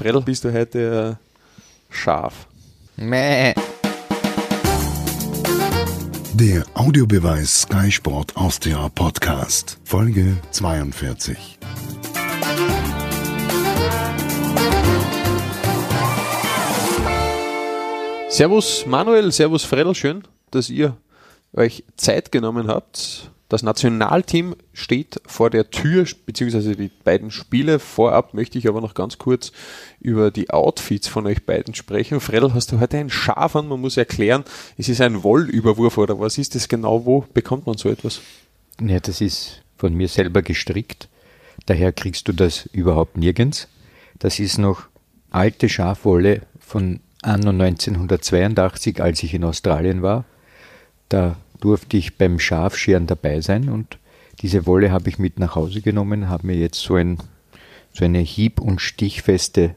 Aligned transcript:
Fredel, 0.00 0.22
bist 0.22 0.44
du 0.44 0.50
heute 0.54 1.18
äh, 1.20 1.94
scharf? 1.94 2.46
Mäh. 2.96 3.52
Der 6.32 6.64
Audiobeweis 6.72 7.62
Sky 7.64 7.92
Sport 7.92 8.34
Austria 8.34 8.88
Podcast, 8.88 9.76
Folge 9.84 10.38
42. 10.52 11.58
Servus 18.30 18.86
Manuel, 18.86 19.30
Servus 19.32 19.64
Fredel, 19.64 19.94
schön, 19.94 20.22
dass 20.50 20.70
ihr 20.70 20.96
euch 21.52 21.84
Zeit 21.98 22.32
genommen 22.32 22.68
habt. 22.68 23.30
Das 23.50 23.64
Nationalteam 23.64 24.54
steht 24.72 25.20
vor 25.26 25.50
der 25.50 25.70
Tür, 25.70 26.06
beziehungsweise 26.24 26.76
die 26.76 26.88
beiden 27.02 27.32
Spiele. 27.32 27.80
Vorab 27.80 28.32
möchte 28.32 28.58
ich 28.58 28.68
aber 28.68 28.80
noch 28.80 28.94
ganz 28.94 29.18
kurz 29.18 29.50
über 30.00 30.30
die 30.30 30.50
Outfits 30.50 31.08
von 31.08 31.26
euch 31.26 31.44
beiden 31.44 31.74
sprechen. 31.74 32.20
Fredel, 32.20 32.54
hast 32.54 32.70
du 32.70 32.78
heute 32.78 32.98
ein 32.98 33.10
Schaf 33.10 33.56
an? 33.56 33.66
Man 33.66 33.80
muss 33.80 33.96
erklären, 33.96 34.44
es 34.78 34.88
ist 34.88 35.00
ein 35.00 35.24
Wollüberwurf 35.24 35.98
oder 35.98 36.20
was 36.20 36.38
ist 36.38 36.54
das 36.54 36.68
genau? 36.68 37.04
Wo 37.04 37.24
bekommt 37.34 37.66
man 37.66 37.76
so 37.76 37.88
etwas? 37.88 38.20
Ja, 38.80 39.00
das 39.00 39.20
ist 39.20 39.62
von 39.76 39.94
mir 39.94 40.06
selber 40.06 40.42
gestrickt. 40.42 41.08
Daher 41.66 41.90
kriegst 41.90 42.28
du 42.28 42.32
das 42.32 42.66
überhaupt 42.66 43.16
nirgends. 43.16 43.66
Das 44.20 44.38
ist 44.38 44.58
noch 44.58 44.84
alte 45.30 45.68
Schafwolle 45.68 46.42
von 46.60 47.00
anno 47.20 47.50
1982, 47.50 49.02
als 49.02 49.24
ich 49.24 49.34
in 49.34 49.42
Australien 49.42 50.02
war. 50.02 50.24
Da 51.08 51.36
durfte 51.60 51.96
ich 51.96 52.16
beim 52.16 52.38
Schafscheren 52.38 53.06
dabei 53.06 53.40
sein 53.40 53.68
und 53.68 53.98
diese 54.40 54.66
Wolle 54.66 54.90
habe 54.90 55.08
ich 55.08 55.18
mit 55.18 55.38
nach 55.38 55.54
Hause 55.54 55.82
genommen, 55.82 56.28
habe 56.28 56.46
mir 56.46 56.56
jetzt 56.56 56.80
so, 56.80 56.94
ein, 56.94 57.18
so 57.92 58.04
eine 58.04 58.20
hieb- 58.20 58.60
und 58.60 58.80
stichfeste 58.80 59.74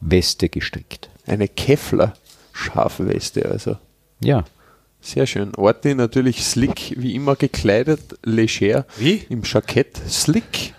Weste 0.00 0.48
gestrickt. 0.48 1.10
Eine 1.26 1.46
Kevlar-Schafweste, 1.46 3.46
also. 3.46 3.76
Ja. 4.22 4.44
Sehr 5.00 5.26
schön. 5.26 5.54
Orti 5.54 5.94
natürlich 5.94 6.44
slick, 6.44 6.94
wie 6.96 7.14
immer 7.14 7.36
gekleidet, 7.36 8.18
leger. 8.22 8.84
Wie? 8.98 9.24
Im 9.30 9.42
Jackett. 9.44 9.96
Slick. 10.08 10.74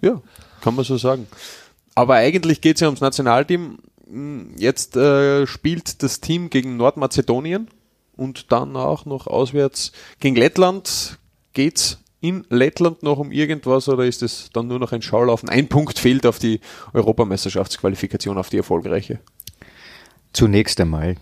Ja, 0.00 0.22
kann 0.60 0.76
man 0.76 0.84
so 0.84 0.96
sagen. 0.96 1.26
Aber 1.94 2.14
eigentlich 2.14 2.60
geht 2.60 2.76
es 2.76 2.80
ja 2.80 2.86
ums 2.86 3.00
Nationalteam. 3.00 3.78
Jetzt 4.56 4.96
äh, 4.96 5.46
spielt 5.46 6.02
das 6.02 6.20
Team 6.20 6.50
gegen 6.50 6.76
Nordmazedonien 6.76 7.68
und 8.20 8.52
dann 8.52 8.76
auch 8.76 9.06
noch 9.06 9.26
auswärts 9.26 9.92
gegen 10.20 10.36
Lettland. 10.36 11.18
Geht's 11.54 11.98
in 12.20 12.44
Lettland 12.50 13.02
noch 13.02 13.18
um 13.18 13.32
irgendwas 13.32 13.88
oder 13.88 14.04
ist 14.04 14.22
es 14.22 14.50
dann 14.52 14.68
nur 14.68 14.78
noch 14.78 14.92
ein 14.92 15.00
Schaulaufen? 15.00 15.48
Ein 15.48 15.68
Punkt 15.68 15.98
fehlt 15.98 16.26
auf 16.26 16.38
die 16.38 16.60
Europameisterschaftsqualifikation, 16.92 18.36
auf 18.36 18.50
die 18.50 18.58
erfolgreiche. 18.58 19.20
Zunächst 20.34 20.78
einmal 20.80 21.16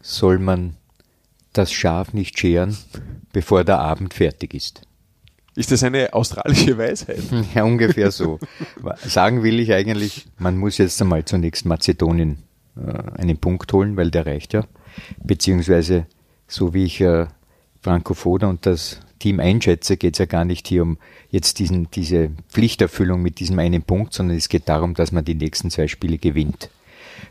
soll 0.00 0.38
man 0.38 0.76
das 1.52 1.72
Schaf 1.72 2.12
nicht 2.12 2.38
scheren, 2.38 2.78
bevor 3.32 3.64
der 3.64 3.80
Abend 3.80 4.14
fertig 4.14 4.54
ist. 4.54 4.82
Ist 5.56 5.72
das 5.72 5.82
eine 5.82 6.14
australische 6.14 6.78
Weisheit? 6.78 7.22
Ja, 7.56 7.64
ungefähr 7.64 8.12
so. 8.12 8.38
Sagen 9.04 9.42
will 9.42 9.58
ich 9.58 9.72
eigentlich, 9.72 10.28
man 10.38 10.56
muss 10.56 10.78
jetzt 10.78 11.02
einmal 11.02 11.24
zunächst 11.24 11.66
Mazedonien 11.66 12.44
äh, 12.76 13.20
einen 13.20 13.38
Punkt 13.38 13.72
holen, 13.72 13.96
weil 13.96 14.12
der 14.12 14.26
reicht 14.26 14.52
ja. 14.52 14.64
Beziehungsweise, 15.22 16.06
so 16.46 16.74
wie 16.74 16.84
ich 16.84 17.00
äh, 17.00 17.26
Franco 17.82 18.14
Foda 18.14 18.48
und 18.48 18.66
das 18.66 19.00
Team 19.18 19.40
einschätze, 19.40 19.96
geht 19.96 20.14
es 20.14 20.18
ja 20.18 20.26
gar 20.26 20.44
nicht 20.44 20.68
hier 20.68 20.82
um 20.82 20.98
jetzt 21.30 21.58
diesen, 21.58 21.90
diese 21.90 22.30
Pflichterfüllung 22.48 23.22
mit 23.22 23.40
diesem 23.40 23.58
einen 23.58 23.82
Punkt, 23.82 24.14
sondern 24.14 24.36
es 24.36 24.48
geht 24.48 24.68
darum, 24.68 24.94
dass 24.94 25.12
man 25.12 25.24
die 25.24 25.34
nächsten 25.34 25.70
zwei 25.70 25.88
Spiele 25.88 26.18
gewinnt. 26.18 26.70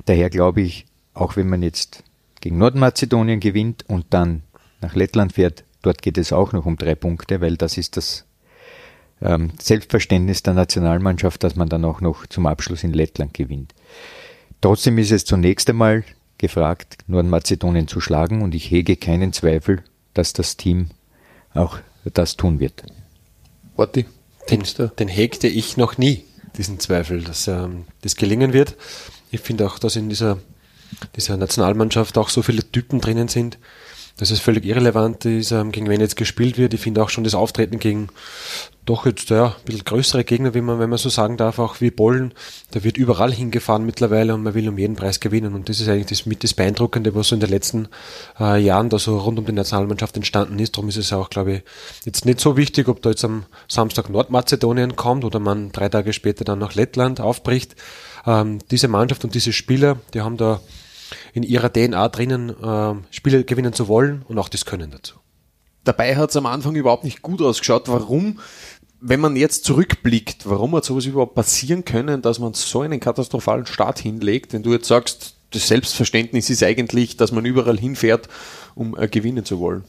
Daher 0.06 0.30
glaube 0.30 0.62
ich, 0.62 0.86
auch 1.14 1.36
wenn 1.36 1.50
man 1.50 1.64
jetzt 1.64 2.04
gegen 2.42 2.58
Nordmazedonien 2.58 3.40
gewinnt 3.40 3.86
und 3.88 4.06
dann 4.12 4.44
nach 4.82 4.96
Lettland 4.96 5.34
fährt, 5.34 5.64
dort 5.82 6.02
geht 6.02 6.18
es 6.18 6.34
auch 6.34 6.54
noch 6.54 6.66
um 6.66 6.78
drei 6.78 6.96
Punkte, 6.96 7.42
weil 7.42 7.58
das 7.58 7.78
ist 7.78 7.98
das 7.98 8.26
ähm, 9.22 9.52
Selbstverständnis 9.60 10.44
der 10.44 10.54
Nationalmannschaft, 10.54 11.44
dass 11.44 11.56
man 11.56 11.70
dann 11.70 11.86
auch 11.86 12.02
noch 12.02 12.28
zum 12.28 12.46
Abschluss 12.46 12.84
in 12.84 12.94
Lettland 12.94 13.34
gewinnt. 13.34 13.74
Trotzdem 14.62 14.98
ist 14.98 15.12
es 15.12 15.26
zunächst 15.26 15.70
einmal 15.70 16.04
gefragt, 16.38 16.98
Nordmazedonien 17.08 17.88
zu 17.88 18.00
schlagen 18.02 18.42
und 18.42 18.56
ich 18.56 18.70
hege 18.72 18.96
keinen 18.96 19.34
Zweifel, 19.34 19.84
dass 20.14 20.34
das 20.34 20.58
Team 20.58 20.90
auch 21.54 21.80
das 22.14 22.38
tun 22.38 22.60
wird. 22.60 22.84
Orti, 23.76 24.06
den, 24.50 24.64
den 25.00 25.08
hegte 25.08 25.48
ich 25.48 25.78
noch 25.78 25.98
nie, 25.98 26.24
diesen 26.58 26.80
Zweifel, 26.80 27.22
dass 27.24 27.48
ähm, 27.48 27.86
das 28.02 28.16
gelingen 28.16 28.54
wird. 28.54 28.76
Ich 29.32 29.42
finde 29.42 29.68
auch, 29.68 29.78
dass 29.80 29.96
in 29.96 30.10
dieser, 30.10 30.40
dieser 31.16 31.38
Nationalmannschaft 31.38 32.18
auch 32.18 32.30
so 32.30 32.42
viele 32.42 32.64
Typen 32.72 33.02
drinnen 33.02 33.28
sind, 33.28 33.58
dass 34.18 34.32
es 34.32 34.40
völlig 34.40 34.66
irrelevant 34.66 35.26
ist, 35.26 35.52
ähm, 35.52 35.72
gegen 35.72 35.90
wen 35.90 36.02
jetzt 36.02 36.18
gespielt 36.18 36.58
wird. 36.58 36.74
Ich 36.74 36.82
finde 36.82 37.04
auch 37.04 37.10
schon 37.10 37.24
das 37.24 37.36
Auftreten 37.36 37.80
gegen 37.80 38.10
doch 38.88 39.06
jetzt 39.06 39.30
ja, 39.30 39.48
ein 39.48 39.66
bisschen 39.66 39.84
größere 39.84 40.24
Gegner, 40.24 40.54
wie 40.54 40.62
man, 40.62 40.80
wenn 40.80 40.90
man 40.90 40.98
so 40.98 41.10
sagen 41.10 41.36
darf, 41.36 41.60
auch 41.60 41.82
wie 41.82 41.92
Bollen, 41.92 42.34
da 42.72 42.84
wird 42.84 42.98
überall 42.98 43.34
hingefahren 43.34 43.86
mittlerweile 43.86 44.34
und 44.34 44.44
man 44.44 44.54
will 44.54 44.70
um 44.70 44.78
jeden 44.78 44.96
Preis 44.96 45.20
gewinnen. 45.20 45.54
Und 45.54 45.68
das 45.68 45.82
ist 45.82 45.90
eigentlich 45.90 46.08
das 46.08 46.26
mit 46.26 46.44
das 46.44 46.54
Beeindruckende, 46.54 47.14
was 47.14 47.28
so 47.28 47.36
in 47.36 47.42
den 47.42 47.50
letzten 47.50 47.90
äh, 48.40 48.60
Jahren 48.60 48.90
da 48.90 48.98
so 48.98 49.18
rund 49.20 49.38
um 49.40 49.46
die 49.46 49.52
Nationalmannschaft 49.52 50.16
entstanden 50.16 50.58
ist. 50.60 50.78
Darum 50.78 50.88
ist 50.88 50.98
es 50.98 51.12
auch, 51.12 51.30
glaube 51.30 51.54
ich, 51.54 51.62
jetzt 52.06 52.26
nicht 52.26 52.40
so 52.40 52.56
wichtig, 52.56 52.88
ob 52.88 53.02
da 53.02 53.10
jetzt 53.10 53.26
am 53.26 53.44
Samstag 53.68 54.10
Nordmazedonien 54.10 54.96
kommt 54.96 55.26
oder 55.26 55.40
man 55.40 55.74
drei 55.74 55.90
Tage 55.90 56.14
später 56.14 56.46
dann 56.46 56.60
nach 56.60 56.74
Lettland 56.74 57.20
aufbricht. 57.20 57.76
Ähm, 58.26 58.60
diese 58.72 58.88
Mannschaft 58.88 59.26
und 59.26 59.36
diese 59.36 59.52
Spieler, 59.52 59.98
die 60.14 60.22
haben 60.22 60.38
da 60.38 60.62
in 61.34 61.44
ihrer 61.44 61.72
DNA 61.72 62.10
drinnen, 62.10 62.50
äh, 62.50 62.96
Spiele 63.12 63.44
gewinnen 63.44 63.74
zu 63.74 63.88
wollen 63.88 64.24
und 64.28 64.38
auch 64.40 64.50
das 64.50 64.66
Können 64.66 64.92
dazu. 64.92 65.16
Dabei 65.84 66.16
hat 66.16 66.32
es 66.32 66.36
am 66.36 66.46
Anfang 66.46 66.76
überhaupt 66.76 67.06
nicht 67.06 67.22
gut 67.22 67.42
ausgeschaut. 67.42 67.88
Warum? 67.88 68.40
Wenn 69.00 69.20
man 69.20 69.36
jetzt 69.36 69.64
zurückblickt, 69.64 70.50
warum 70.50 70.76
hat 70.76 70.84
sowas 70.84 71.06
überhaupt 71.06 71.36
passieren 71.36 71.86
können, 71.86 72.22
dass 72.22 72.40
man 72.40 72.54
so 72.54 72.82
einen 72.82 73.00
katastrophalen 73.00 73.66
Start 73.66 74.00
hinlegt, 74.00 74.54
wenn 74.54 74.64
du 74.64 74.74
jetzt 74.74 74.88
sagst, 74.88 75.36
das 75.52 75.68
Selbstverständnis 75.68 76.50
ist 76.50 76.64
eigentlich, 76.64 77.16
dass 77.16 77.32
man 77.32 77.46
überall 77.46 77.78
hinfährt, 77.78 78.28
um 78.76 78.98
äh, 78.98 79.08
gewinnen 79.08 79.46
zu 79.46 79.60
wollen? 79.60 79.86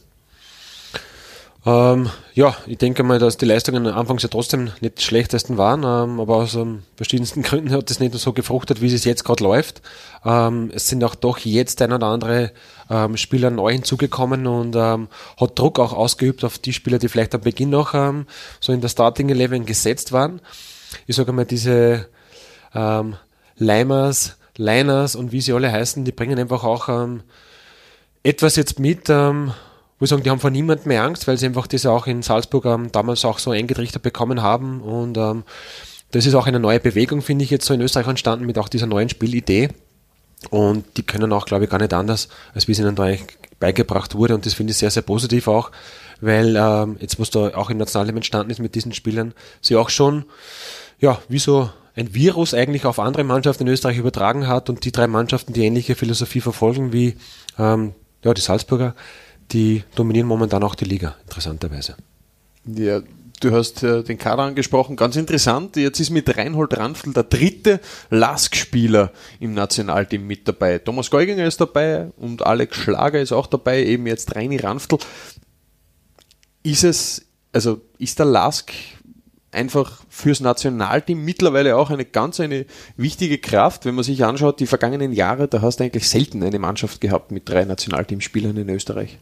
Ähm, 1.65 2.09
ja, 2.35 2.55
ich 2.67 2.77
denke 2.77 3.03
mal, 3.03 3.19
dass 3.19 3.35
die 3.35 3.45
Leistungen 3.45 3.85
anfangs 3.87 4.23
ja 4.23 4.29
trotzdem 4.29 4.71
nicht 4.79 4.99
die 4.99 5.03
schlechtesten 5.03 5.57
waren, 5.57 5.83
ähm, 5.83 6.19
aber 6.21 6.37
aus 6.37 6.55
ähm, 6.55 6.83
verschiedensten 6.95 7.41
Gründen 7.43 7.71
hat 7.71 7.89
das 7.89 7.99
nicht 7.99 8.13
so 8.13 8.31
gefruchtet, 8.31 8.81
wie 8.81 8.93
es 8.93 9.03
jetzt 9.03 9.25
gerade 9.25 9.43
läuft. 9.43 9.81
Ähm, 10.23 10.71
es 10.73 10.87
sind 10.87 11.03
auch 11.03 11.15
doch 11.15 11.37
jetzt 11.39 11.81
ein 11.81 11.91
oder 11.91 12.07
andere 12.07 12.51
ähm, 12.89 13.17
Spieler 13.17 13.49
neu 13.49 13.73
hinzugekommen 13.73 14.47
und 14.47 14.75
ähm, 14.77 15.09
hat 15.37 15.59
Druck 15.59 15.79
auch 15.79 15.91
ausgeübt 15.91 16.45
auf 16.45 16.59
die 16.59 16.71
Spieler, 16.71 16.97
die 16.97 17.09
vielleicht 17.09 17.35
am 17.35 17.41
Beginn 17.41 17.71
noch 17.71 17.93
so 18.59 18.71
in 18.71 18.81
der 18.81 18.89
Starting 18.89 19.29
Eleven 19.29 19.65
gesetzt 19.65 20.11
waren. 20.11 20.41
Ich 21.07 21.15
sage 21.15 21.33
mal, 21.33 21.45
diese 21.45 22.07
ähm, 22.73 23.15
Limers, 23.57 24.37
Liners 24.55 25.15
und 25.15 25.31
wie 25.31 25.41
sie 25.41 25.53
alle 25.53 25.71
heißen, 25.71 26.05
die 26.05 26.11
bringen 26.11 26.39
einfach 26.39 26.63
auch 26.63 26.89
etwas 28.23 28.55
jetzt 28.55 28.79
mit, 28.79 29.09
ich 30.05 30.09
sagen, 30.09 30.23
die 30.23 30.29
haben 30.29 30.39
vor 30.39 30.49
niemandem 30.49 30.87
mehr 30.87 31.03
Angst, 31.03 31.27
weil 31.27 31.37
sie 31.37 31.45
einfach 31.45 31.67
das 31.67 31.85
auch 31.85 32.07
in 32.07 32.21
Salzburg 32.21 32.65
ähm, 32.65 32.91
damals 32.91 33.25
auch 33.25 33.39
so 33.39 33.51
eingetrichtert 33.51 34.01
bekommen 34.01 34.41
haben. 34.41 34.81
Und 34.81 35.17
ähm, 35.17 35.43
das 36.11 36.25
ist 36.25 36.35
auch 36.35 36.47
eine 36.47 36.59
neue 36.59 36.79
Bewegung, 36.79 37.21
finde 37.21 37.43
ich, 37.43 37.51
jetzt 37.51 37.65
so 37.65 37.73
in 37.73 37.81
Österreich 37.81 38.07
entstanden 38.07 38.45
mit 38.45 38.57
auch 38.57 38.69
dieser 38.69 38.87
neuen 38.87 39.09
Spielidee. 39.09 39.69
Und 40.49 40.85
die 40.97 41.03
können 41.03 41.33
auch, 41.33 41.45
glaube 41.45 41.65
ich, 41.65 41.69
gar 41.69 41.79
nicht 41.79 41.93
anders, 41.93 42.29
als 42.53 42.67
wie 42.67 42.71
es 42.71 42.79
ihnen 42.79 42.95
da 42.95 43.09
beigebracht 43.59 44.15
wurde. 44.15 44.35
Und 44.35 44.45
das 44.45 44.53
finde 44.53 44.71
ich 44.71 44.77
sehr, 44.77 44.89
sehr 44.89 45.03
positiv 45.03 45.47
auch, 45.47 45.71
weil 46.21 46.55
ähm, 46.55 46.97
jetzt, 46.99 47.19
was 47.19 47.29
da 47.29 47.55
auch 47.55 47.69
im 47.69 47.77
Nationalteam 47.77 48.15
entstanden 48.15 48.51
ist 48.51 48.59
mit 48.59 48.75
diesen 48.75 48.93
Spielern, 48.93 49.33
sie 49.61 49.75
auch 49.75 49.89
schon, 49.89 50.25
ja, 50.99 51.19
wie 51.27 51.39
so 51.39 51.69
ein 51.95 52.13
Virus 52.13 52.53
eigentlich 52.53 52.85
auf 52.85 52.99
andere 52.99 53.25
Mannschaften 53.25 53.63
in 53.63 53.73
Österreich 53.73 53.97
übertragen 53.97 54.47
hat 54.47 54.69
und 54.69 54.85
die 54.85 54.93
drei 54.93 55.07
Mannschaften, 55.07 55.51
die 55.51 55.65
ähnliche 55.65 55.95
Philosophie 55.95 56.39
verfolgen 56.39 56.93
wie 56.93 57.17
ähm, 57.57 57.93
ja, 58.23 58.33
die 58.33 58.41
Salzburger, 58.41 58.95
die 59.51 59.83
dominieren 59.95 60.27
momentan 60.27 60.63
auch 60.63 60.75
die 60.75 60.85
Liga, 60.85 61.15
interessanterweise. 61.23 61.95
Ja, 62.65 63.01
du 63.39 63.51
hast 63.51 63.83
äh, 63.83 64.03
den 64.03 64.17
Kader 64.17 64.43
angesprochen, 64.43 64.95
ganz 64.95 65.15
interessant. 65.15 65.75
Jetzt 65.75 65.99
ist 65.99 66.09
mit 66.09 66.37
Reinhold 66.37 66.77
Ranftl 66.77 67.13
der 67.13 67.23
dritte 67.23 67.79
Lask-Spieler 68.09 69.11
im 69.39 69.53
Nationalteam 69.53 70.25
mit 70.25 70.47
dabei. 70.47 70.77
Thomas 70.79 71.09
Geuginger 71.09 71.45
ist 71.45 71.61
dabei 71.61 72.11
und 72.17 72.45
Alex 72.45 72.77
Schlager 72.77 73.19
ist 73.19 73.31
auch 73.31 73.47
dabei, 73.47 73.83
eben 73.83 74.07
jetzt 74.07 74.35
Reini 74.35 74.57
Ranftl. 74.57 74.97
Ist 76.63 76.83
es, 76.83 77.25
also 77.51 77.81
ist 77.97 78.19
der 78.19 78.25
Lask 78.25 78.71
einfach 79.51 80.03
fürs 80.09 80.39
Nationalteam 80.39 81.23
mittlerweile 81.23 81.77
auch 81.77 81.89
eine 81.89 82.05
ganz 82.05 82.39
eine 82.39 82.65
wichtige 82.97 83.37
Kraft. 83.37 83.85
Wenn 83.85 83.95
man 83.95 84.03
sich 84.03 84.23
anschaut, 84.23 84.59
die 84.59 84.67
vergangenen 84.67 85.11
Jahre, 85.11 85.47
da 85.47 85.61
hast 85.61 85.79
du 85.79 85.83
eigentlich 85.83 86.07
selten 86.07 86.43
eine 86.43 86.59
Mannschaft 86.59 87.01
gehabt 87.01 87.31
mit 87.31 87.49
drei 87.49 87.65
Nationalteamspielern 87.65 88.57
in 88.57 88.69
Österreich. 88.69 89.17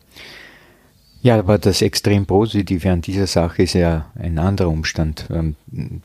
Ja, 1.22 1.40
aber 1.40 1.58
das 1.58 1.82
extrem 1.82 2.26
Positive 2.26 2.92
an 2.92 3.02
dieser 3.02 3.28
Sache 3.28 3.64
ist 3.64 3.74
ja 3.74 4.12
ein 4.16 4.38
anderer 4.38 4.70
Umstand. 4.70 5.28
Ähm, 5.32 5.56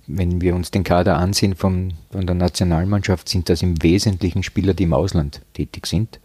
wenn 0.06 0.40
wir 0.40 0.54
uns 0.54 0.70
den 0.70 0.84
Kader 0.84 1.16
ansehen 1.16 1.54
von, 1.54 1.92
von 2.10 2.26
der 2.26 2.34
Nationalmannschaft, 2.34 3.28
sind 3.28 3.48
das 3.48 3.62
im 3.62 3.82
Wesentlichen 3.82 4.42
Spieler, 4.42 4.72
die 4.74 4.84
im 4.84 4.94
Ausland 4.94 5.42
tätig 5.52 5.86
sind 5.86 6.18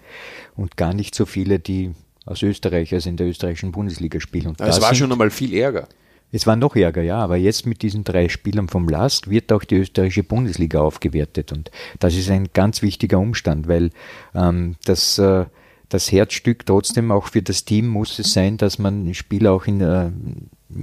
und 0.55 0.77
gar 0.77 0.93
nicht 0.93 1.15
so 1.15 1.25
viele, 1.25 1.59
die 1.59 1.91
aus 2.25 2.41
Österreich, 2.43 2.93
also 2.93 3.09
in 3.09 3.17
der 3.17 3.27
österreichischen 3.27 3.71
Bundesliga 3.71 4.19
spielen. 4.19 4.47
Und 4.47 4.61
es 4.61 4.81
war 4.81 4.95
schon 4.95 5.11
einmal 5.11 5.31
viel 5.31 5.53
Ärger. 5.53 5.87
Es 6.31 6.45
war 6.45 6.55
noch 6.55 6.75
ärger, 6.75 7.01
ja, 7.01 7.17
aber 7.17 7.37
jetzt 7.37 7.65
mit 7.65 7.81
diesen 7.81 8.03
drei 8.03 8.27
Spielern 8.27 8.67
vom 8.67 8.89
Last 8.89 9.29
wird 9.29 9.51
auch 9.53 9.63
die 9.63 9.75
österreichische 9.75 10.23
Bundesliga 10.23 10.81
aufgewertet 10.81 11.51
und 11.51 11.71
das 11.99 12.15
ist 12.15 12.29
ein 12.29 12.49
ganz 12.53 12.81
wichtiger 12.81 13.19
Umstand, 13.19 13.67
weil 13.67 13.91
ähm, 14.35 14.75
das 14.83 15.17
äh, 15.19 15.45
das 15.89 16.11
Herzstück 16.11 16.65
trotzdem 16.65 17.11
auch 17.11 17.27
für 17.27 17.41
das 17.41 17.65
Team 17.65 17.87
muss 17.87 18.19
es 18.19 18.33
sein, 18.33 18.57
dass 18.57 18.77
man 18.77 19.13
Spieler 19.13 19.53
auch 19.53 19.65
in 19.67 19.81
äh, 19.81 20.11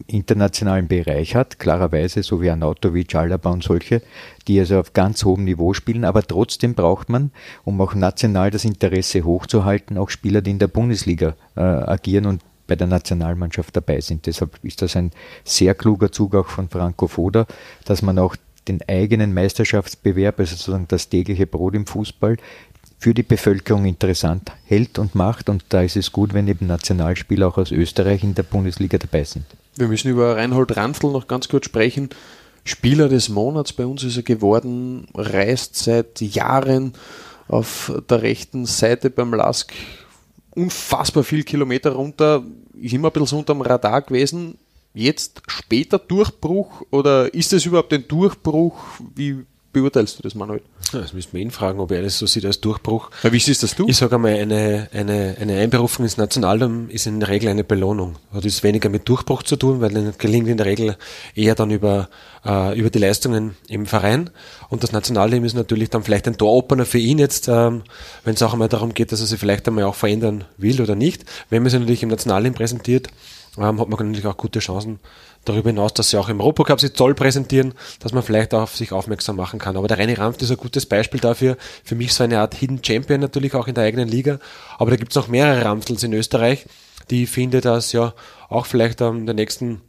internationalen 0.07 0.89
Bereich 0.89 1.35
hat, 1.35 1.59
klarerweise, 1.59 2.23
so 2.23 2.41
wie 2.41 2.51
Anatovic, 2.51 3.15
Alaba 3.15 3.51
und 3.51 3.63
solche, 3.63 4.01
die 4.49 4.59
also 4.59 4.79
auf 4.79 4.95
ganz 4.95 5.25
hohem 5.25 5.45
Niveau 5.45 5.75
spielen, 5.75 6.05
aber 6.05 6.23
trotzdem 6.23 6.75
braucht 6.75 7.11
man, 7.11 7.33
um 7.65 7.81
auch 7.81 7.95
national 7.95 8.51
das 8.51 8.65
Interesse 8.65 9.25
hochzuhalten, 9.25 9.99
auch 9.99 10.09
Spieler, 10.09 10.41
die 10.41 10.53
in 10.53 10.59
der 10.59 10.69
Bundesliga 10.69 11.37
äh, 11.55 11.61
agieren 11.61 12.25
und 12.27 12.41
bei 12.67 12.77
der 12.77 12.87
Nationalmannschaft 12.87 13.77
dabei 13.77 14.01
sind. 14.01 14.27
Deshalb 14.27 14.59
ist 14.63 14.83
das 14.83 14.97
ein 14.97 15.11
sehr 15.45 15.75
kluger 15.75 16.13
Zug 16.13 16.35
auch 16.35 16.49
von 16.49 16.69
Franco 16.69 17.07
Foda, 17.07 17.47
dass 17.85 18.03
man 18.03 18.19
auch 18.19 18.37
den 18.69 18.81
eigenen 18.89 19.35
Meisterschaftsbewerb, 19.35 20.39
also 20.41 20.57
sozusagen 20.57 20.89
das 20.89 21.09
tägliche 21.09 21.47
Brot 21.47 21.75
im 21.75 21.87
Fußball, 21.87 22.37
für 22.99 23.13
die 23.13 23.23
Bevölkerung 23.23 23.85
interessant 23.85 24.53
hält 24.65 24.99
und 24.99 25.15
macht. 25.15 25.51
Und 25.51 25.65
da 25.69 25.83
ist 25.83 25.97
es 25.97 26.13
gut, 26.13 26.33
wenn 26.33 26.49
eben 26.49 26.67
Nationalspieler 26.67 27.49
auch 27.49 27.59
aus 27.59 27.71
Österreich 27.71 28.25
in 28.25 28.35
der 28.35 28.45
Bundesliga 28.45 28.97
dabei 28.97 29.25
sind. 29.25 29.45
Wir 29.77 29.89
müssen 29.89 30.11
über 30.11 30.37
Reinhold 30.37 30.77
Ranfl 30.77 31.11
noch 31.11 31.29
ganz 31.29 31.49
kurz 31.49 31.67
sprechen. 31.67 32.09
Spieler 32.65 33.09
des 33.09 33.29
Monats 33.29 33.75
bei 33.75 33.85
uns 33.85 34.05
ist 34.05 34.17
er 34.17 34.23
geworden, 34.23 35.07
reist 35.15 35.77
seit 35.77 36.23
Jahren 36.23 36.95
auf 37.47 37.93
der 38.09 38.23
rechten 38.23 38.65
Seite 38.65 39.11
beim 39.11 39.35
Lask 39.35 39.73
unfassbar 40.57 41.25
viel 41.25 41.45
Kilometer 41.45 41.93
runter, 41.93 42.45
ist 42.81 42.93
immer 42.93 43.09
ein 43.09 43.13
bisschen 43.13 43.39
unterm 43.39 43.61
Radar 43.61 44.03
gewesen. 44.03 44.59
Jetzt 44.93 45.43
später 45.49 45.99
Durchbruch 45.99 46.83
oder 46.91 47.33
ist 47.35 47.53
es 47.53 47.67
überhaupt 47.67 47.93
ein 47.93 48.07
Durchbruch? 48.07 48.77
Wie 49.15 49.45
beurteilst 49.75 50.19
du 50.19 50.23
das, 50.23 50.35
Manuel? 50.35 50.63
Ja, 50.93 51.01
das 51.01 51.13
müssen 51.13 51.33
wir 51.33 51.41
ihn 51.41 51.51
fragen, 51.51 51.81
ob 51.81 51.91
er 51.91 52.01
das 52.01 52.19
so 52.19 52.27
sieht 52.27 52.47
als 52.47 52.61
Durchbruch. 52.61 53.11
Ja, 53.23 53.33
wie 53.33 53.39
siehst 53.39 53.63
das 53.63 53.75
du? 53.75 53.87
Ich 53.87 53.99
sage 53.99 54.15
einmal, 54.15 54.35
eine, 54.35 54.89
eine, 54.95 55.37
eine 55.39 55.59
Einberufung 55.59 56.07
ins 56.07 56.17
Nationalteam 56.17 56.89
ist 56.89 57.07
in 57.07 57.21
der 57.21 57.29
Regel 57.29 57.51
eine 57.51 57.65
Belohnung. 57.65 58.17
Hat 58.33 58.45
ist 58.47 58.63
weniger 58.63 58.89
mit 58.89 59.07
Durchbruch 59.07 59.43
zu 59.43 59.57
tun, 59.57 59.83
weil 59.83 59.91
dann 59.91 60.15
gelingt 60.17 60.49
in 60.49 60.57
der 60.57 60.67
Regel 60.67 60.97
eher 61.35 61.55
dann 61.55 61.71
über, 61.71 62.09
äh, 62.47 62.79
über 62.79 62.89
die 62.89 63.01
Leistungen 63.01 63.57
im 63.69 63.85
Verein. 63.85 64.31
Und 64.71 64.83
das 64.83 64.93
Nationalteam 64.93 65.45
ist 65.45 65.55
natürlich 65.55 65.91
dann 65.91 66.03
vielleicht 66.03 66.27
ein 66.27 66.39
Toropener 66.39 66.87
für 66.87 66.99
ihn 66.99 67.19
jetzt, 67.19 67.49
ähm, 67.49 67.83
wenn 68.25 68.35
es 68.35 68.43
auch 68.43 68.55
einmal 68.55 68.69
darum 68.69 68.95
geht, 68.95 69.13
dass 69.13 69.21
er 69.21 69.27
sich 69.27 69.39
vielleicht 69.39 69.69
einmal 69.69 69.85
auch 69.85 69.97
verändern 69.97 70.45
will 70.57 70.81
oder 70.81 70.95
nicht. 70.95 71.25
Wenn 71.51 71.63
man 71.63 71.71
sich 71.71 71.81
natürlich 71.81 72.03
im 72.03 72.09
Nationalteam 72.09 72.55
präsentiert, 72.55 73.09
ähm, 73.59 73.81
hat 73.81 73.89
man 73.89 73.99
natürlich 73.99 74.27
auch 74.27 74.37
gute 74.37 74.61
Chancen, 74.61 74.99
darüber 75.45 75.71
hinaus, 75.71 75.95
dass 75.95 76.11
sie 76.11 76.19
auch 76.19 76.29
im 76.29 76.41
Europacup 76.41 76.81
sich 76.81 76.93
toll 76.93 77.15
präsentieren, 77.15 77.75
dass 78.01 78.13
man 78.13 78.23
vielleicht 78.23 78.55
auf 78.55 78.77
sich 78.77 78.93
aufmerksam 78.93 79.37
machen 79.37 79.59
kann. 79.59 79.77
Aber 79.77 79.89
der 79.89 79.99
René 79.99 80.19
Rampf 80.19 80.41
ist 80.43 80.51
ein 80.51 80.57
gutes 80.57 80.87
Beispiel 80.87 81.21
dafür. 81.21 81.57
Für 81.85 81.95
mich 81.95 82.15
so 82.15 82.25
eine 82.25 82.41
Art 82.41 82.55
Hidden 82.55 82.83
Champion 82.83 83.21
natürlich 83.21 83.55
auch 83.55 83.69
in 83.69 83.75
der 83.75 83.85
eigenen 83.85 84.09
Liga. 84.09 84.39
Aber 84.79 84.91
da 84.91 84.97
gibt 84.97 85.13
es 85.13 85.17
noch 85.17 85.29
mehrere 85.29 85.65
Ramstels 85.65 86.03
in 86.03 86.13
Österreich, 86.13 86.67
die 87.11 87.25
ich 87.25 87.31
finde, 87.31 87.61
dass 87.61 87.93
ja 87.93 88.15
auch 88.49 88.67
vielleicht 88.67 89.01
in 89.01 89.27
der 89.27 89.35
nächsten 89.35 89.81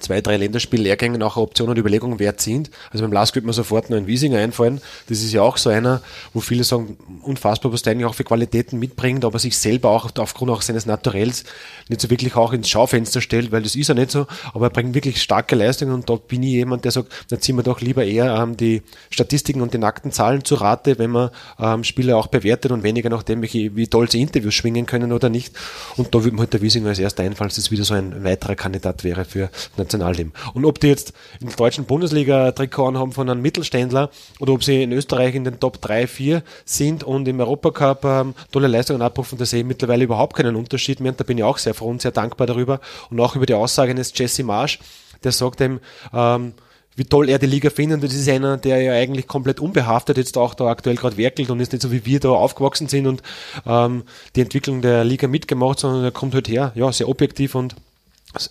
zwei, 0.00 0.20
drei 0.20 0.36
Länderspiellehrgängen 0.36 1.22
auch 1.22 1.36
Optionen 1.36 1.72
und 1.72 1.78
Überlegungen 1.78 2.18
wert 2.18 2.40
sind. 2.40 2.70
Also 2.90 3.04
beim 3.04 3.12
Lask 3.12 3.34
wird 3.34 3.44
mir 3.44 3.52
sofort 3.52 3.90
nur 3.90 3.98
ein 3.98 4.06
Wiesinger 4.06 4.38
einfallen. 4.38 4.80
Das 5.08 5.22
ist 5.22 5.32
ja 5.32 5.42
auch 5.42 5.56
so 5.56 5.70
einer, 5.70 6.02
wo 6.32 6.40
viele 6.40 6.64
sagen, 6.64 6.96
unfassbar, 7.22 7.72
was 7.72 7.82
der 7.82 7.92
eigentlich 7.92 8.06
auch 8.06 8.14
für 8.14 8.24
Qualitäten 8.24 8.78
mitbringt, 8.78 9.24
aber 9.24 9.38
sich 9.38 9.56
selber 9.56 9.90
auch 9.90 10.10
aufgrund 10.18 10.50
auch 10.50 10.62
seines 10.62 10.86
Naturells 10.86 11.44
nicht 11.88 12.00
so 12.00 12.10
wirklich 12.10 12.34
auch 12.36 12.52
ins 12.52 12.68
Schaufenster 12.68 13.20
stellt, 13.20 13.52
weil 13.52 13.62
das 13.62 13.76
ist 13.76 13.88
er 13.88 13.94
nicht 13.94 14.10
so, 14.10 14.26
aber 14.52 14.66
er 14.66 14.70
bringt 14.70 14.94
wirklich 14.94 15.22
starke 15.22 15.54
Leistungen 15.54 15.92
und 15.92 16.08
da 16.08 16.16
bin 16.16 16.42
ich 16.42 16.50
jemand, 16.50 16.84
der 16.84 16.92
sagt, 16.92 17.12
da 17.28 17.38
ziehen 17.38 17.56
wir 17.56 17.62
doch 17.62 17.80
lieber 17.80 18.04
eher 18.04 18.34
ähm, 18.34 18.56
die 18.56 18.82
Statistiken 19.10 19.60
und 19.60 19.74
die 19.74 19.78
nackten 19.78 20.12
Zahlen 20.12 20.44
zu 20.44 20.56
Rate, 20.56 20.98
wenn 20.98 21.10
man 21.10 21.30
ähm, 21.58 21.84
Spieler 21.84 22.16
auch 22.16 22.26
bewertet 22.26 22.72
und 22.72 22.82
weniger 22.82 23.10
nachdem, 23.10 23.42
welche, 23.42 23.76
wie 23.76 23.86
toll 23.86 24.10
sie 24.10 24.20
Interviews 24.20 24.54
schwingen 24.54 24.86
können 24.86 25.12
oder 25.12 25.28
nicht. 25.28 25.54
Und 25.96 26.14
da 26.14 26.24
würde 26.24 26.34
mir 26.34 26.40
halt 26.40 26.52
der 26.52 26.62
Wiesinger 26.62 26.88
als 26.88 26.98
erster 26.98 27.22
einfallen, 27.22 27.48
dass 27.48 27.56
das 27.56 27.70
wieder 27.70 27.84
so 27.84 27.94
ein 27.94 28.24
weiterer 28.24 28.54
Kandidat 28.54 29.04
wäre 29.04 29.24
für 29.24 29.50
Nationalteam. 29.76 30.32
Und 30.54 30.64
ob 30.64 30.80
die 30.80 30.88
jetzt 30.88 31.12
in 31.40 31.48
der 31.48 31.56
deutschen 31.56 31.84
Bundesliga 31.84 32.52
Trikot 32.52 32.94
haben 32.94 33.12
von 33.12 33.28
einem 33.28 33.42
Mittelständler 33.42 34.10
oder 34.40 34.52
ob 34.52 34.64
sie 34.64 34.82
in 34.82 34.92
Österreich 34.92 35.34
in 35.34 35.44
den 35.44 35.60
Top 35.60 35.80
3, 35.80 36.06
4 36.06 36.42
sind 36.64 37.04
und 37.04 37.26
im 37.28 37.40
Europacup 37.40 38.04
ähm, 38.04 38.34
tolle 38.52 38.68
Leistungen 38.68 39.02
abrufen, 39.02 39.38
da 39.38 39.44
sehe 39.44 39.60
ich 39.60 39.66
mittlerweile 39.66 40.04
überhaupt 40.04 40.36
keinen 40.36 40.56
Unterschied 40.56 41.00
mehr 41.00 41.12
und 41.12 41.20
da 41.20 41.24
bin 41.24 41.38
ich 41.38 41.44
auch 41.44 41.58
sehr 41.58 41.74
froh 41.74 41.88
und 41.88 42.02
sehr 42.02 42.12
dankbar 42.12 42.46
darüber 42.46 42.80
und 43.10 43.20
auch 43.20 43.36
über 43.36 43.46
die 43.46 43.54
Aussage 43.54 43.90
eines 43.90 44.12
Jesse 44.16 44.44
Marsch, 44.44 44.78
der 45.22 45.32
sagt 45.32 45.60
ihm, 45.60 45.80
ähm, 46.12 46.54
wie 46.96 47.04
toll 47.04 47.28
er 47.28 47.38
die 47.38 47.46
Liga 47.46 47.70
findet. 47.70 48.02
Das 48.02 48.14
ist 48.14 48.28
einer, 48.28 48.56
der 48.56 48.80
ja 48.80 48.92
eigentlich 48.92 49.26
komplett 49.26 49.60
unbehaftet 49.60 50.16
jetzt 50.16 50.38
auch 50.38 50.54
da 50.54 50.66
aktuell 50.66 50.96
gerade 50.96 51.16
werkelt 51.16 51.50
und 51.50 51.60
ist 51.60 51.72
nicht 51.72 51.82
so 51.82 51.90
wie 51.90 52.06
wir 52.06 52.20
da 52.20 52.30
aufgewachsen 52.30 52.88
sind 52.88 53.06
und 53.06 53.22
ähm, 53.66 54.04
die 54.36 54.42
Entwicklung 54.42 54.80
der 54.80 55.04
Liga 55.04 55.26
mitgemacht, 55.26 55.80
sondern 55.80 56.04
er 56.04 56.12
kommt 56.12 56.34
halt 56.34 56.48
her, 56.48 56.72
ja, 56.74 56.92
sehr 56.92 57.08
objektiv 57.08 57.54
und 57.54 57.74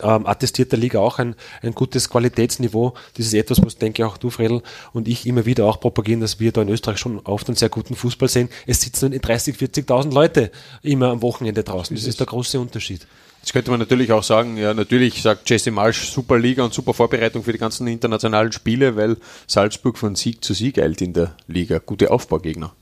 ähm, 0.02 0.26
attestiert 0.26 0.72
der 0.72 0.80
Liga 0.80 1.00
auch 1.00 1.20
ein, 1.20 1.36
ein 1.62 1.74
gutes 1.74 2.10
Qualitätsniveau. 2.10 2.94
Das 3.16 3.26
ist 3.26 3.34
etwas, 3.34 3.64
was 3.64 3.78
denke 3.78 4.02
ich 4.02 4.06
auch 4.06 4.18
du, 4.18 4.30
Fredel, 4.30 4.62
und 4.94 5.08
ich 5.08 5.26
immer 5.26 5.46
wieder 5.46 5.66
auch 5.66 5.80
propagieren, 5.80 6.22
dass 6.22 6.40
wir 6.40 6.52
da 6.52 6.62
in 6.62 6.70
Österreich 6.70 6.98
schon 6.98 7.20
oft 7.20 7.48
einen 7.48 7.56
sehr 7.56 7.70
guten 7.70 7.96
Fußball 7.96 8.30
sehen. 8.30 8.50
Es 8.66 8.82
sitzen 8.82 9.12
30, 9.20 9.56
40.000 9.56 10.14
Leute 10.14 10.52
immer 10.82 11.10
am 11.10 11.22
Wochenende 11.22 11.64
draußen. 11.64 11.96
Das 11.96 12.06
ist 12.06 12.20
der 12.20 12.28
große 12.28 12.60
Unterschied. 12.60 13.08
Jetzt 13.42 13.52
könnte 13.52 13.72
man 13.72 13.80
natürlich 13.82 14.14
auch 14.14 14.24
sagen, 14.24 14.56
ja, 14.56 14.74
natürlich 14.74 15.22
sagt 15.22 15.50
Jesse 15.50 15.70
Marsch 15.70 16.10
super 16.10 16.40
Liga 16.40 16.64
und 16.64 16.74
super 16.74 16.94
Vorbereitung 16.94 17.44
für 17.44 17.52
die 17.52 17.58
ganzen 17.58 17.88
internationalen 17.88 18.54
Spiele, 18.54 18.96
weil 18.96 19.18
Salzburg 19.48 19.98
von 19.98 20.16
Sieg 20.16 20.46
zu 20.46 20.54
Sieg 20.54 20.80
eilt 20.80 21.02
in 21.02 21.12
der 21.12 21.36
Liga. 21.48 21.80
Gute 21.80 22.10
Aufbaugegner. 22.10 22.74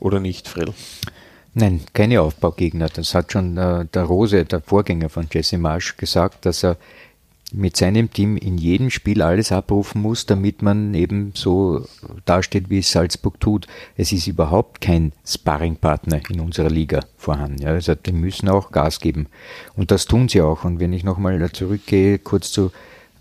Oder 0.00 0.18
nicht, 0.18 0.48
Fredel? 0.48 0.72
Nein, 1.54 1.82
keine 1.92 2.20
Aufbaugegner. 2.20 2.88
Das 2.88 3.14
hat 3.14 3.30
schon 3.30 3.56
äh, 3.56 3.86
der 3.86 4.02
Rose, 4.02 4.44
der 4.44 4.60
Vorgänger 4.60 5.08
von 5.08 5.28
Jesse 5.32 5.56
Marsch, 5.56 5.96
gesagt, 5.96 6.44
dass 6.46 6.64
er 6.64 6.76
mit 7.52 7.76
seinem 7.76 8.12
Team 8.12 8.36
in 8.36 8.58
jedem 8.58 8.90
Spiel 8.90 9.22
alles 9.22 9.52
abrufen 9.52 10.02
muss, 10.02 10.26
damit 10.26 10.62
man 10.62 10.92
eben 10.94 11.32
so 11.36 11.86
dasteht, 12.24 12.68
wie 12.70 12.78
es 12.78 12.90
Salzburg 12.90 13.38
tut. 13.38 13.68
Es 13.96 14.10
ist 14.10 14.26
überhaupt 14.26 14.80
kein 14.80 15.12
Sparringpartner 15.24 16.20
in 16.28 16.40
unserer 16.40 16.70
Liga 16.70 17.00
vorhanden. 17.16 17.62
Ja. 17.62 17.68
Also 17.68 17.94
die 17.94 18.12
müssen 18.12 18.48
auch 18.48 18.72
Gas 18.72 18.98
geben. 18.98 19.28
Und 19.76 19.92
das 19.92 20.06
tun 20.06 20.28
sie 20.28 20.42
auch. 20.42 20.64
Und 20.64 20.80
wenn 20.80 20.92
ich 20.92 21.04
nochmal 21.04 21.52
zurückgehe, 21.52 22.18
kurz 22.18 22.50
zu, 22.50 22.72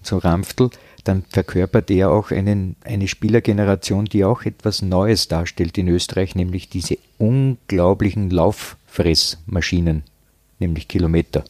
zu 0.02 0.18
Ramftl, 0.18 0.72
dann 1.04 1.24
verkörpert 1.30 1.92
er 1.92 2.12
auch 2.12 2.32
einen, 2.32 2.76
eine 2.84 3.08
Spielergeneration, 3.08 4.06
die 4.06 4.24
auch 4.24 4.44
etwas 4.44 4.82
Neues 4.82 5.28
darstellt 5.28 5.78
in 5.78 5.88
Österreich, 5.88 6.36
nämlich 6.36 6.70
diese 6.70 6.98
unglaublichen 7.18 8.30
Lauffressmaschinen, 8.30 10.04
nämlich 10.60 10.88
Kilometer. 10.88 11.44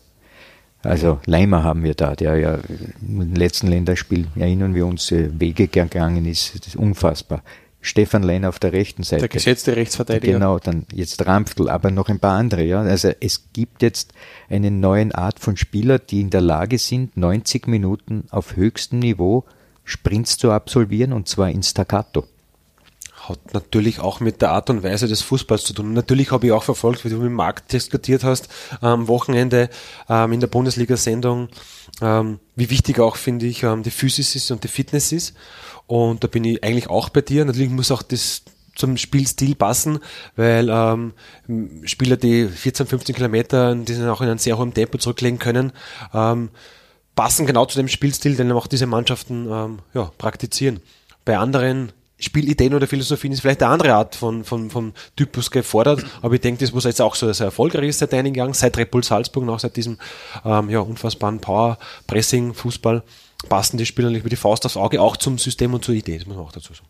Also 0.82 1.20
Leimer 1.26 1.64
haben 1.64 1.84
wir 1.84 1.94
da, 1.94 2.16
der 2.16 2.38
ja 2.38 2.60
im 3.02 3.34
letzten 3.36 3.68
Länderspiel, 3.68 4.28
erinnern 4.36 4.76
wir 4.76 4.86
uns, 4.86 5.12
äh, 5.12 5.30
Wege 5.40 5.68
gegangen 5.68 6.26
ist, 6.26 6.60
das 6.60 6.68
ist 6.68 6.76
unfassbar. 6.76 7.42
Stefan 7.84 8.24
Lein 8.24 8.46
auf 8.46 8.60
der 8.60 8.72
rechten 8.72 9.04
Seite. 9.04 9.22
Der 9.22 9.30
gesetzte 9.30 9.76
Rechtsverteidiger. 9.76 10.34
Genau, 10.34 10.58
dann 10.58 10.86
jetzt 10.94 11.26
Rampftl, 11.26 11.70
aber 11.70 11.92
noch 11.92 12.08
ein 12.08 12.20
paar 12.20 12.40
andere. 12.40 12.64
Ja. 12.64 12.82
Also 12.82 13.12
es 13.20 13.50
gibt 13.52 13.82
jetzt 13.82 14.14
eine 14.50 14.72
neue 14.72 15.14
Art 15.14 15.40
von 15.40 15.58
Spieler, 15.58 16.00
die 16.00 16.22
in 16.22 16.30
der 16.30 16.42
Lage 16.42 16.78
sind, 16.78 17.18
90 17.18 17.68
Minuten 17.68 18.24
auf 18.32 18.56
höchstem 18.56 19.00
Niveau 19.00 19.44
Sprints 19.84 20.38
zu 20.38 20.52
absolvieren 20.52 21.12
und 21.12 21.28
zwar 21.28 21.50
in 21.50 21.62
Staccato 21.62 22.26
hat 23.30 23.54
natürlich 23.54 24.00
auch 24.00 24.20
mit 24.20 24.42
der 24.42 24.52
Art 24.52 24.70
und 24.70 24.84
Weise 24.84 25.08
des 25.08 25.22
Fußballs 25.22 25.64
zu 25.64 25.74
tun. 25.74 25.94
Natürlich 25.94 26.32
habe 26.32 26.46
ich 26.46 26.52
auch 26.52 26.64
verfolgt, 26.64 27.06
wie 27.06 27.10
du 27.10 27.18
mit 27.18 27.32
Markt 27.32 27.72
diskutiert 27.72 28.24
hast, 28.24 28.50
am 28.82 29.08
Wochenende 29.08 29.70
ähm, 30.10 30.34
in 30.34 30.40
der 30.40 30.48
Bundesliga-Sendung, 30.48 31.50
ähm, 32.02 32.40
wie 32.56 32.70
wichtig 32.70 33.00
auch, 33.00 33.16
finde 33.16 33.46
ich, 33.46 33.64
ähm, 33.64 33.84
die 33.84 33.92
Physis 33.92 34.36
ist 34.36 34.52
und 34.52 34.64
die 34.64 34.68
Fitness 34.68 35.12
ist. 35.12 35.36
Und 35.88 36.24
da 36.24 36.28
bin 36.28 36.44
ich 36.44 36.64
eigentlich 36.64 36.90
auch 36.90 37.10
bei 37.10 37.22
dir. 37.22 37.46
Natürlich 37.46 37.72
muss 37.72 37.92
auch 37.92 38.02
das 38.02 38.44
zum 38.76 38.98
Spielstil 38.98 39.56
passen, 39.56 40.00
weil 40.36 40.70
ähm, 40.70 41.14
Spieler, 41.86 42.18
die 42.18 42.48
14, 42.48 42.88
15 42.88 43.16
Kilometer, 43.16 43.76
die 43.76 43.94
sind 43.94 44.08
auch 44.08 44.22
in 44.22 44.30
einem 44.30 44.40
sehr 44.40 44.58
hohen 44.58 44.74
Tempo 44.74 44.98
zurücklegen 44.98 45.40
können, 45.40 45.72
ähm, 46.14 46.50
passen 47.16 47.46
genau 47.46 47.66
zu 47.66 47.78
dem 47.78 47.88
Spielstil, 47.88 48.36
den 48.36 48.52
auch 48.52 48.68
diese 48.68 48.88
Mannschaften 48.88 49.48
ähm, 49.52 49.80
ja, 49.94 50.12
praktizieren. 50.18 50.80
Bei 51.26 51.38
anderen 51.38 51.92
Spielideen 52.20 52.74
oder 52.74 52.88
Philosophien 52.88 53.34
ist 53.34 53.42
vielleicht 53.42 53.62
eine 53.62 53.72
andere 53.74 53.94
Art 53.94 54.16
von, 54.16 54.44
von, 54.44 54.70
von 54.70 54.94
Typus 55.16 55.52
gefordert. 55.52 56.06
Aber 56.22 56.34
ich 56.34 56.42
denke, 56.42 56.64
das 56.64 56.74
was 56.74 56.86
jetzt 56.86 57.02
auch 57.02 57.16
so 57.16 57.32
sehr 57.32 57.48
erfolgreich 57.48 57.90
ist 57.90 58.00
seit 58.00 58.14
einigen 58.14 58.36
Jahren, 58.36 58.54
seit 58.54 58.78
Red 58.78 58.92
Bull 58.92 59.04
Salzburg, 59.04 59.44
noch 59.44 59.60
seit 59.60 59.76
diesem 59.76 59.98
ähm, 60.46 60.70
ja, 60.70 60.80
unfassbaren 60.80 61.40
Power, 61.40 61.78
Pressing, 62.08 62.54
Fußball, 62.54 63.04
passen 63.50 63.78
die 63.78 63.86
Spieler 63.86 64.10
natürlich 64.10 64.26
wie 64.26 64.30
die 64.30 64.36
Faust 64.36 64.66
aufs 64.66 64.78
Auge 64.78 65.02
auch 65.02 65.18
zum 65.18 65.38
System 65.38 65.74
und 65.74 65.84
zur 65.84 65.96
Idee, 65.96 66.18
das 66.18 66.28
muss 66.28 66.36
man 66.36 66.46
auch 66.46 66.52
dazu 66.52 66.74
sagen. 66.74 66.88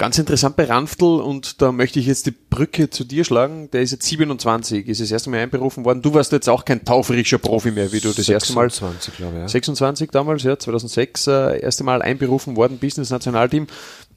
Ganz 0.00 0.16
interessant 0.16 0.56
bei 0.56 0.64
Ranftl 0.64 1.04
und 1.04 1.60
da 1.60 1.72
möchte 1.72 2.00
ich 2.00 2.06
jetzt 2.06 2.24
die 2.24 2.30
Brücke 2.30 2.88
zu 2.88 3.04
dir 3.04 3.22
schlagen. 3.22 3.70
Der 3.70 3.82
ist 3.82 3.90
jetzt 3.90 4.06
27, 4.06 4.88
ist 4.88 5.02
das 5.02 5.10
erste 5.10 5.28
Mal 5.28 5.40
einberufen 5.40 5.84
worden. 5.84 6.00
Du 6.00 6.14
warst 6.14 6.32
jetzt 6.32 6.48
auch 6.48 6.64
kein 6.64 6.86
taufrischer 6.86 7.36
Profi 7.36 7.70
mehr, 7.70 7.92
wie 7.92 8.00
du 8.00 8.08
das 8.08 8.24
26, 8.24 8.32
erste 8.32 8.54
Mal. 8.54 8.70
26, 8.70 9.16
glaube 9.18 9.36
ich. 9.36 9.40
Ja. 9.42 9.48
26 9.48 10.10
damals, 10.10 10.42
ja, 10.42 10.58
2006, 10.58 11.26
äh, 11.26 11.60
erste 11.60 11.84
Mal 11.84 12.00
einberufen 12.00 12.56
worden, 12.56 12.78
Business 12.78 13.10
Nationalteam. 13.10 13.66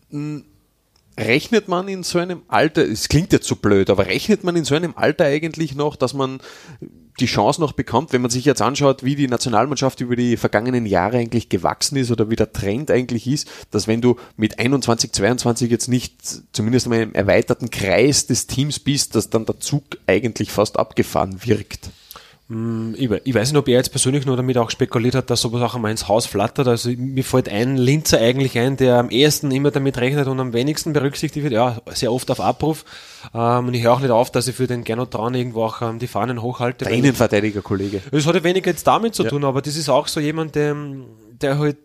Hm, 0.09 0.45
rechnet 1.17 1.67
man 1.67 1.87
in 1.87 2.03
so 2.03 2.19
einem 2.19 2.41
Alter, 2.47 2.83
es 2.83 3.09
klingt 3.09 3.33
jetzt 3.33 3.47
so 3.47 3.55
blöd, 3.55 3.89
aber 3.89 4.07
rechnet 4.07 4.43
man 4.43 4.55
in 4.55 4.65
so 4.65 4.75
einem 4.75 4.93
Alter 4.95 5.25
eigentlich 5.25 5.75
noch, 5.75 5.95
dass 5.95 6.13
man 6.13 6.39
die 7.19 7.27
Chance 7.27 7.61
noch 7.61 7.73
bekommt, 7.73 8.11
wenn 8.11 8.21
man 8.21 8.31
sich 8.31 8.45
jetzt 8.45 8.61
anschaut, 8.61 9.03
wie 9.03 9.15
die 9.15 9.27
Nationalmannschaft 9.27 10.01
über 10.01 10.15
die 10.15 10.35
vergangenen 10.37 10.85
Jahre 10.85 11.17
eigentlich 11.17 11.49
gewachsen 11.49 11.95
ist 11.97 12.09
oder 12.09 12.29
wie 12.29 12.35
der 12.35 12.51
Trend 12.51 12.89
eigentlich 12.89 13.27
ist, 13.27 13.47
dass 13.69 13.87
wenn 13.87 14.01
du 14.01 14.15
mit 14.35 14.57
21, 14.57 15.11
22 15.11 15.69
jetzt 15.69 15.87
nicht 15.87 16.15
zumindest 16.53 16.87
in 16.87 16.93
einem 16.93 17.13
erweiterten 17.13 17.69
Kreis 17.69 18.25
des 18.25 18.47
Teams 18.47 18.79
bist, 18.79 19.15
dass 19.15 19.29
dann 19.29 19.45
der 19.45 19.59
Zug 19.59 19.83
eigentlich 20.07 20.51
fast 20.51 20.79
abgefahren 20.79 21.45
wirkt. 21.45 21.91
Mm, 22.53 22.93
ich, 22.95 23.09
weiß 23.09 23.51
nicht, 23.51 23.57
ob 23.57 23.67
er 23.67 23.77
jetzt 23.77 23.89
persönlich 23.89 24.27
nur 24.27 24.37
damit 24.37 24.57
auch 24.59 24.69
spekuliert 24.69 25.15
hat, 25.15 25.29
dass 25.29 25.41
sowas 25.41 25.61
auch 25.63 25.73
einmal 25.75 25.89
ins 25.89 26.07
Haus 26.07 26.27
flattert. 26.27 26.67
Also 26.67 26.91
mir 26.95 27.23
fällt 27.23 27.49
ein 27.49 27.77
Linzer 27.77 28.19
eigentlich 28.19 28.59
ein, 28.59 28.77
der 28.77 28.99
am 28.99 29.09
ehesten 29.09 29.49
immer 29.51 29.71
damit 29.71 29.97
rechnet 29.97 30.27
und 30.27 30.39
am 30.39 30.53
wenigsten 30.53 30.93
berücksichtigt 30.93 31.43
wird. 31.43 31.53
Ja, 31.53 31.81
sehr 31.93 32.13
oft 32.13 32.29
auf 32.29 32.39
Abruf. 32.39 32.85
Ähm, 33.33 33.67
und 33.67 33.73
ich 33.73 33.83
höre 33.83 33.93
auch 33.93 34.01
nicht 34.01 34.11
auf, 34.11 34.31
dass 34.31 34.47
ich 34.47 34.55
für 34.55 34.67
den 34.67 34.83
Gernot 34.83 35.11
Traun 35.11 35.33
irgendwo 35.33 35.63
auch 35.63 35.81
ähm, 35.81 35.97
die 35.97 36.07
Fahnen 36.07 36.41
hochhalte. 36.41 36.85
Der 36.85 36.93
Innenverteidiger-Kollege. 36.93 38.01
Das 38.11 38.27
hat 38.27 38.35
ja 38.35 38.43
weniger 38.43 38.69
jetzt 38.69 38.85
damit 38.85 39.15
zu 39.15 39.23
tun, 39.23 39.41
ja. 39.41 39.47
aber 39.47 39.61
das 39.61 39.75
ist 39.75 39.89
auch 39.89 40.07
so 40.07 40.19
jemand, 40.19 40.53
der, 40.53 40.75
der 41.41 41.57
halt 41.57 41.77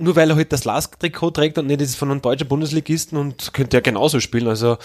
nur 0.00 0.16
weil 0.16 0.30
er 0.30 0.36
halt 0.36 0.52
das 0.52 0.64
Lask-Trikot 0.64 1.30
trägt 1.32 1.58
und 1.58 1.66
nicht 1.66 1.80
das 1.80 1.94
von 1.94 2.10
einem 2.10 2.22
deutschen 2.22 2.48
Bundesligisten 2.48 3.18
und 3.18 3.52
könnte 3.52 3.76
er 3.76 3.82
genauso 3.82 4.20
spielen. 4.20 4.48
Also 4.48 4.78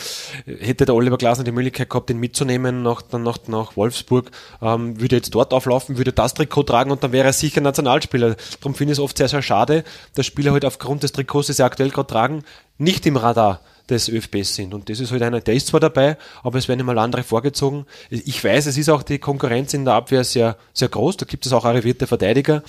hätte 0.46 0.86
der 0.86 0.96
Oliver 0.96 1.18
Glasner 1.18 1.44
die 1.44 1.52
Möglichkeit 1.52 1.90
gehabt, 1.90 2.10
ihn 2.10 2.20
mitzunehmen 2.20 2.84
nach, 2.84 3.04
nach, 3.12 3.38
nach 3.48 3.78
Wolfsburg, 3.78 4.32
ähm, 4.62 5.00
würde 5.00 5.16
jetzt 5.16 5.34
dort 5.34 5.54
auflaufen, 5.54 5.98
würde 5.98 6.12
das 6.12 6.34
Trikot 6.34 6.64
tragen 6.64 6.92
und 6.92 7.04
dann 7.04 7.12
wäre 7.12 7.28
er 7.28 7.34
sicher 7.34 7.62
Nationalspieler. 7.62 8.36
Darum 8.60 8.76
finde 8.76 8.92
ich 8.92 9.00
es 9.00 9.04
oft 9.04 9.18
sehr, 9.18 9.30
sehr 9.30 9.42
schade, 9.42 9.84
dass 10.14 10.26
Spieler 10.26 10.52
halt 10.52 10.66
aufgrund 10.66 11.04
des 11.04 11.14
Trikots, 11.14 11.48
das 11.48 11.58
sie 11.58 11.64
aktuell 11.64 11.90
gerade 11.90 12.08
tragen, 12.08 12.44
nicht 12.78 13.06
im 13.06 13.18
Radar 13.18 13.62
des 13.90 14.10
ÖFBs 14.10 14.56
sind. 14.56 14.74
Und 14.74 14.90
das 14.90 15.00
ist 15.00 15.12
halt 15.12 15.22
einer, 15.22 15.40
der 15.40 15.54
ist 15.54 15.68
zwar 15.68 15.80
dabei, 15.80 16.18
aber 16.44 16.58
es 16.58 16.68
werden 16.68 16.80
immer 16.80 16.98
andere 16.98 17.24
vorgezogen. 17.24 17.86
Ich 18.10 18.44
weiß, 18.44 18.66
es 18.66 18.78
ist 18.78 18.90
auch 18.90 19.04
die 19.04 19.20
Konkurrenz 19.20 19.74
in 19.74 19.86
der 19.86 19.94
Abwehr 19.94 20.24
sehr, 20.24 20.58
sehr 20.74 20.90
groß. 20.90 21.18
Da 21.18 21.26
gibt 21.26 21.46
es 21.46 21.54
auch 21.54 21.66
arrivierte 21.66 22.08
Verteidiger 22.08 22.64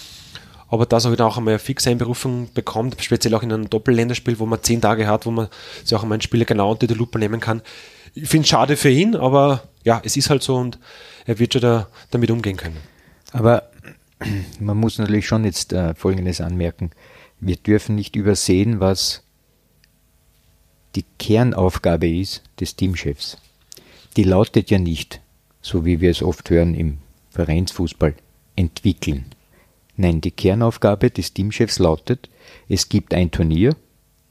aber 0.68 0.86
dass 0.86 1.04
er 1.04 1.10
halt 1.10 1.20
auch 1.20 1.36
einmal 1.36 1.54
eine 1.54 1.58
fixe 1.58 1.90
Einberufung 1.90 2.52
bekommt, 2.52 2.96
speziell 3.00 3.34
auch 3.34 3.42
in 3.42 3.52
einem 3.52 3.70
Doppelländerspiel, 3.70 4.38
wo 4.38 4.46
man 4.46 4.62
zehn 4.62 4.80
Tage 4.80 5.06
hat, 5.06 5.26
wo 5.26 5.30
man 5.30 5.48
sich 5.84 5.94
auch 5.94 6.02
einmal 6.02 6.16
einen 6.16 6.22
Spieler 6.22 6.44
genau 6.44 6.72
unter 6.72 6.86
die 6.86 6.94
Lupe 6.94 7.18
nehmen 7.18 7.40
kann. 7.40 7.62
Ich 8.14 8.28
finde 8.28 8.44
es 8.44 8.48
schade 8.48 8.76
für 8.76 8.90
ihn, 8.90 9.14
aber 9.14 9.62
ja, 9.84 10.00
es 10.04 10.16
ist 10.16 10.30
halt 10.30 10.42
so 10.42 10.56
und 10.56 10.78
er 11.26 11.38
wird 11.38 11.52
schon 11.52 11.62
da, 11.62 11.88
damit 12.10 12.30
umgehen 12.30 12.56
können. 12.56 12.78
Aber 13.32 13.70
man 14.60 14.76
muss 14.76 14.98
natürlich 14.98 15.26
schon 15.26 15.44
jetzt 15.44 15.72
äh, 15.72 15.94
Folgendes 15.94 16.40
anmerken. 16.40 16.90
Wir 17.38 17.56
dürfen 17.56 17.94
nicht 17.94 18.16
übersehen, 18.16 18.80
was 18.80 19.22
die 20.94 21.04
Kernaufgabe 21.18 22.08
ist 22.08 22.42
des 22.58 22.74
Teamchefs. 22.76 23.36
Die 24.16 24.24
lautet 24.24 24.70
ja 24.70 24.78
nicht, 24.78 25.20
so 25.60 25.84
wie 25.84 26.00
wir 26.00 26.10
es 26.10 26.22
oft 26.22 26.48
hören 26.48 26.74
im 26.74 26.98
Vereinsfußball, 27.30 28.14
entwickeln. 28.56 29.26
Nein, 29.96 30.20
die 30.20 30.30
Kernaufgabe 30.30 31.10
des 31.10 31.32
Teamchefs 31.32 31.78
lautet, 31.78 32.28
es 32.68 32.88
gibt 32.88 33.14
ein 33.14 33.30
Turnier 33.30 33.76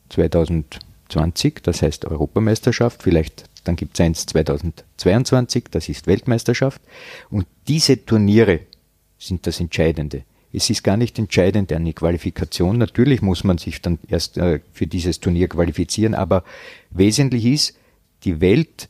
2020, 0.09 1.61
das 1.63 1.81
heißt 1.81 2.05
Europameisterschaft, 2.05 3.03
vielleicht 3.03 3.49
dann 3.65 3.75
gibt 3.75 3.95
es 3.99 4.05
eins 4.05 4.25
2022, 4.27 5.65
das 5.71 5.89
ist 5.89 6.07
Weltmeisterschaft. 6.07 6.81
Und 7.29 7.47
diese 7.67 8.05
Turniere 8.05 8.61
sind 9.17 9.45
das 9.47 9.59
Entscheidende. 9.59 10.23
Es 10.53 10.69
ist 10.69 10.83
gar 10.83 10.95
nicht 10.95 11.19
entscheidend 11.19 11.73
eine 11.73 11.91
Qualifikation. 11.91 12.77
Natürlich 12.77 13.21
muss 13.21 13.43
man 13.43 13.57
sich 13.57 13.81
dann 13.81 13.99
erst 14.07 14.37
äh, 14.37 14.61
für 14.71 14.87
dieses 14.87 15.19
Turnier 15.19 15.49
qualifizieren, 15.49 16.13
aber 16.13 16.43
wesentlich 16.91 17.45
ist, 17.45 17.77
die 18.23 18.39
Welt 18.39 18.87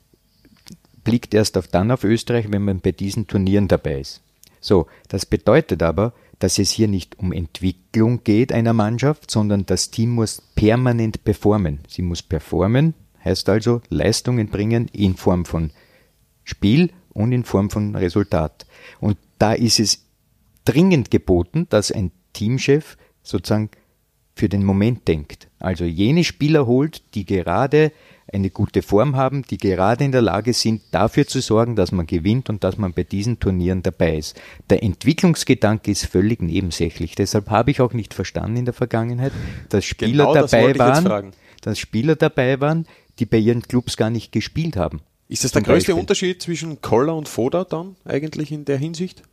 blickt 1.04 1.34
erst 1.34 1.58
auf 1.58 1.68
dann 1.68 1.90
auf 1.90 2.04
Österreich, 2.04 2.52
wenn 2.52 2.66
man 2.66 2.82
bei 2.82 2.92
diesen 2.92 3.28
Turnieren 3.28 3.68
dabei 3.68 4.02
ist. 4.02 4.22
So, 4.60 4.88
das 5.08 5.26
bedeutet 5.26 5.82
aber, 5.82 6.14
dass 6.40 6.60
es 6.60 6.72
hier 6.72 6.88
nicht 6.88 7.18
um 7.20 7.32
Entwicklung 7.32 8.24
geht 8.24 8.52
einer 8.52 8.74
Mannschaft, 8.74 9.32
sondern 9.32 9.66
das 9.66 9.92
Team 9.92 10.12
muss 10.12 10.42
permanent 10.56 11.24
performen. 11.24 11.80
Sie 11.88 12.02
muss 12.02 12.22
performen, 12.22 12.94
heißt 13.24 13.50
also 13.50 13.82
Leistungen 13.90 14.50
bringen 14.50 14.90
in 14.92 15.16
Form 15.16 15.46
von 15.46 15.72
Spiel 16.44 16.92
und 17.14 17.32
in 17.32 17.44
Form 17.44 17.70
von 17.70 17.96
Resultat. 17.96 18.66
Und 19.00 19.18
da 19.40 19.54
ist 19.54 19.80
es 19.80 20.06
dringend 20.66 21.12
geboten, 21.12 21.68
dass 21.70 21.92
ein 21.92 22.12
Teamchef 22.34 22.98
sozusagen 23.24 23.70
für 24.36 24.50
den 24.50 24.66
Moment 24.66 25.08
denkt. 25.08 25.48
Also 25.60 25.86
jene 25.86 26.24
Spieler 26.24 26.68
holt, 26.68 27.16
die 27.16 27.26
gerade 27.26 27.92
eine 28.36 28.50
gute 28.50 28.82
Form 28.82 29.16
haben, 29.16 29.44
die 29.44 29.58
gerade 29.58 30.04
in 30.04 30.12
der 30.12 30.22
Lage 30.22 30.54
sind, 30.54 30.82
dafür 30.92 31.26
zu 31.26 31.42
sorgen, 31.42 31.76
dass 31.76 31.92
man 31.92 32.06
gewinnt 32.06 32.50
und 32.50 32.64
dass 32.64 32.78
man 32.78 32.94
bei 32.94 33.04
diesen 33.04 33.40
Turnieren 33.40 33.82
dabei 33.82 34.18
ist. 34.18 34.40
Der 34.70 34.84
Entwicklungsgedanke 34.84 35.90
ist 35.90 36.06
völlig 36.06 36.42
nebensächlich. 36.42 37.16
Deshalb 37.16 37.50
habe 37.50 37.72
ich 37.72 37.82
auch 37.82 37.94
nicht 37.94 38.14
verstanden 38.14 38.58
in 38.58 38.66
der 38.66 38.74
Vergangenheit, 38.74 39.32
dass 39.70 39.86
Spieler 39.86 40.26
genau 40.26 40.34
dabei 40.34 40.78
waren, 40.78 41.32
dass 41.62 41.80
Spieler 41.80 42.16
dabei 42.16 42.60
waren, 42.60 42.86
die 43.20 43.26
bei 43.26 43.38
ihren 43.38 43.62
Clubs 43.62 43.98
gar 43.98 44.10
nicht 44.10 44.32
gespielt 44.32 44.76
haben. 44.76 45.02
Ist 45.28 45.44
das 45.44 45.54
der 45.54 45.64
größte 45.64 45.92
Beispiel. 45.92 45.96
Unterschied 45.96 46.42
zwischen 46.42 46.82
Koller 46.82 47.16
und 47.16 47.28
Foda 47.28 47.64
dann 47.64 47.96
eigentlich 48.06 48.52
in 48.52 48.66
der 48.66 48.78
Hinsicht? 48.78 49.24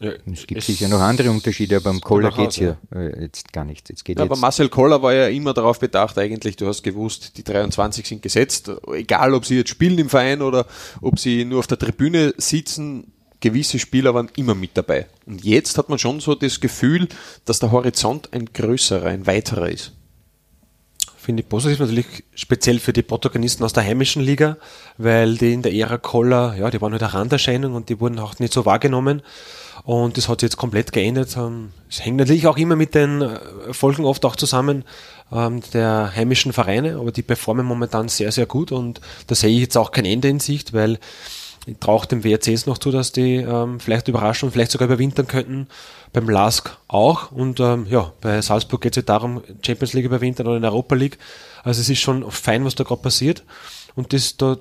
Ja, 0.00 0.12
es 0.32 0.46
gibt 0.46 0.62
es 0.62 0.66
sicher 0.66 0.88
noch 0.88 1.00
andere 1.00 1.30
Unterschiede, 1.30 1.76
aber 1.76 1.90
beim 1.90 2.00
Koller 2.00 2.30
geht 2.30 2.50
es 2.50 2.56
ja 2.56 2.78
äh, 2.94 3.20
jetzt 3.24 3.52
gar 3.52 3.66
nicht. 3.66 3.90
Jetzt 3.90 4.02
geht 4.02 4.18
ja, 4.18 4.24
jetzt 4.24 4.32
aber 4.32 4.40
Marcel 4.40 4.70
Koller 4.70 5.02
war 5.02 5.12
ja 5.12 5.28
immer 5.28 5.52
darauf 5.52 5.78
bedacht, 5.78 6.16
eigentlich, 6.16 6.56
du 6.56 6.66
hast 6.66 6.82
gewusst, 6.82 7.36
die 7.36 7.44
23 7.44 8.06
sind 8.06 8.22
gesetzt, 8.22 8.70
egal 8.94 9.34
ob 9.34 9.44
sie 9.44 9.56
jetzt 9.56 9.68
spielen 9.68 9.98
im 9.98 10.08
Verein 10.08 10.40
oder 10.40 10.66
ob 11.02 11.18
sie 11.18 11.44
nur 11.44 11.58
auf 11.58 11.66
der 11.66 11.78
Tribüne 11.78 12.32
sitzen, 12.38 13.12
gewisse 13.40 13.78
Spieler 13.78 14.14
waren 14.14 14.30
immer 14.36 14.54
mit 14.54 14.70
dabei. 14.74 15.06
Und 15.26 15.44
jetzt 15.44 15.76
hat 15.76 15.90
man 15.90 15.98
schon 15.98 16.20
so 16.20 16.34
das 16.34 16.60
Gefühl, 16.60 17.06
dass 17.44 17.58
der 17.58 17.70
Horizont 17.70 18.32
ein 18.32 18.46
größerer, 18.46 19.06
ein 19.06 19.26
weiterer 19.26 19.68
ist. 19.68 19.92
Finde 21.18 21.42
ich 21.42 21.48
positiv 21.50 21.80
natürlich 21.80 22.24
speziell 22.34 22.78
für 22.78 22.94
die 22.94 23.02
Protagonisten 23.02 23.64
aus 23.64 23.74
der 23.74 23.84
heimischen 23.84 24.22
Liga, 24.22 24.56
weil 24.96 25.36
die 25.36 25.52
in 25.52 25.60
der 25.60 25.74
Ära 25.74 25.98
Koller, 25.98 26.56
ja, 26.58 26.70
die 26.70 26.80
waren 26.80 26.92
halt 26.92 27.02
eine 27.02 27.12
Randerscheinung 27.12 27.74
und 27.74 27.90
die 27.90 28.00
wurden 28.00 28.18
auch 28.18 28.38
nicht 28.38 28.54
so 28.54 28.64
wahrgenommen. 28.64 29.20
Und 29.84 30.16
das 30.16 30.28
hat 30.28 30.40
sich 30.40 30.48
jetzt 30.48 30.56
komplett 30.56 30.92
geändert. 30.92 31.36
Ähm, 31.36 31.70
es 31.88 32.04
hängt 32.04 32.16
natürlich 32.16 32.46
auch 32.46 32.56
immer 32.56 32.76
mit 32.76 32.94
den 32.94 33.22
äh, 33.22 33.38
Folgen 33.72 34.04
oft 34.04 34.24
auch 34.24 34.36
zusammen 34.36 34.84
ähm, 35.32 35.62
der 35.72 36.12
heimischen 36.14 36.52
Vereine, 36.52 36.96
aber 36.96 37.12
die 37.12 37.22
performen 37.22 37.66
momentan 37.66 38.08
sehr, 38.08 38.32
sehr 38.32 38.46
gut 38.46 38.72
und 38.72 39.00
da 39.26 39.34
sehe 39.34 39.50
ich 39.50 39.60
jetzt 39.60 39.76
auch 39.76 39.92
kein 39.92 40.04
Ende 40.04 40.28
in 40.28 40.40
Sicht, 40.40 40.72
weil 40.72 40.98
ich 41.66 41.76
traue 41.78 42.06
dem 42.06 42.24
WRCs 42.24 42.66
noch 42.66 42.78
zu, 42.78 42.90
dass 42.90 43.12
die 43.12 43.36
ähm, 43.36 43.80
vielleicht 43.80 44.08
überraschen 44.08 44.46
und 44.46 44.52
vielleicht 44.52 44.70
sogar 44.70 44.88
überwintern 44.88 45.26
könnten. 45.26 45.68
Beim 46.12 46.28
LASK 46.28 46.76
auch. 46.88 47.30
Und 47.30 47.60
ähm, 47.60 47.86
ja, 47.88 48.12
bei 48.20 48.40
Salzburg 48.40 48.80
geht 48.80 48.92
es 48.92 48.96
ja 48.96 49.02
darum, 49.02 49.42
Champions 49.62 49.92
League 49.92 50.06
überwintern 50.06 50.46
oder 50.46 50.56
in 50.56 50.64
Europa 50.64 50.94
League. 50.94 51.18
Also 51.62 51.82
es 51.82 51.90
ist 51.90 52.00
schon 52.00 52.28
fein, 52.30 52.64
was 52.64 52.74
da 52.76 52.84
gerade 52.84 53.02
passiert. 53.02 53.44
Und 53.94 54.12
das 54.14 54.38
da 54.38 54.56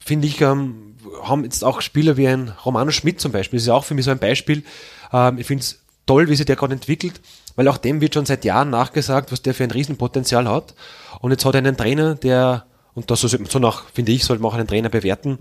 finde 0.00 0.26
ich, 0.26 0.40
ähm, 0.40 0.89
haben 1.22 1.44
jetzt 1.44 1.64
auch 1.64 1.80
Spieler 1.80 2.16
wie 2.16 2.28
ein 2.28 2.52
Romano 2.64 2.90
Schmidt 2.90 3.20
zum 3.20 3.32
Beispiel, 3.32 3.58
das 3.58 3.64
ist 3.64 3.68
ja 3.68 3.74
auch 3.74 3.84
für 3.84 3.94
mich 3.94 4.04
so 4.04 4.10
ein 4.10 4.18
Beispiel. 4.18 4.64
Ähm, 5.12 5.38
ich 5.38 5.46
finde 5.46 5.62
es 5.62 5.80
toll, 6.06 6.28
wie 6.28 6.36
sich 6.36 6.46
der 6.46 6.56
gerade 6.56 6.74
entwickelt, 6.74 7.20
weil 7.56 7.68
auch 7.68 7.76
dem 7.76 8.00
wird 8.00 8.14
schon 8.14 8.26
seit 8.26 8.44
Jahren 8.44 8.70
nachgesagt, 8.70 9.32
was 9.32 9.42
der 9.42 9.54
für 9.54 9.64
ein 9.64 9.70
Riesenpotenzial 9.70 10.48
hat. 10.48 10.74
Und 11.20 11.30
jetzt 11.30 11.44
hat 11.44 11.54
er 11.54 11.58
einen 11.58 11.76
Trainer, 11.76 12.14
der, 12.14 12.66
und 12.94 13.10
das 13.10 13.20
so 13.20 13.58
nach, 13.58 13.84
finde 13.90 14.12
ich, 14.12 14.24
sollte 14.24 14.42
man 14.42 14.50
auch 14.50 14.56
einen 14.56 14.66
Trainer 14.66 14.88
bewerten, 14.88 15.38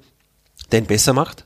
der 0.72 0.80
ihn 0.80 0.86
besser 0.86 1.14
macht. 1.14 1.46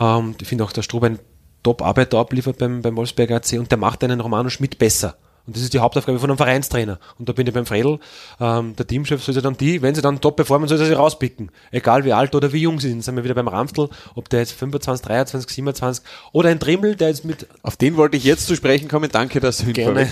Ähm, 0.00 0.34
ich 0.40 0.48
finde 0.48 0.64
auch, 0.64 0.72
dass 0.72 0.84
Strub 0.84 1.04
ein 1.04 1.18
Top-Arbeit 1.62 2.14
abliefert 2.14 2.58
beim, 2.58 2.82
beim 2.82 2.96
Wolfsberger 2.96 3.36
AC 3.36 3.52
und 3.58 3.70
der 3.70 3.78
macht 3.78 4.02
einen 4.04 4.20
Romano 4.20 4.48
Schmidt 4.48 4.78
besser. 4.78 5.16
Und 5.48 5.56
das 5.56 5.62
ist 5.62 5.72
die 5.72 5.78
Hauptaufgabe 5.78 6.18
von 6.18 6.28
einem 6.28 6.36
Vereinstrainer. 6.36 7.00
Und 7.18 7.26
da 7.26 7.32
bin 7.32 7.46
ich 7.46 7.54
beim 7.54 7.64
Fredel. 7.64 8.00
Ähm, 8.38 8.76
der 8.76 8.86
Teamchef 8.86 9.24
soll 9.24 9.32
sich 9.32 9.42
dann 9.42 9.56
die, 9.56 9.80
wenn 9.80 9.94
sie 9.94 10.02
dann 10.02 10.20
top 10.20 10.36
performen, 10.36 10.68
soll 10.68 10.78
er 10.78 10.84
sie 10.84 10.92
rauspicken. 10.92 11.50
Egal 11.70 12.04
wie 12.04 12.12
alt 12.12 12.34
oder 12.34 12.52
wie 12.52 12.60
jung 12.60 12.78
sie 12.80 12.90
sind. 12.90 13.02
Sind 13.02 13.16
wir 13.16 13.24
wieder 13.24 13.34
beim 13.34 13.48
Ramftl, 13.48 13.88
ob 14.14 14.28
der 14.28 14.40
jetzt 14.40 14.52
25, 14.52 15.06
23, 15.06 15.50
27 15.50 16.04
oder 16.32 16.50
ein 16.50 16.60
Trimmel, 16.60 16.96
der 16.96 17.08
jetzt 17.08 17.24
mit. 17.24 17.46
Auf 17.62 17.78
den 17.78 17.96
wollte 17.96 18.18
ich 18.18 18.24
jetzt 18.24 18.46
zu 18.46 18.56
sprechen 18.56 18.88
kommen. 18.88 19.08
Danke, 19.10 19.40
dass 19.40 19.56
du 19.56 19.68
ihn 19.68 19.72
gerne. 19.72 20.06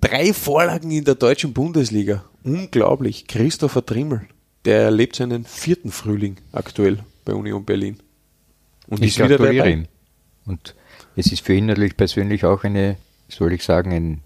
Drei 0.00 0.32
Vorlagen 0.32 0.92
in 0.92 1.04
der 1.04 1.16
deutschen 1.16 1.52
Bundesliga. 1.52 2.24
Unglaublich. 2.44 3.26
Christopher 3.26 3.84
Trimmel, 3.84 4.28
der 4.64 4.82
erlebt 4.82 5.16
seinen 5.16 5.44
vierten 5.44 5.90
Frühling 5.90 6.36
aktuell 6.52 7.00
bei 7.24 7.34
Union 7.34 7.64
Berlin. 7.64 7.98
Und 8.86 9.02
ich 9.02 9.18
ist 9.18 9.24
wieder 9.24 9.38
dabei. 9.38 9.70
Ihm. 9.70 9.86
Und 10.46 10.76
es 11.16 11.32
ist 11.32 11.44
für 11.44 11.54
ihn 11.54 11.66
natürlich 11.66 11.96
persönlich 11.96 12.44
auch 12.44 12.62
eine, 12.64 12.96
soll 13.34 13.52
ich 13.52 13.64
sagen, 13.64 13.92
ein, 13.92 14.20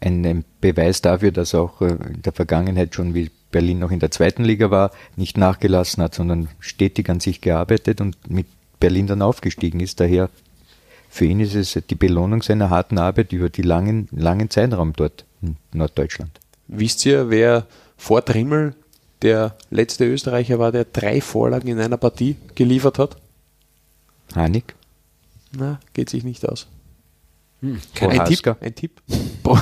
ein, 0.00 0.24
ein 0.24 0.44
Beweis 0.60 1.02
dafür, 1.02 1.32
dass 1.32 1.54
auch 1.54 1.80
äh, 1.80 1.88
in 1.88 2.22
der 2.22 2.32
Vergangenheit 2.32 2.94
schon, 2.94 3.14
wie 3.14 3.30
Berlin 3.50 3.78
noch 3.78 3.90
in 3.90 4.00
der 4.00 4.10
zweiten 4.10 4.44
Liga 4.44 4.70
war, 4.70 4.90
nicht 5.16 5.36
nachgelassen 5.36 6.02
hat, 6.02 6.14
sondern 6.14 6.48
stetig 6.58 7.08
an 7.10 7.20
sich 7.20 7.40
gearbeitet 7.40 8.00
und 8.00 8.30
mit 8.30 8.46
Berlin 8.80 9.06
dann 9.06 9.22
aufgestiegen 9.22 9.80
ist. 9.80 10.00
Daher 10.00 10.30
für 11.08 11.26
ihn 11.26 11.40
ist 11.40 11.54
es 11.54 11.78
die 11.88 11.94
Belohnung 11.94 12.42
seiner 12.42 12.70
harten 12.70 12.98
Arbeit 12.98 13.32
über 13.32 13.50
die 13.50 13.62
langen, 13.62 14.08
langen 14.10 14.48
Zeitraum 14.48 14.94
dort 14.94 15.24
in 15.42 15.56
Norddeutschland. 15.72 16.30
Wisst 16.68 17.04
ihr, 17.04 17.28
wer 17.28 17.66
vor 17.98 18.24
Trimmel 18.24 18.74
der 19.20 19.54
letzte 19.70 20.06
Österreicher 20.06 20.58
war, 20.58 20.72
der 20.72 20.86
drei 20.86 21.20
Vorlagen 21.20 21.68
in 21.68 21.78
einer 21.78 21.98
Partie 21.98 22.36
geliefert 22.54 22.98
hat? 22.98 23.16
Hanik? 24.34 24.74
Na, 25.54 25.78
geht 25.92 26.08
sich 26.08 26.24
nicht 26.24 26.48
aus. 26.48 26.66
Hm, 27.62 27.80
ein, 28.00 28.24
Tipp, 28.24 28.56
ein 28.60 28.74
Tipp. 28.74 29.00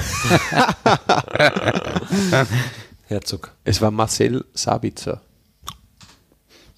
Herzog. 3.06 3.52
Es 3.62 3.82
war 3.82 3.90
Marcel 3.90 4.46
Sabitzer. 4.54 5.20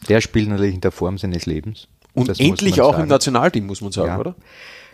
Der 0.09 0.21
spielt 0.21 0.49
natürlich 0.49 0.75
in 0.75 0.81
der 0.81 0.91
Form 0.91 1.19
seines 1.19 1.47
Lebens. 1.47 1.87
Und 2.15 2.29
das 2.29 2.41
endlich 2.41 2.81
auch 2.81 2.93
sagen. 2.93 3.05
im 3.05 3.09
Nationalteam, 3.09 3.67
muss 3.67 3.81
man 3.81 3.93
sagen, 3.93 4.09
ja. 4.09 4.19
oder? 4.19 4.35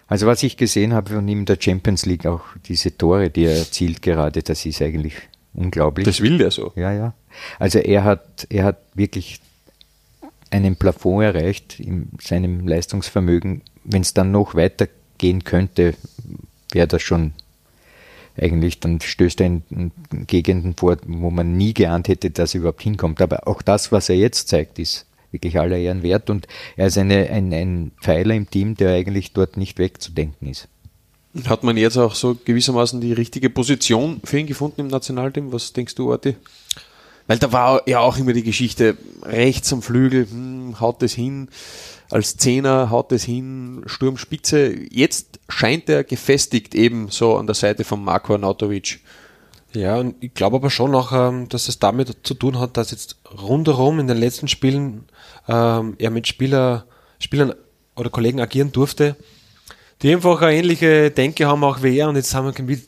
Also 0.07 0.27
was 0.27 0.43
ich 0.43 0.59
gesehen 0.59 0.93
habe 0.93 1.15
von 1.15 1.27
ihm 1.27 1.41
in 1.41 1.45
der 1.47 1.57
Champions 1.59 2.05
League, 2.05 2.27
auch 2.27 2.43
diese 2.67 2.97
Tore, 2.97 3.31
die 3.31 3.45
er 3.45 3.57
erzielt 3.57 4.03
gerade, 4.03 4.43
das 4.43 4.67
ist 4.67 4.83
eigentlich 4.83 5.15
unglaublich. 5.55 6.05
Das 6.05 6.21
will 6.21 6.37
der 6.37 6.51
so. 6.51 6.73
Ja, 6.77 6.93
ja. 6.93 7.15
Also 7.59 7.79
er 7.79 8.05
hat, 8.05 8.47
er 8.51 8.65
hat 8.65 8.79
wirklich 8.95 9.41
einen 10.51 10.77
Plafond 10.77 11.25
erreicht 11.25 11.81
in 11.81 12.11
seinem 12.21 12.67
Leistungsvermögen. 12.69 13.63
Wenn 13.85 14.03
es 14.03 14.13
dann 14.13 14.31
noch 14.31 14.55
weitergehen 15.19 15.45
könnte, 15.45 15.95
wäre 16.73 16.87
das 16.87 17.03
schon 17.03 17.33
eigentlich, 18.41 18.79
dann 18.79 19.01
stößt 19.01 19.41
er 19.41 19.47
in, 19.47 19.63
in 19.71 20.27
Gegenden 20.27 20.77
vor, 20.77 20.97
wo 21.07 21.31
man 21.31 21.57
nie 21.57 21.75
geahnt 21.75 22.07
hätte, 22.07 22.31
dass 22.31 22.55
er 22.55 22.61
überhaupt 22.61 22.83
hinkommt. 22.83 23.21
Aber 23.21 23.49
auch 23.49 23.63
das, 23.63 23.91
was 23.91 24.09
er 24.09 24.17
jetzt 24.17 24.49
zeigt, 24.49 24.79
ist 24.79 25.07
wirklich 25.33 25.59
aller 25.59 25.77
Ehren 25.77 26.05
wert 26.05 26.31
und 26.31 26.47
er 26.77 26.87
ist 26.87 26.97
eine, 26.97 27.29
ein, 27.31 27.53
ein 27.53 27.91
Pfeiler 28.01 28.35
im 28.35 28.49
Team, 28.49 28.77
der 28.77 28.95
eigentlich 28.95 29.33
dort 29.33 29.57
nicht 29.57 29.79
wegzudenken 29.79 30.49
ist. 30.49 30.69
Hat 31.47 31.65
man 31.65 31.77
jetzt 31.77 31.99
auch 31.99 32.15
so 32.15 32.39
gewissermaßen 32.43 33.01
die 33.01 33.13
richtige 33.13 33.51
Position 33.51 34.21
für 34.25 34.39
ihn 34.39 34.47
gefunden 34.47 34.83
im 34.83 34.87
Nationalteam? 34.87 35.53
Was 35.53 35.73
denkst 35.73 35.97
du, 35.97 36.11
Orti? 36.11 36.37
Weil 37.27 37.39
da 37.39 37.53
war 37.53 37.83
ja 37.87 37.99
auch 37.99 38.17
immer 38.17 38.33
die 38.33 38.43
Geschichte, 38.43 38.97
rechts 39.23 39.73
am 39.73 39.83
Flügel, 39.83 40.27
hm, 40.31 40.81
haut 40.81 41.03
es 41.03 41.13
hin, 41.13 41.49
als 42.11 42.37
Zehner 42.37 42.91
haut 42.91 43.13
es 43.13 43.25
hin, 43.25 43.83
Sturmspitze. 43.87 44.75
Jetzt 44.91 45.41
scheint 45.49 45.89
er 45.89 46.05
gefestigt 46.05 46.75
eben 46.75 47.09
so 47.09 47.37
an 47.37 47.47
der 47.47 47.55
Seite 47.55 47.85
von 47.85 48.03
Marko 48.03 48.33
Arnautovic. 48.33 49.01
Ja, 49.75 49.97
und 49.97 50.17
ich 50.21 50.33
glaube 50.33 50.57
aber 50.57 50.71
schon 50.71 50.95
auch, 50.95 51.13
ähm, 51.13 51.49
dass 51.49 51.69
es 51.69 51.79
damit 51.79 52.17
zu 52.23 52.35
tun 52.35 52.59
hat, 52.59 52.79
dass 52.79 52.91
jetzt 52.91 53.17
rundherum 53.43 54.01
in 54.01 54.07
den 54.07 54.17
letzten 54.17 54.49
Spielen 54.49 55.05
ähm, 55.47 55.95
er 55.99 56.11
mit 56.11 56.27
Spieler, 56.27 56.87
Spielern 57.19 57.55
oder 57.95 58.09
Kollegen 58.09 58.41
agieren 58.41 58.73
durfte, 58.73 59.17
die 60.03 60.15
einfach 60.15 60.41
eine 60.43 60.57
ähnliche 60.57 61.11
Denke 61.11 61.47
haben 61.47 61.65
auch 61.65 61.83
wie 61.83 61.99
er. 61.99 62.09
Und 62.09 62.17
jetzt 62.17 62.33
haben 62.35 62.47
wir 62.47 62.65
mit, 62.65 62.87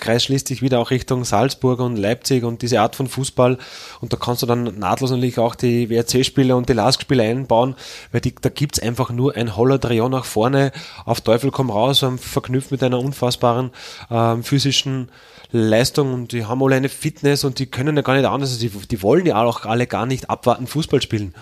Kreis 0.00 0.24
schließt 0.24 0.48
sich 0.48 0.60
wieder 0.60 0.78
auch 0.78 0.90
Richtung 0.90 1.24
Salzburg 1.24 1.80
und 1.80 1.96
Leipzig 1.96 2.44
und 2.44 2.60
diese 2.60 2.80
Art 2.80 2.96
von 2.96 3.06
Fußball. 3.06 3.56
Und 4.00 4.12
da 4.12 4.18
kannst 4.18 4.42
du 4.42 4.46
dann 4.46 4.78
nahtlos 4.78 5.10
natürlich 5.10 5.38
auch 5.38 5.54
die 5.54 5.88
WRC-Spieler 5.88 6.56
und 6.56 6.68
die 6.68 6.74
LASK-Spieler 6.74 7.24
einbauen, 7.24 7.76
weil 8.12 8.20
die, 8.20 8.34
da 8.34 8.50
gibt's 8.50 8.78
einfach 8.78 9.10
nur 9.10 9.36
ein 9.36 9.56
Holodrion 9.56 10.10
nach 10.10 10.26
vorne, 10.26 10.72
auf 11.06 11.22
Teufel 11.22 11.50
komm 11.50 11.70
raus, 11.70 12.04
verknüpft 12.18 12.70
mit 12.72 12.82
einer 12.82 12.98
unfassbaren 12.98 13.70
ähm, 14.10 14.44
physischen 14.44 15.08
Leistung 15.50 16.12
und 16.12 16.32
die 16.32 16.44
haben 16.44 16.62
alle 16.62 16.76
eine 16.76 16.88
Fitness 16.88 17.44
und 17.44 17.58
die 17.58 17.66
können 17.66 17.96
ja 17.96 18.02
gar 18.02 18.14
nicht 18.14 18.26
anders, 18.26 18.50
also 18.50 18.60
die, 18.60 18.86
die 18.86 19.02
wollen 19.02 19.24
ja 19.24 19.42
auch 19.42 19.64
alle 19.64 19.86
gar 19.86 20.04
nicht 20.04 20.28
abwarten 20.28 20.66
Fußball 20.66 21.00
spielen. 21.00 21.34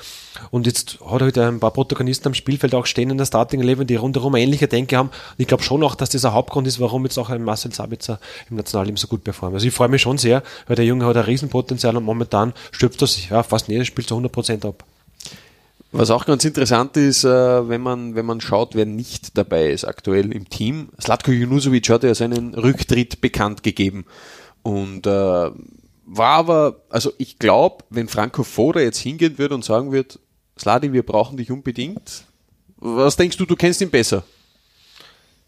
Und 0.51 0.67
jetzt 0.67 0.99
hat 1.05 1.21
er 1.21 1.27
wieder 1.27 1.49
ein 1.49 1.61
paar 1.61 1.73
Protagonisten 1.73 2.29
am 2.29 2.35
Spielfeld 2.35 2.75
auch 2.75 2.87
stehen 2.87 3.11
in 3.11 3.19
der 3.19 3.27
Starting 3.27 3.61
Eleven, 3.61 3.87
die 3.87 3.97
rundherum 3.97 4.37
ähnliche 4.37 4.69
Denke 4.69 4.97
haben. 4.97 5.09
Und 5.09 5.39
ich 5.39 5.49
glaube 5.49 5.63
schon 5.63 5.83
auch, 5.83 5.95
dass 5.95 6.11
das 6.11 6.25
ein 6.25 6.33
Hauptgrund 6.33 6.67
ist, 6.69 6.79
warum 6.79 7.05
jetzt 7.05 7.19
auch 7.19 7.31
ein 7.31 7.43
Marcel 7.43 7.73
Sabitzer 7.73 8.21
im 8.49 8.57
Nationalteam 8.57 8.97
so 8.97 9.09
gut 9.09 9.25
performt. 9.25 9.55
Also 9.55 9.67
ich 9.67 9.75
freue 9.75 9.89
mich 9.89 10.03
schon 10.03 10.19
sehr, 10.19 10.43
weil 10.67 10.77
der 10.77 10.85
Junge 10.85 11.07
hat 11.07 11.17
ein 11.17 11.25
Riesenpotenzial 11.25 11.97
und 11.97 12.05
momentan 12.05 12.53
stöpft 12.71 13.03
das 13.03 13.29
ja 13.29 13.43
fast 13.43 13.69
jedes 13.69 13.87
Spiel 13.89 14.07
zu 14.07 14.17
100% 14.17 14.67
ab. 14.67 14.85
Was 15.99 16.11
auch 16.11 16.27
ganz 16.27 16.45
interessant 16.45 16.99
ist, 16.99 17.25
äh, 17.25 17.69
wenn 17.71 17.81
man, 17.81 18.15
wenn 18.15 18.27
man 18.27 18.43
schaut, 18.43 18.75
wer 18.75 18.85
nicht 18.85 19.39
dabei 19.39 19.71
ist 19.71 19.87
aktuell 19.87 20.31
im 20.31 20.51
Team. 20.51 20.91
Slatko 21.01 21.31
Junusovic 21.31 21.89
hat 21.89 22.05
ja 22.05 22.15
seinen 22.15 22.53
Rücktritt 22.53 23.23
bekannt 23.23 23.63
gegeben. 23.63 24.05
Und 24.63 25.07
äh, 25.07 25.11
war 25.11 25.55
aber, 26.19 26.83
also 26.91 27.13
ich 27.17 27.39
glaube, 27.39 27.85
wenn 27.89 28.09
Franco 28.09 28.43
Foda 28.43 28.81
jetzt 28.81 28.99
hingehen 28.99 29.39
würde 29.39 29.55
und 29.55 29.65
sagen 29.65 29.91
würde, 29.91 30.19
Sladi, 30.59 30.93
wir 30.93 31.03
brauchen 31.03 31.39
dich 31.39 31.51
unbedingt. 31.51 32.25
Was 32.77 33.17
denkst 33.17 33.39
du, 33.39 33.47
du 33.47 33.57
kennst 33.57 33.81
ihn 33.81 33.91
besser? 33.91 34.23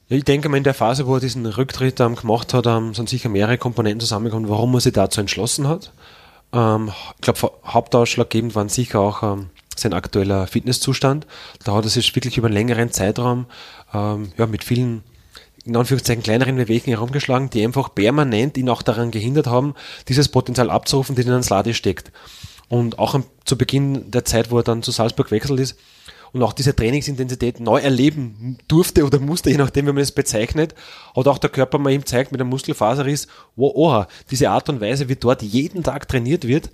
Ja, 0.08 0.16
ich 0.16 0.24
denke 0.24 0.48
mal, 0.48 0.56
in 0.56 0.64
der 0.64 0.72
Phase, 0.72 1.06
wo 1.06 1.16
er 1.16 1.20
diesen 1.20 1.44
Rücktritt 1.44 2.00
ähm, 2.00 2.16
gemacht 2.16 2.54
hat, 2.54 2.66
ähm, 2.66 2.94
sind 2.94 3.10
sicher 3.10 3.28
mehrere 3.28 3.58
Komponenten 3.58 4.00
zusammengekommen, 4.00 4.48
warum 4.48 4.72
er 4.72 4.80
sich 4.80 4.94
dazu 4.94 5.20
entschlossen 5.20 5.68
hat. 5.68 5.92
Ähm, 6.54 6.90
ich 7.16 7.20
glaube, 7.20 7.52
hauptausschlaggebend 7.66 8.54
waren 8.54 8.70
sicher 8.70 9.00
auch 9.00 9.22
ähm, 9.22 9.50
sein 9.80 9.92
aktueller 9.92 10.46
Fitnesszustand. 10.46 11.26
Da 11.64 11.74
hat 11.74 11.84
er 11.84 11.90
sich 11.90 12.14
wirklich 12.14 12.38
über 12.38 12.46
einen 12.46 12.54
längeren 12.54 12.90
Zeitraum 12.90 13.46
ähm, 13.94 14.32
ja, 14.36 14.46
mit 14.46 14.64
vielen 14.64 15.02
in 15.64 15.76
Anführungszeichen 15.76 16.22
kleineren 16.22 16.56
Bewegungen 16.56 16.96
herumgeschlagen, 16.96 17.50
die 17.50 17.62
einfach 17.62 17.94
permanent 17.94 18.56
ihn 18.56 18.70
auch 18.70 18.80
daran 18.80 19.10
gehindert 19.10 19.46
haben, 19.46 19.74
dieses 20.08 20.28
Potenzial 20.28 20.70
abzurufen, 20.70 21.14
das 21.14 21.26
in 21.26 21.32
einem 21.32 21.42
Slade 21.42 21.74
steckt. 21.74 22.10
Und 22.68 22.98
auch 22.98 23.20
zu 23.44 23.58
Beginn 23.58 24.10
der 24.10 24.24
Zeit, 24.24 24.50
wo 24.50 24.58
er 24.58 24.62
dann 24.62 24.82
zu 24.82 24.90
Salzburg 24.90 25.28
gewechselt 25.28 25.60
ist 25.60 25.76
und 26.32 26.42
auch 26.42 26.52
diese 26.52 26.74
Trainingsintensität 26.74 27.60
neu 27.60 27.80
erleben 27.80 28.58
durfte 28.68 29.04
oder 29.04 29.18
musste, 29.18 29.50
je 29.50 29.56
nachdem, 29.56 29.86
wie 29.86 29.92
man 29.92 30.02
es 30.02 30.12
bezeichnet, 30.12 30.74
hat 31.16 31.28
auch 31.28 31.38
der 31.38 31.50
Körper 31.50 31.78
mal 31.78 31.92
ihm 31.92 32.06
zeigt 32.06 32.32
mit 32.32 32.40
einem 32.40 32.50
Muskelfaserriss, 32.50 33.26
wow, 33.56 33.72
oha, 33.74 34.08
diese 34.30 34.50
Art 34.50 34.68
und 34.68 34.80
Weise, 34.80 35.08
wie 35.08 35.16
dort 35.16 35.42
jeden 35.42 35.82
Tag 35.82 36.08
trainiert 36.08 36.46
wird, 36.46 36.70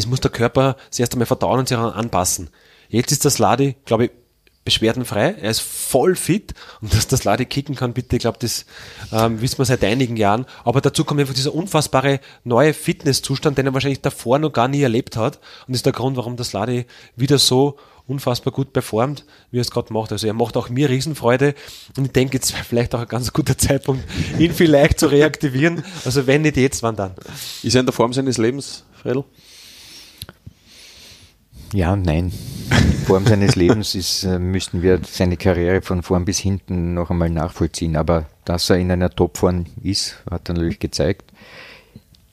das 0.00 0.08
muss 0.08 0.20
der 0.20 0.30
Körper 0.30 0.76
zuerst 0.90 1.12
einmal 1.12 1.26
verdauen 1.26 1.60
und 1.60 1.68
sich 1.68 1.76
anpassen. 1.76 2.50
Jetzt 2.88 3.12
ist 3.12 3.24
das 3.24 3.38
Ladi, 3.38 3.76
glaube 3.84 4.06
ich, 4.06 4.10
beschwerdenfrei. 4.64 5.36
Er 5.40 5.50
ist 5.50 5.60
voll 5.60 6.16
fit 6.16 6.54
und 6.80 6.94
dass 6.94 7.08
das 7.08 7.24
Ladi 7.24 7.46
kicken 7.46 7.74
kann, 7.74 7.92
bitte, 7.92 8.16
ich 8.16 8.20
glaube, 8.20 8.38
das 8.40 8.66
ähm, 9.12 9.40
wissen 9.40 9.58
wir 9.58 9.64
seit 9.64 9.82
einigen 9.84 10.16
Jahren. 10.16 10.46
Aber 10.64 10.80
dazu 10.80 11.04
kommt 11.04 11.20
einfach 11.20 11.34
dieser 11.34 11.54
unfassbare 11.54 12.20
neue 12.44 12.74
Fitnesszustand, 12.74 13.58
den 13.58 13.66
er 13.66 13.74
wahrscheinlich 13.74 14.00
davor 14.00 14.38
noch 14.38 14.52
gar 14.52 14.68
nie 14.68 14.82
erlebt 14.82 15.16
hat. 15.16 15.40
Und 15.66 15.74
ist 15.74 15.86
der 15.86 15.92
Grund, 15.92 16.16
warum 16.16 16.36
das 16.36 16.52
Ladi 16.52 16.86
wieder 17.16 17.38
so 17.38 17.78
unfassbar 18.06 18.52
gut 18.52 18.72
performt, 18.72 19.24
wie 19.50 19.58
er 19.58 19.62
es 19.62 19.70
gerade 19.70 19.92
macht. 19.92 20.12
Also 20.12 20.26
er 20.26 20.34
macht 20.34 20.56
auch 20.56 20.68
mir 20.68 20.90
Riesenfreude 20.90 21.54
und 21.96 22.06
ich 22.06 22.12
denke, 22.12 22.34
jetzt 22.34 22.52
wäre 22.52 22.64
vielleicht 22.64 22.94
auch 22.94 23.00
ein 23.00 23.08
ganz 23.08 23.32
guter 23.32 23.56
Zeitpunkt, 23.56 24.02
ihn 24.38 24.52
vielleicht 24.52 24.98
zu 24.98 25.06
reaktivieren. 25.06 25.84
Also 26.04 26.26
wenn 26.26 26.42
nicht 26.42 26.56
jetzt, 26.56 26.82
wann 26.82 26.96
dann? 26.96 27.14
Ist 27.62 27.74
er 27.74 27.80
in 27.80 27.86
der 27.86 27.92
Form 27.92 28.12
seines 28.12 28.36
Lebens, 28.36 28.84
Fredel? 29.00 29.24
Ja, 31.72 31.94
nein. 31.94 32.32
In 32.70 32.92
Form 33.06 33.26
seines 33.26 33.54
Lebens 33.54 33.94
ist, 33.94 34.24
äh, 34.24 34.38
müssten 34.38 34.82
wir 34.82 35.00
seine 35.04 35.36
Karriere 35.36 35.82
von 35.82 36.02
vorn 36.02 36.24
bis 36.24 36.38
hinten 36.38 36.94
noch 36.94 37.10
einmal 37.10 37.30
nachvollziehen. 37.30 37.96
Aber 37.96 38.26
dass 38.44 38.70
er 38.70 38.76
in 38.78 38.90
einer 38.90 39.10
Topform 39.10 39.66
ist, 39.82 40.22
hat 40.28 40.48
er 40.48 40.54
natürlich 40.54 40.80
gezeigt. 40.80 41.32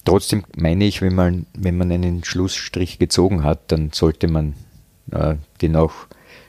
Trotzdem 0.06 0.44
meine 0.56 0.86
ich, 0.86 1.02
wenn 1.02 1.16
man, 1.16 1.46
wenn 1.54 1.78
man 1.78 1.92
einen 1.92 2.24
Schlussstrich 2.24 2.98
gezogen 2.98 3.44
hat, 3.44 3.72
dann 3.72 3.92
sollte 3.94 4.28
man 4.28 4.54
äh, 5.12 5.36
den 5.62 5.76
auch 5.76 5.94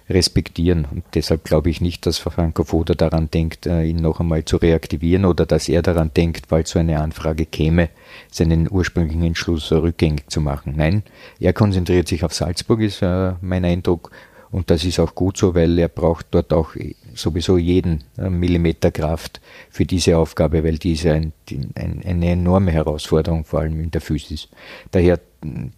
respektieren. 0.08 0.86
Und 0.90 1.04
deshalb 1.14 1.44
glaube 1.44 1.70
ich 1.70 1.80
nicht, 1.80 2.06
dass 2.06 2.18
Franco 2.18 2.64
Foda 2.64 2.94
daran 2.94 3.30
denkt, 3.30 3.66
äh, 3.66 3.84
ihn 3.84 4.00
noch 4.00 4.20
einmal 4.20 4.44
zu 4.44 4.56
reaktivieren 4.56 5.24
oder 5.24 5.46
dass 5.46 5.68
er 5.68 5.82
daran 5.82 6.10
denkt, 6.16 6.50
weil 6.50 6.66
so 6.66 6.78
eine 6.78 7.00
Anfrage 7.00 7.46
käme, 7.46 7.90
seinen 8.30 8.70
ursprünglichen 8.70 9.22
Entschluss 9.22 9.70
rückgängig 9.70 10.28
zu 10.28 10.40
machen. 10.40 10.74
Nein, 10.76 11.02
er 11.40 11.52
konzentriert 11.52 12.08
sich 12.08 12.24
auf 12.24 12.32
Salzburg, 12.32 12.80
ist 12.80 13.02
äh, 13.02 13.32
mein 13.40 13.64
Eindruck. 13.64 14.10
Und 14.50 14.70
das 14.70 14.84
ist 14.84 14.98
auch 14.98 15.14
gut 15.14 15.36
so, 15.36 15.54
weil 15.54 15.78
er 15.78 15.88
braucht 15.88 16.28
dort 16.30 16.54
auch 16.54 16.74
sowieso 17.14 17.58
jeden 17.58 18.04
äh, 18.16 18.30
Millimeter 18.30 18.90
Kraft 18.90 19.42
für 19.68 19.84
diese 19.84 20.16
Aufgabe, 20.16 20.64
weil 20.64 20.78
diese 20.78 21.12
ein, 21.12 21.32
ein, 21.50 22.02
eine 22.06 22.30
enorme 22.30 22.70
Herausforderung, 22.70 23.44
vor 23.44 23.60
allem 23.60 23.78
in 23.78 23.90
der 23.90 24.00
Physis. 24.00 24.48
Daher 24.90 25.20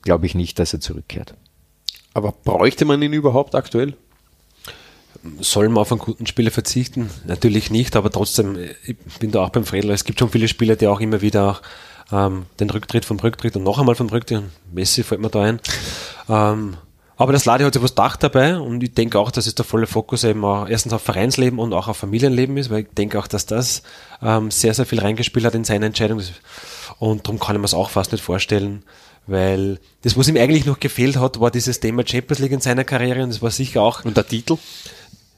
glaube 0.03 0.27
ich 0.27 0.37
nicht, 0.37 0.59
dass 0.61 0.73
er 0.73 0.81
zurückkehrt. 0.81 1.35
Aber 2.15 2.33
bräuchte 2.33 2.85
man 2.85 3.03
ihn 3.03 3.13
überhaupt 3.13 3.55
aktuell? 3.55 3.95
Soll 5.41 5.69
man 5.69 5.79
auf 5.79 5.93
einen 5.93 6.01
guten 6.01 6.27
Spieler 6.27 6.51
verzichten? 6.51 7.11
Natürlich 7.27 7.71
nicht, 7.71 7.97
aber 7.97 8.11
trotzdem, 8.11 8.57
ich 8.85 8.97
bin 9.19 9.31
da 9.31 9.41
auch 9.41 9.51
beim 9.51 9.65
Fredler. 9.65 9.95
Es 9.95 10.05
gibt 10.05 10.19
schon 10.19 10.31
viele 10.31 10.49
Spieler, 10.49 10.77
die 10.77 10.87
auch 10.87 11.01
immer 11.01 11.21
wieder 11.21 11.51
auch, 11.51 11.63
ähm, 12.13 12.47
den 12.59 12.71
Rücktritt 12.71 13.05
vom 13.05 13.19
Rücktritt 13.19 13.57
und 13.57 13.63
noch 13.63 13.79
einmal 13.79 13.95
vom 13.95 14.09
Rücktritt, 14.09 14.43
Messi 14.73 15.03
fällt 15.03 15.21
mir 15.21 15.31
da 15.31 15.43
ein. 15.43 15.61
Ähm, 16.29 16.77
aber 17.17 17.35
das 17.35 17.45
Ladi 17.45 17.65
hat 17.65 17.75
sich 17.75 17.83
was 17.83 17.91
gedacht 17.91 18.23
dabei 18.23 18.57
und 18.59 18.83
ich 18.83 18.95
denke 18.95 19.19
auch, 19.19 19.31
dass 19.31 19.47
es 19.47 19.55
der 19.55 19.67
volle 19.67 19.87
Fokus 19.87 20.25
eben 20.25 20.43
auch 20.43 20.67
erstens 20.67 20.95
auf 20.95 21.03
Vereinsleben 21.03 21.59
und 21.59 21.75
auch 21.75 21.87
auf 21.87 21.99
Familienleben 21.99 22.57
ist, 22.57 22.71
weil 22.71 22.81
ich 22.81 22.89
denke 22.97 23.19
auch, 23.19 23.27
dass 23.27 23.45
das 23.45 23.83
ähm, 24.23 24.51
sehr, 24.51 24.73
sehr 24.73 24.87
viel 24.87 25.01
reingespielt 25.01 25.45
hat 25.45 25.55
in 25.55 25.65
seine 25.65 25.87
Entscheidung. 25.87 26.23
Und 26.99 27.27
darum 27.27 27.39
kann 27.39 27.57
ich 27.57 27.61
mir 27.61 27.67
es 27.67 27.75
auch 27.75 27.91
fast 27.91 28.13
nicht 28.13 28.25
vorstellen, 28.25 28.85
weil 29.27 29.79
das, 30.01 30.17
was 30.17 30.29
ihm 30.29 30.37
eigentlich 30.39 30.65
noch 30.65 30.81
gefehlt 30.81 31.19
hat, 31.19 31.41
war 31.41 31.51
dieses 31.51 31.79
Thema 31.79 32.07
Champions 32.07 32.39
League 32.39 32.53
in 32.53 32.61
seiner 32.63 32.85
Karriere 32.85 33.23
und 33.23 33.29
das 33.29 33.43
war 33.43 33.51
sicher 33.51 33.83
auch. 33.83 34.03
Und 34.05 34.17
der 34.17 34.27
Titel? 34.27 34.57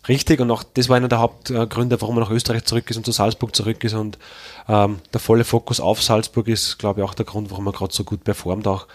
Richtig, 0.08 0.40
und 0.40 0.50
auch 0.50 0.64
das 0.64 0.88
war 0.88 0.96
einer 0.96 1.08
der 1.08 1.20
Hauptgründe, 1.20 2.00
warum 2.00 2.16
er 2.16 2.22
nach 2.22 2.30
Österreich 2.30 2.64
zurück 2.64 2.90
ist 2.90 2.96
und 2.96 3.06
zu 3.06 3.12
Salzburg 3.12 3.54
zurück 3.54 3.84
ist. 3.84 3.94
Und 3.94 4.18
ähm, 4.68 4.98
der 5.12 5.20
volle 5.20 5.44
Fokus 5.44 5.78
auf 5.78 6.02
Salzburg 6.02 6.48
ist, 6.48 6.78
glaube 6.78 7.00
ich, 7.00 7.04
auch 7.06 7.14
der 7.14 7.24
Grund, 7.24 7.50
warum 7.52 7.68
er 7.68 7.72
gerade 7.72 7.94
so 7.94 8.02
gut 8.02 8.24
performt. 8.24 8.66
Auch 8.66 8.88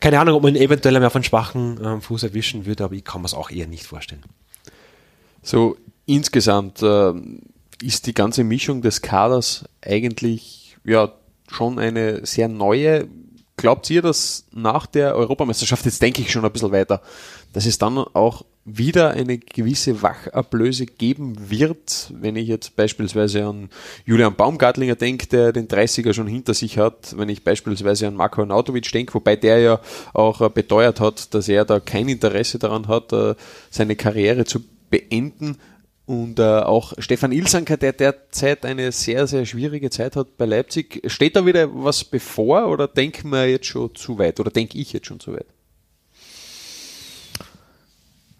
keine 0.00 0.18
Ahnung, 0.18 0.36
ob 0.36 0.42
man 0.42 0.54
ihn 0.54 0.62
eventuell 0.62 0.98
mehr 0.98 1.14
einen 1.14 1.24
schwachen 1.24 1.78
ähm, 1.84 2.00
Fuß 2.00 2.22
erwischen 2.22 2.64
würde, 2.64 2.84
aber 2.84 2.94
ich 2.94 3.04
kann 3.04 3.20
mir 3.20 3.26
es 3.26 3.34
auch 3.34 3.50
eher 3.50 3.66
nicht 3.66 3.84
vorstellen. 3.84 4.22
So 5.42 5.76
insgesamt 6.06 6.80
äh, 6.82 7.12
ist 7.82 8.06
die 8.06 8.14
ganze 8.14 8.42
Mischung 8.42 8.80
des 8.80 9.02
Kaders 9.02 9.66
eigentlich 9.82 10.78
ja 10.84 11.12
schon 11.48 11.78
eine 11.78 12.24
sehr 12.24 12.48
neue. 12.48 13.06
Glaubt 13.58 13.88
ihr, 13.90 14.00
dass 14.00 14.46
nach 14.50 14.86
der 14.86 15.14
Europameisterschaft, 15.14 15.84
jetzt 15.84 16.00
denke 16.00 16.22
ich 16.22 16.32
schon 16.32 16.44
ein 16.44 16.52
bisschen 16.52 16.72
weiter, 16.72 17.02
dass 17.52 17.66
es 17.66 17.76
dann 17.76 17.98
auch 17.98 18.44
wieder 18.64 19.10
eine 19.10 19.36
gewisse 19.38 20.02
Wachablöse 20.02 20.86
geben 20.86 21.50
wird, 21.50 22.10
wenn 22.14 22.36
ich 22.36 22.48
jetzt 22.48 22.76
beispielsweise 22.76 23.44
an 23.44 23.68
Julian 24.06 24.34
Baumgartlinger 24.34 24.96
denke, 24.96 25.26
der 25.26 25.52
den 25.52 25.68
30er 25.68 26.14
schon 26.14 26.26
hinter 26.26 26.54
sich 26.54 26.78
hat, 26.78 27.14
wenn 27.18 27.28
ich 27.28 27.44
beispielsweise 27.44 28.08
an 28.08 28.14
Marko 28.14 28.44
Nautovic 28.44 28.90
denke, 28.90 29.14
wobei 29.14 29.36
der 29.36 29.58
ja 29.58 29.80
auch 30.14 30.40
äh, 30.40 30.48
beteuert 30.48 31.00
hat, 31.00 31.34
dass 31.34 31.48
er 31.48 31.66
da 31.66 31.78
kein 31.78 32.08
Interesse 32.08 32.58
daran 32.58 32.88
hat, 32.88 33.12
äh, 33.12 33.34
seine 33.70 33.96
Karriere 33.96 34.46
zu 34.46 34.60
beenden. 34.88 35.58
Und 36.06 36.38
äh, 36.38 36.42
auch 36.42 36.92
Stefan 36.98 37.32
Ilsanker, 37.32 37.78
der 37.78 37.92
derzeit 37.92 38.66
eine 38.66 38.92
sehr, 38.92 39.26
sehr 39.26 39.46
schwierige 39.46 39.88
Zeit 39.88 40.16
hat 40.16 40.36
bei 40.36 40.44
Leipzig. 40.44 41.02
Steht 41.06 41.34
da 41.34 41.46
wieder 41.46 41.68
was 41.72 42.04
bevor 42.04 42.68
oder 42.68 42.88
denken 42.88 43.30
wir 43.30 43.48
jetzt 43.48 43.66
schon 43.66 43.94
zu 43.94 44.18
weit 44.18 44.38
oder 44.38 44.50
denke 44.50 44.76
ich 44.76 44.92
jetzt 44.92 45.06
schon 45.06 45.20
zu 45.20 45.32
weit? 45.32 45.46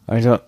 Also 0.06 0.38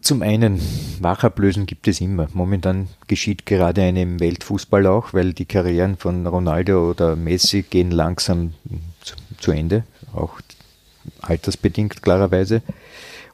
zum 0.00 0.22
einen, 0.22 0.60
Wachablösen 1.00 1.66
gibt 1.66 1.88
es 1.88 2.00
immer. 2.00 2.28
Momentan 2.32 2.88
geschieht 3.08 3.46
gerade 3.46 3.82
eine 3.82 4.02
im 4.02 4.20
Weltfußball 4.20 4.86
auch, 4.86 5.12
weil 5.12 5.32
die 5.32 5.44
Karrieren 5.44 5.96
von 5.96 6.26
Ronaldo 6.26 6.90
oder 6.90 7.16
Messi 7.16 7.62
gehen 7.62 7.90
langsam 7.90 8.54
zu, 9.38 9.50
Ende, 9.50 9.84
auch 10.14 10.40
altersbedingt 11.20 12.02
klarerweise. 12.02 12.62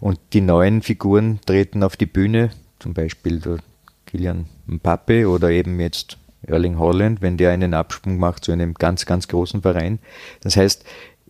Und 0.01 0.19
die 0.33 0.41
neuen 0.41 0.83
Figuren 0.83 1.39
treten 1.47 1.83
auf 1.83 1.97
die 1.97 2.07
Bühne, 2.07 2.51
zum 2.79 2.95
Beispiel 2.95 3.41
der 3.41 3.59
Kilian 4.07 4.47
Mbappe 4.67 5.29
oder 5.29 5.51
eben 5.51 5.79
jetzt 5.81 6.19
Erling 6.47 6.79
Holland, 6.79 7.23
wenn 7.23 7.37
der 7.37 7.53
einen 7.53 7.75
Absprung 7.75 8.19
macht 8.19 8.45
zu 8.45 8.53
einem 8.53 8.75
ganz, 8.75 9.07
ganz 9.07 9.29
großen 9.29 9.63
Verein. 9.63 9.99
Das 10.41 10.57
heißt, 10.57 10.85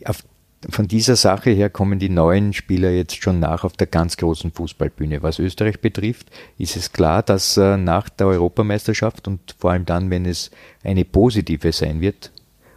auf 0.04 0.24
von 0.68 0.88
dieser 0.88 1.16
Sache 1.16 1.50
her 1.50 1.70
kommen 1.70 1.98
die 1.98 2.08
neuen 2.08 2.52
Spieler 2.52 2.90
jetzt 2.90 3.22
schon 3.22 3.40
nach 3.40 3.64
auf 3.64 3.74
der 3.74 3.86
ganz 3.86 4.16
großen 4.16 4.52
Fußballbühne. 4.52 5.22
Was 5.22 5.38
Österreich 5.38 5.80
betrifft, 5.80 6.28
ist 6.58 6.76
es 6.76 6.92
klar, 6.92 7.22
dass 7.22 7.56
äh, 7.56 7.76
nach 7.76 8.08
der 8.08 8.28
Europameisterschaft 8.28 9.28
und 9.28 9.56
vor 9.58 9.72
allem 9.72 9.84
dann, 9.84 10.10
wenn 10.10 10.26
es 10.26 10.50
eine 10.82 11.04
positive 11.04 11.72
sein 11.72 12.00
wird, 12.00 12.30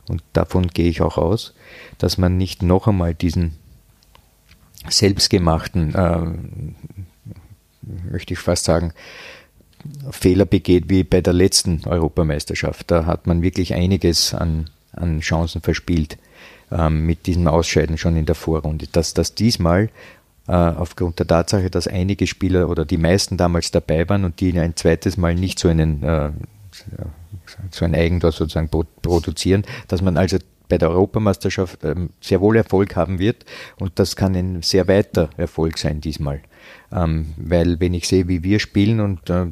und 0.09 0.23
davon 0.33 0.67
gehe 0.67 0.89
ich 0.89 1.01
auch 1.01 1.17
aus, 1.17 1.53
dass 1.97 2.17
man 2.17 2.37
nicht 2.37 2.63
noch 2.63 2.87
einmal 2.87 3.13
diesen 3.13 3.55
selbstgemachten, 4.89 5.95
äh, 5.95 6.21
möchte 8.11 8.33
ich 8.33 8.39
fast 8.39 8.65
sagen, 8.65 8.93
Fehler 10.11 10.45
begeht 10.45 10.89
wie 10.89 11.03
bei 11.03 11.21
der 11.21 11.33
letzten 11.33 11.81
Europameisterschaft. 11.85 12.89
Da 12.89 13.05
hat 13.05 13.27
man 13.27 13.41
wirklich 13.41 13.73
einiges 13.73 14.33
an, 14.33 14.69
an 14.93 15.19
Chancen 15.19 15.61
verspielt 15.61 16.17
ähm, 16.71 17.05
mit 17.05 17.27
diesem 17.27 17.47
Ausscheiden 17.47 17.97
schon 17.97 18.15
in 18.15 18.25
der 18.25 18.35
Vorrunde. 18.35 18.87
Dass 18.91 19.13
das 19.13 19.35
diesmal 19.35 19.89
äh, 20.47 20.51
aufgrund 20.51 21.19
der 21.19 21.27
Tatsache, 21.27 21.69
dass 21.69 21.87
einige 21.87 22.27
Spieler 22.27 22.69
oder 22.69 22.85
die 22.85 22.97
meisten 22.97 23.37
damals 23.37 23.71
dabei 23.71 24.07
waren 24.09 24.23
und 24.23 24.39
die 24.39 24.57
ein 24.59 24.75
zweites 24.75 25.17
Mal 25.17 25.35
nicht 25.35 25.59
so 25.59 25.67
einen 25.67 26.03
äh, 26.03 26.31
so 27.71 27.85
ein 27.85 27.95
Eigentor 27.95 28.31
sozusagen 28.31 28.69
produzieren, 29.01 29.63
dass 29.87 30.01
man 30.01 30.17
also 30.17 30.37
bei 30.69 30.77
der 30.77 30.89
Europameisterschaft 30.89 31.83
ähm, 31.83 32.09
sehr 32.21 32.41
wohl 32.41 32.57
Erfolg 32.57 32.95
haben 32.95 33.19
wird 33.19 33.45
und 33.77 33.99
das 33.99 34.15
kann 34.15 34.35
ein 34.35 34.61
sehr 34.61 34.87
weiter 34.87 35.29
Erfolg 35.37 35.77
sein 35.77 36.01
diesmal. 36.01 36.41
Ähm, 36.91 37.33
weil 37.37 37.79
wenn 37.79 37.93
ich 37.93 38.07
sehe, 38.07 38.27
wie 38.27 38.43
wir 38.43 38.59
spielen 38.59 38.99
und 38.99 39.29
äh, 39.29 39.47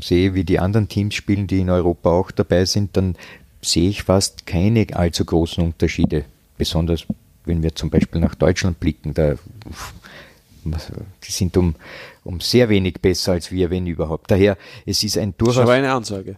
sehe, 0.00 0.34
wie 0.34 0.44
die 0.44 0.60
anderen 0.60 0.88
Teams 0.88 1.14
spielen, 1.14 1.46
die 1.46 1.60
in 1.60 1.70
Europa 1.70 2.10
auch 2.10 2.30
dabei 2.30 2.64
sind, 2.64 2.96
dann 2.96 3.16
sehe 3.62 3.90
ich 3.90 4.04
fast 4.04 4.46
keine 4.46 4.86
allzu 4.92 5.24
großen 5.24 5.62
Unterschiede 5.62 6.24
besonders 6.60 7.06
wenn 7.44 7.62
wir 7.62 7.74
zum 7.74 7.90
Beispiel 7.90 8.20
nach 8.20 8.34
Deutschland 8.34 8.80
blicken, 8.80 9.14
da, 9.14 9.34
die 10.64 11.32
sind 11.32 11.56
um, 11.56 11.74
um 12.24 12.40
sehr 12.40 12.68
wenig 12.68 13.00
besser 13.00 13.32
als 13.32 13.50
wir, 13.50 13.70
wenn 13.70 13.86
überhaupt. 13.86 14.30
Daher, 14.30 14.56
es 14.86 15.02
ist 15.02 15.16
ein 15.16 15.34
durchaus. 15.36 15.56
Das 15.56 15.64
ist 15.64 15.68
aber 15.68 15.72
eine 15.72 15.92
Ansage. 15.92 16.36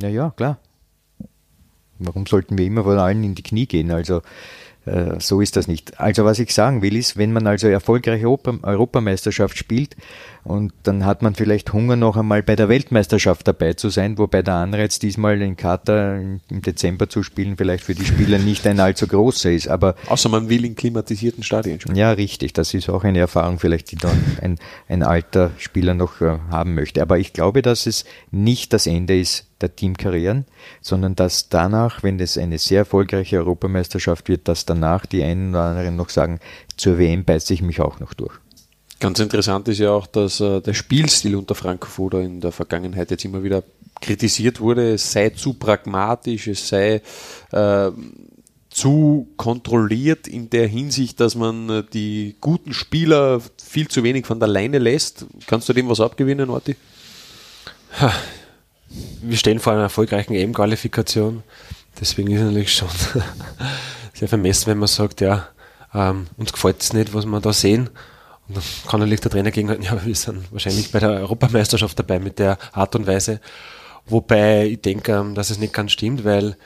Ja, 0.00 0.08
ja, 0.08 0.30
klar. 0.30 0.58
Warum 1.98 2.26
sollten 2.26 2.58
wir 2.58 2.66
immer 2.66 2.84
von 2.84 2.98
allen 2.98 3.24
in 3.24 3.34
die 3.34 3.42
Knie 3.42 3.66
gehen? 3.66 3.90
Also, 3.90 4.22
äh, 4.84 5.18
so 5.18 5.40
ist 5.40 5.56
das 5.56 5.66
nicht. 5.66 5.98
Also, 5.98 6.24
was 6.24 6.38
ich 6.38 6.54
sagen 6.54 6.82
will, 6.82 6.96
ist, 6.96 7.16
wenn 7.16 7.32
man 7.32 7.46
also 7.46 7.66
erfolgreich 7.68 8.24
Europameisterschaft 8.24 9.56
spielt, 9.56 9.96
und 10.46 10.72
dann 10.84 11.04
hat 11.04 11.22
man 11.22 11.34
vielleicht 11.34 11.72
Hunger, 11.72 11.96
noch 11.96 12.16
einmal 12.16 12.40
bei 12.40 12.54
der 12.54 12.68
Weltmeisterschaft 12.68 13.48
dabei 13.48 13.72
zu 13.72 13.88
sein, 13.88 14.16
wobei 14.16 14.42
der 14.42 14.54
Anreiz, 14.54 15.00
diesmal 15.00 15.42
in 15.42 15.56
Katar 15.56 16.20
im 16.20 16.40
Dezember 16.48 17.08
zu 17.08 17.24
spielen, 17.24 17.56
vielleicht 17.56 17.82
für 17.82 17.96
die 17.96 18.04
Spieler 18.04 18.38
nicht 18.38 18.64
ein 18.64 18.78
allzu 18.78 19.08
großer 19.08 19.50
ist. 19.50 19.66
Aber 19.66 19.96
Außer 20.06 20.28
man 20.28 20.48
will 20.48 20.64
in 20.64 20.76
klimatisierten 20.76 21.42
Stadien 21.42 21.80
spielen. 21.80 21.96
Ja, 21.96 22.12
richtig. 22.12 22.52
Das 22.52 22.74
ist 22.74 22.88
auch 22.88 23.02
eine 23.02 23.18
Erfahrung 23.18 23.58
vielleicht, 23.58 23.90
die 23.90 23.96
dann 23.96 24.22
ein, 24.40 24.58
ein 24.88 25.02
alter 25.02 25.50
Spieler 25.58 25.94
noch 25.94 26.20
äh, 26.20 26.38
haben 26.48 26.74
möchte. 26.74 27.02
Aber 27.02 27.18
ich 27.18 27.32
glaube, 27.32 27.60
dass 27.60 27.86
es 27.86 28.04
nicht 28.30 28.72
das 28.72 28.86
Ende 28.86 29.18
ist 29.18 29.46
der 29.60 29.74
Teamkarrieren, 29.74 30.44
sondern 30.80 31.16
dass 31.16 31.48
danach, 31.48 32.04
wenn 32.04 32.20
es 32.20 32.38
eine 32.38 32.58
sehr 32.58 32.80
erfolgreiche 32.80 33.38
Europameisterschaft 33.38 34.28
wird, 34.28 34.46
dass 34.46 34.64
danach 34.64 35.06
die 35.06 35.24
einen 35.24 35.50
oder 35.50 35.64
anderen 35.64 35.96
noch 35.96 36.10
sagen, 36.10 36.38
zur 36.76 36.98
WM 36.98 37.24
beiße 37.24 37.52
ich 37.52 37.62
mich 37.62 37.80
auch 37.80 37.98
noch 37.98 38.14
durch. 38.14 38.38
Ganz 38.98 39.18
interessant 39.18 39.68
ist 39.68 39.78
ja 39.78 39.90
auch, 39.90 40.06
dass 40.06 40.40
äh, 40.40 40.60
der 40.60 40.72
Spielstil 40.72 41.36
unter 41.36 41.54
Franco 41.54 41.86
Foda 41.86 42.20
in 42.20 42.40
der 42.40 42.52
Vergangenheit 42.52 43.10
jetzt 43.10 43.24
immer 43.24 43.42
wieder 43.42 43.62
kritisiert 44.00 44.60
wurde, 44.60 44.94
es 44.94 45.12
sei 45.12 45.30
zu 45.30 45.54
pragmatisch, 45.54 46.46
es 46.46 46.68
sei 46.68 47.02
äh, 47.52 47.90
zu 48.70 49.28
kontrolliert 49.36 50.28
in 50.28 50.50
der 50.50 50.66
Hinsicht, 50.66 51.20
dass 51.20 51.34
man 51.34 51.68
äh, 51.68 51.82
die 51.92 52.36
guten 52.40 52.72
Spieler 52.72 53.40
viel 53.62 53.88
zu 53.88 54.02
wenig 54.02 54.26
von 54.26 54.38
der 54.38 54.48
Leine 54.48 54.78
lässt. 54.78 55.26
Kannst 55.46 55.68
du 55.68 55.72
dem 55.72 55.88
was 55.88 56.00
abgewinnen, 56.00 56.50
Orti? 56.50 56.76
Wir 59.22 59.36
stehen 59.36 59.58
vor 59.58 59.72
einer 59.72 59.82
erfolgreichen 59.82 60.34
EM-Qualifikation. 60.34 61.42
Deswegen 62.00 62.30
ist 62.30 62.40
es 62.40 62.46
natürlich 62.46 62.74
schon 62.74 62.88
sehr 64.14 64.28
vermessen, 64.28 64.66
wenn 64.68 64.78
man 64.78 64.88
sagt, 64.88 65.20
ja, 65.20 65.48
ähm, 65.94 66.26
uns 66.36 66.52
gefällt 66.52 66.82
es 66.82 66.92
nicht, 66.92 67.14
was 67.14 67.26
wir 67.26 67.40
da 67.40 67.52
sehen. 67.52 67.90
Und 68.48 68.56
dann 68.56 68.64
kann 68.88 69.00
natürlich 69.00 69.20
der 69.20 69.30
Trainer 69.30 69.50
gegenhalten, 69.50 69.84
ja, 69.84 70.04
wir 70.04 70.14
sind 70.14 70.52
wahrscheinlich 70.52 70.92
bei 70.92 71.00
der 71.00 71.10
Europameisterschaft 71.10 71.98
dabei 71.98 72.18
mit 72.18 72.38
der 72.38 72.58
Art 72.72 72.94
und 72.94 73.06
Weise. 73.06 73.40
Wobei 74.06 74.66
ich 74.66 74.80
denke, 74.80 75.12
ähm, 75.12 75.34
dass 75.34 75.50
es 75.50 75.58
nicht 75.58 75.72
ganz 75.72 75.92
stimmt, 75.92 76.24
weil 76.24 76.56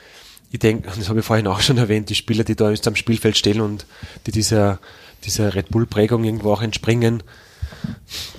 ich 0.51 0.59
denke, 0.59 0.89
das 0.95 1.09
habe 1.09 1.19
ich 1.19 1.25
vorhin 1.25 1.47
auch 1.47 1.61
schon 1.61 1.77
erwähnt, 1.77 2.09
die 2.09 2.15
Spieler, 2.15 2.43
die 2.43 2.55
da 2.55 2.69
jetzt 2.69 2.87
am 2.87 2.95
Spielfeld 2.95 3.37
stehen 3.37 3.61
und 3.61 3.85
die 4.27 4.31
dieser, 4.31 4.79
dieser 5.23 5.55
Red 5.55 5.69
Bull-Prägung 5.69 6.23
irgendwo 6.23 6.51
auch 6.51 6.61
entspringen, 6.61 7.23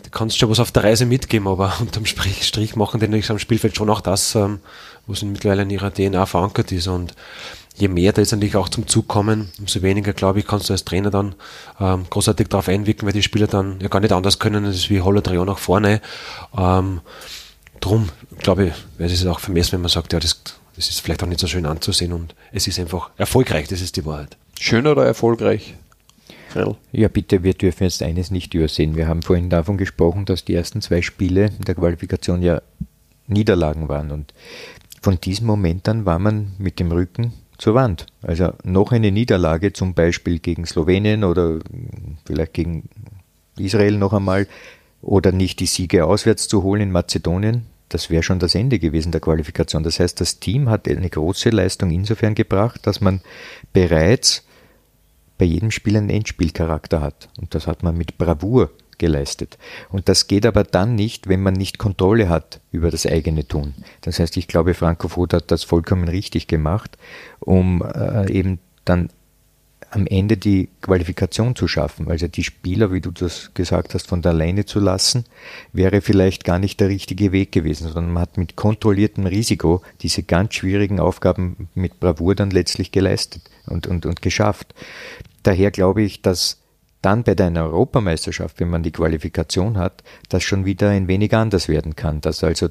die 0.04 0.10
kannst 0.10 0.38
schon 0.38 0.50
was 0.50 0.60
auf 0.60 0.70
der 0.70 0.84
Reise 0.84 1.06
mitgeben, 1.06 1.48
aber 1.48 1.74
unterm 1.80 2.06
Strich, 2.06 2.44
Strich 2.46 2.76
machen 2.76 3.00
die 3.00 3.06
natürlich 3.06 3.30
am 3.30 3.38
Spielfeld 3.38 3.76
schon 3.76 3.90
auch 3.90 4.02
das, 4.02 4.34
ähm, 4.34 4.60
was 5.06 5.22
mittlerweile 5.22 5.62
in 5.62 5.70
ihrer 5.70 5.92
DNA 5.92 6.26
verankert 6.26 6.70
ist. 6.70 6.86
Und 6.86 7.14
je 7.76 7.88
mehr 7.88 8.12
da 8.12 8.20
jetzt 8.20 8.32
natürlich 8.32 8.56
auch 8.56 8.68
zum 8.68 8.86
Zug 8.86 9.08
kommen, 9.08 9.50
umso 9.58 9.82
weniger, 9.82 10.12
glaube 10.12 10.38
ich, 10.38 10.46
kannst 10.46 10.68
du 10.68 10.72
als 10.72 10.84
Trainer 10.84 11.10
dann 11.10 11.34
ähm, 11.80 12.04
großartig 12.08 12.48
darauf 12.48 12.68
einwirken, 12.68 13.06
weil 13.06 13.12
die 13.12 13.22
Spieler 13.22 13.46
dann 13.46 13.80
ja 13.80 13.88
gar 13.88 14.00
nicht 14.00 14.12
anders 14.12 14.38
können, 14.38 14.64
das 14.64 14.76
ist 14.76 14.90
wie 14.90 15.00
Holodrio 15.00 15.44
nach 15.44 15.58
vorne. 15.58 16.00
Ähm, 16.56 17.00
drum, 17.80 18.10
glaube 18.38 18.66
ich, 18.66 18.72
weil 18.98 19.06
es 19.06 19.12
ist 19.12 19.26
auch 19.26 19.40
vermessen, 19.40 19.72
wenn 19.72 19.80
man 19.82 19.90
sagt, 19.90 20.12
ja, 20.12 20.20
das, 20.20 20.42
das 20.76 20.88
ist 20.88 21.00
vielleicht 21.00 21.22
auch 21.22 21.28
nicht 21.28 21.40
so 21.40 21.46
schön 21.46 21.66
anzusehen 21.66 22.12
und 22.12 22.34
es 22.52 22.66
ist 22.66 22.78
einfach 22.78 23.10
erfolgreich, 23.16 23.68
das 23.68 23.80
ist 23.80 23.96
die 23.96 24.04
Wahrheit. 24.04 24.36
Schön 24.60 24.86
oder 24.86 25.04
erfolgreich? 25.04 25.74
Ja, 26.92 27.08
bitte, 27.08 27.42
wir 27.42 27.54
dürfen 27.54 27.84
jetzt 27.84 28.02
eines 28.02 28.30
nicht 28.30 28.52
übersehen. 28.52 28.94
Wir 28.94 29.08
haben 29.08 29.22
vorhin 29.22 29.48
davon 29.48 29.78
gesprochen, 29.78 30.26
dass 30.26 30.44
die 30.44 30.54
ersten 30.54 30.82
zwei 30.82 31.00
Spiele 31.00 31.50
der 31.66 31.74
Qualifikation 31.74 32.42
ja 32.42 32.60
Niederlagen 33.26 33.88
waren. 33.88 34.10
Und 34.10 34.34
von 35.00 35.18
diesem 35.18 35.46
Moment 35.46 35.88
an 35.88 36.04
war 36.04 36.18
man 36.18 36.52
mit 36.58 36.78
dem 36.78 36.92
Rücken 36.92 37.32
zur 37.62 37.74
Wand. 37.74 38.06
Also 38.22 38.54
noch 38.64 38.90
eine 38.90 39.12
Niederlage, 39.12 39.72
zum 39.72 39.94
Beispiel 39.94 40.40
gegen 40.40 40.66
Slowenien 40.66 41.22
oder 41.22 41.60
vielleicht 42.26 42.54
gegen 42.54 42.88
Israel 43.56 43.98
noch 43.98 44.12
einmal, 44.12 44.48
oder 45.00 45.30
nicht 45.30 45.60
die 45.60 45.66
Siege 45.66 46.04
auswärts 46.04 46.48
zu 46.48 46.64
holen 46.64 46.82
in 46.82 46.90
Mazedonien, 46.90 47.66
das 47.88 48.10
wäre 48.10 48.24
schon 48.24 48.40
das 48.40 48.56
Ende 48.56 48.80
gewesen 48.80 49.12
der 49.12 49.20
Qualifikation. 49.20 49.84
Das 49.84 50.00
heißt, 50.00 50.20
das 50.20 50.40
Team 50.40 50.70
hat 50.70 50.88
eine 50.88 51.08
große 51.08 51.50
Leistung 51.50 51.92
insofern 51.92 52.34
gebracht, 52.34 52.80
dass 52.84 53.00
man 53.00 53.20
bereits 53.72 54.44
bei 55.38 55.44
jedem 55.44 55.70
Spiel 55.70 55.96
einen 55.96 56.10
Endspielcharakter 56.10 57.00
hat. 57.00 57.28
Und 57.40 57.54
das 57.54 57.68
hat 57.68 57.84
man 57.84 57.96
mit 57.96 58.18
Bravour 58.18 58.70
geleistet. 58.98 59.58
Und 59.90 60.08
das 60.08 60.26
geht 60.26 60.46
aber 60.46 60.64
dann 60.64 60.94
nicht, 60.94 61.28
wenn 61.28 61.42
man 61.42 61.54
nicht 61.54 61.78
Kontrolle 61.78 62.28
hat 62.28 62.60
über 62.70 62.90
das 62.90 63.06
eigene 63.06 63.46
Tun. 63.46 63.74
Das 64.00 64.18
heißt, 64.18 64.36
ich 64.36 64.48
glaube, 64.48 64.74
Franco 64.74 65.08
Foth 65.08 65.34
hat 65.34 65.50
das 65.50 65.64
vollkommen 65.64 66.08
richtig 66.08 66.46
gemacht, 66.46 66.96
um 67.40 67.82
äh, 67.82 68.30
eben 68.32 68.58
dann 68.84 69.10
am 69.92 70.06
Ende 70.06 70.38
die 70.38 70.70
Qualifikation 70.80 71.54
zu 71.54 71.68
schaffen. 71.68 72.08
Also 72.08 72.26
die 72.26 72.44
Spieler, 72.44 72.92
wie 72.92 73.02
du 73.02 73.10
das 73.10 73.52
gesagt 73.52 73.92
hast, 73.92 74.08
von 74.08 74.22
der 74.22 74.32
Leine 74.32 74.64
zu 74.64 74.80
lassen, 74.80 75.24
wäre 75.72 76.00
vielleicht 76.00 76.44
gar 76.44 76.58
nicht 76.58 76.80
der 76.80 76.88
richtige 76.88 77.30
Weg 77.30 77.52
gewesen, 77.52 77.88
sondern 77.88 78.12
man 78.12 78.22
hat 78.22 78.38
mit 78.38 78.56
kontrolliertem 78.56 79.26
Risiko 79.26 79.82
diese 80.00 80.22
ganz 80.22 80.54
schwierigen 80.54 80.98
Aufgaben 80.98 81.68
mit 81.74 82.00
Bravour 82.00 82.34
dann 82.34 82.50
letztlich 82.50 82.90
geleistet 82.90 83.42
und, 83.66 83.86
und, 83.86 84.06
und 84.06 84.22
geschafft. 84.22 84.74
Daher 85.42 85.70
glaube 85.70 86.02
ich, 86.02 86.22
dass 86.22 86.61
dann 87.02 87.24
bei 87.24 87.34
der 87.34 87.52
Europameisterschaft, 87.52 88.60
wenn 88.60 88.70
man 88.70 88.82
die 88.82 88.92
Qualifikation 88.92 89.76
hat, 89.76 90.02
das 90.28 90.44
schon 90.44 90.64
wieder 90.64 90.90
ein 90.90 91.08
wenig 91.08 91.34
anders 91.34 91.68
werden 91.68 91.96
kann. 91.96 92.20
Dass 92.20 92.42
also, 92.42 92.68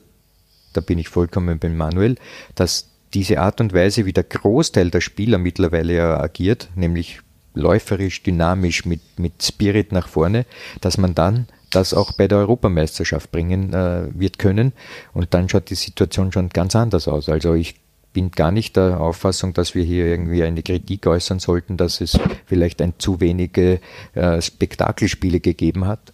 da 0.74 0.82
bin 0.82 0.98
ich 0.98 1.10
vollkommen 1.10 1.60
bei 1.60 1.70
Manuel, 1.70 2.15
dass 2.56 2.88
diese 3.13 3.39
Art 3.39 3.60
und 3.60 3.74
Weise, 3.74 4.06
wie 4.06 4.13
der 4.13 4.24
Großteil 4.24 4.89
der 4.89 5.02
Spieler 5.02 5.38
mittlerweile 5.38 5.94
ja 5.94 6.20
agiert, 6.20 6.70
nämlich 6.76 7.20
läuferisch, 7.54 8.24
dynamisch, 8.24 8.86
mit, 8.86 9.02
mit 9.20 9.44
Spirit 9.44 9.91
nach 9.91 10.08
vorne, 10.08 10.46
dass 10.80 10.98
man 10.98 11.13
dann 11.13 11.48
das 11.70 11.94
auch 11.94 12.13
bei 12.13 12.28
der 12.28 12.38
Europameisterschaft 12.39 13.32
bringen 13.32 13.74
äh, 13.74 14.08
wird 14.13 14.39
können. 14.39 14.74
Und 15.13 15.34
dann 15.34 15.50
schaut 15.50 15.70
die 15.70 15.76
Situation 15.76 16.32
schon 16.32 16.50
ganz 16.50 16.76
anders 16.76 17.08
aus. 17.08 17.30
Also 17.30 17.54
ich 17.54 17.76
bin 18.13 18.32
gar 18.32 18.52
nicht 18.52 18.76
der 18.76 19.00
Auffassung, 19.00 19.54
dass 19.54 19.76
wir 19.76 19.84
hier 19.84 20.06
irgendwie 20.06 20.43
eine 20.43 20.63
Kritik 20.63 21.08
äußern 21.08 21.39
sollten, 21.39 21.78
dass 21.78 22.02
es 22.02 22.19
vielleicht 22.45 22.82
ein 22.82 22.93
zu 22.97 23.19
wenige 23.19 23.80
äh, 24.13 24.41
Spektakelspiele 24.41 25.39
gegeben 25.39 25.88
hat. 25.88 26.13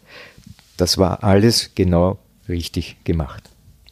Das 0.78 0.98
war 0.98 1.24
alles 1.24 1.72
genau 1.76 2.20
richtig 2.48 2.98
gemacht. 3.04 3.44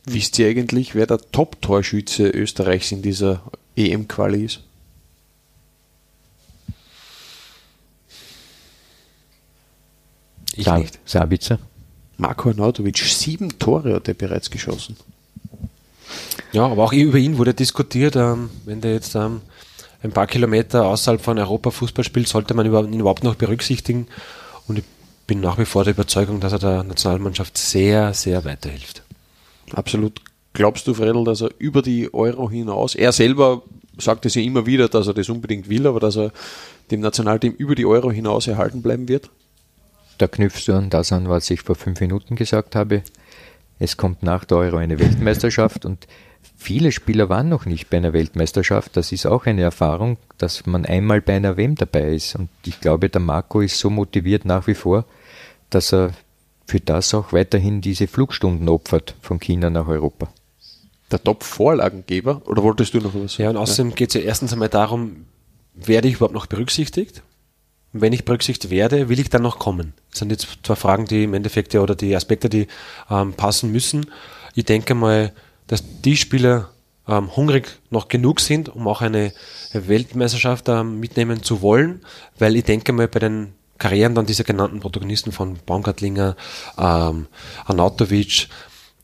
Wisst 0.05 0.37
ihr 0.37 0.47
eigentlich, 0.47 0.93
wer 0.93 1.07
der 1.07 1.17
Top-Torschütze 1.17 2.29
Österreichs 2.29 2.91
in 2.91 3.01
dieser 3.01 3.41
EM-Quali 3.75 4.45
ist? 4.45 4.61
Ich 10.55 10.65
Sa 10.65 10.77
nicht. 10.77 10.99
Sabitzer. 11.05 11.59
Marko 12.17 12.49
Arnautovic, 12.49 12.99
sieben 12.99 13.59
Tore 13.59 13.95
hat 13.95 14.07
er 14.07 14.13
bereits 14.13 14.49
geschossen. 14.49 14.95
Ja, 16.51 16.65
aber 16.65 16.83
auch 16.83 16.93
über 16.93 17.17
ihn 17.17 17.37
wurde 17.37 17.53
diskutiert, 17.53 18.15
ähm, 18.15 18.49
wenn 18.65 18.81
der 18.81 18.93
jetzt 18.93 19.15
ähm, 19.15 19.41
ein 20.01 20.11
paar 20.11 20.27
Kilometer 20.27 20.85
außerhalb 20.85 21.21
von 21.21 21.37
Europa 21.37 21.71
Fußball 21.71 22.03
spielt, 22.03 22.27
sollte 22.27 22.53
man 22.53 22.65
ihn 22.65 22.99
überhaupt 22.99 23.23
noch 23.23 23.35
berücksichtigen. 23.35 24.07
Und 24.67 24.79
ich 24.79 24.85
bin 25.27 25.41
nach 25.41 25.57
wie 25.57 25.65
vor 25.65 25.83
der 25.83 25.93
Überzeugung, 25.93 26.39
dass 26.39 26.53
er 26.53 26.59
der 26.59 26.83
Nationalmannschaft 26.83 27.57
sehr, 27.57 28.13
sehr 28.13 28.45
weiterhilft. 28.45 29.03
Absolut. 29.73 30.21
Glaubst 30.53 30.87
du, 30.87 30.93
Fredel, 30.93 31.23
dass 31.25 31.41
er 31.41 31.49
über 31.57 31.81
die 31.81 32.13
Euro 32.13 32.49
hinaus, 32.49 32.95
er 32.95 33.11
selber 33.11 33.63
sagt 33.97 34.25
es 34.25 34.35
ja 34.35 34.41
immer 34.41 34.65
wieder, 34.65 34.87
dass 34.87 35.07
er 35.07 35.13
das 35.13 35.29
unbedingt 35.29 35.69
will, 35.69 35.87
aber 35.87 35.99
dass 35.99 36.17
er 36.17 36.31
dem 36.91 37.01
Nationalteam 37.01 37.53
über 37.53 37.75
die 37.75 37.85
Euro 37.85 38.11
hinaus 38.11 38.47
erhalten 38.47 38.81
bleiben 38.81 39.07
wird? 39.07 39.29
Da 40.17 40.27
knüpfst 40.27 40.67
du 40.67 40.73
an 40.73 40.89
das 40.89 41.11
an, 41.11 41.27
was 41.27 41.49
ich 41.49 41.61
vor 41.61 41.75
fünf 41.75 41.99
Minuten 41.99 42.35
gesagt 42.35 42.75
habe. 42.75 43.03
Es 43.79 43.97
kommt 43.97 44.23
nach 44.23 44.45
der 44.45 44.57
Euro 44.57 44.77
eine 44.77 44.99
Weltmeisterschaft 44.99 45.85
und 45.85 46.07
viele 46.55 46.91
Spieler 46.91 47.29
waren 47.29 47.49
noch 47.49 47.65
nicht 47.65 47.89
bei 47.89 47.97
einer 47.97 48.13
Weltmeisterschaft. 48.13 48.95
Das 48.95 49.11
ist 49.11 49.25
auch 49.25 49.45
eine 49.45 49.61
Erfahrung, 49.61 50.17
dass 50.37 50.65
man 50.65 50.85
einmal 50.85 51.21
bei 51.21 51.35
einer 51.35 51.57
WM 51.57 51.75
dabei 51.75 52.13
ist. 52.13 52.35
Und 52.35 52.49
ich 52.65 52.79
glaube, 52.79 53.09
der 53.09 53.21
Marco 53.21 53.61
ist 53.61 53.77
so 53.77 53.89
motiviert 53.89 54.45
nach 54.45 54.67
wie 54.67 54.75
vor, 54.75 55.05
dass 55.69 55.93
er 55.93 56.11
für 56.65 56.79
das 56.79 57.13
auch 57.13 57.33
weiterhin 57.33 57.81
diese 57.81 58.07
Flugstunden 58.07 58.69
opfert 58.69 59.15
von 59.21 59.39
China 59.39 59.69
nach 59.69 59.87
Europa. 59.87 60.29
Der 61.11 61.23
Top-Vorlagengeber? 61.23 62.41
Oder 62.45 62.63
wolltest 62.63 62.93
du 62.93 62.99
noch 62.99 63.13
was? 63.13 63.37
Ja, 63.37 63.49
und 63.51 63.57
außerdem 63.57 63.93
geht 63.93 64.09
es 64.09 64.15
ja 64.15 64.21
erstens 64.21 64.53
einmal 64.53 64.69
darum, 64.69 65.25
werde 65.75 66.07
ich 66.07 66.15
überhaupt 66.15 66.33
noch 66.33 66.47
berücksichtigt? 66.47 67.21
Wenn 67.97 68.11
ich 68.11 68.25
berücksichtigt 68.25 68.71
werde, 68.71 69.07
will 69.07 69.21
ich 69.21 69.29
dann 69.29 69.41
noch 69.41 69.57
kommen? 69.57 69.93
Das 70.09 70.19
sind 70.19 70.29
jetzt 70.29 70.47
zwei 70.63 70.75
Fragen, 70.75 71.05
die 71.05 71.23
im 71.23 71.33
Endeffekt 71.33 71.73
ja 71.73 71.79
oder 71.79 71.95
die 71.95 72.13
Aspekte, 72.13 72.49
die 72.49 72.67
ähm, 73.09 73.33
passen 73.33 73.71
müssen. 73.71 74.07
Ich 74.53 74.65
denke 74.65 74.95
mal, 74.95 75.31
dass 75.67 75.81
die 76.01 76.17
Spieler 76.17 76.71
ähm, 77.07 77.33
hungrig 77.35 77.79
noch 77.91 78.09
genug 78.09 78.41
sind, 78.41 78.67
um 78.67 78.87
auch 78.89 79.01
eine 79.01 79.31
Weltmeisterschaft 79.71 80.67
ähm, 80.67 80.99
mitnehmen 80.99 81.41
zu 81.41 81.61
wollen, 81.61 82.01
weil 82.37 82.57
ich 82.57 82.65
denke 82.65 82.91
mal, 82.91 83.07
bei 83.07 83.19
den 83.19 83.53
Karrieren 83.77 84.13
dann 84.13 84.25
dieser 84.25 84.43
genannten 84.43 84.81
Protagonisten 84.81 85.31
von 85.31 85.57
Baumgartlinger, 85.65 86.35
ähm, 86.77 87.27
Anatovic, 87.65 88.49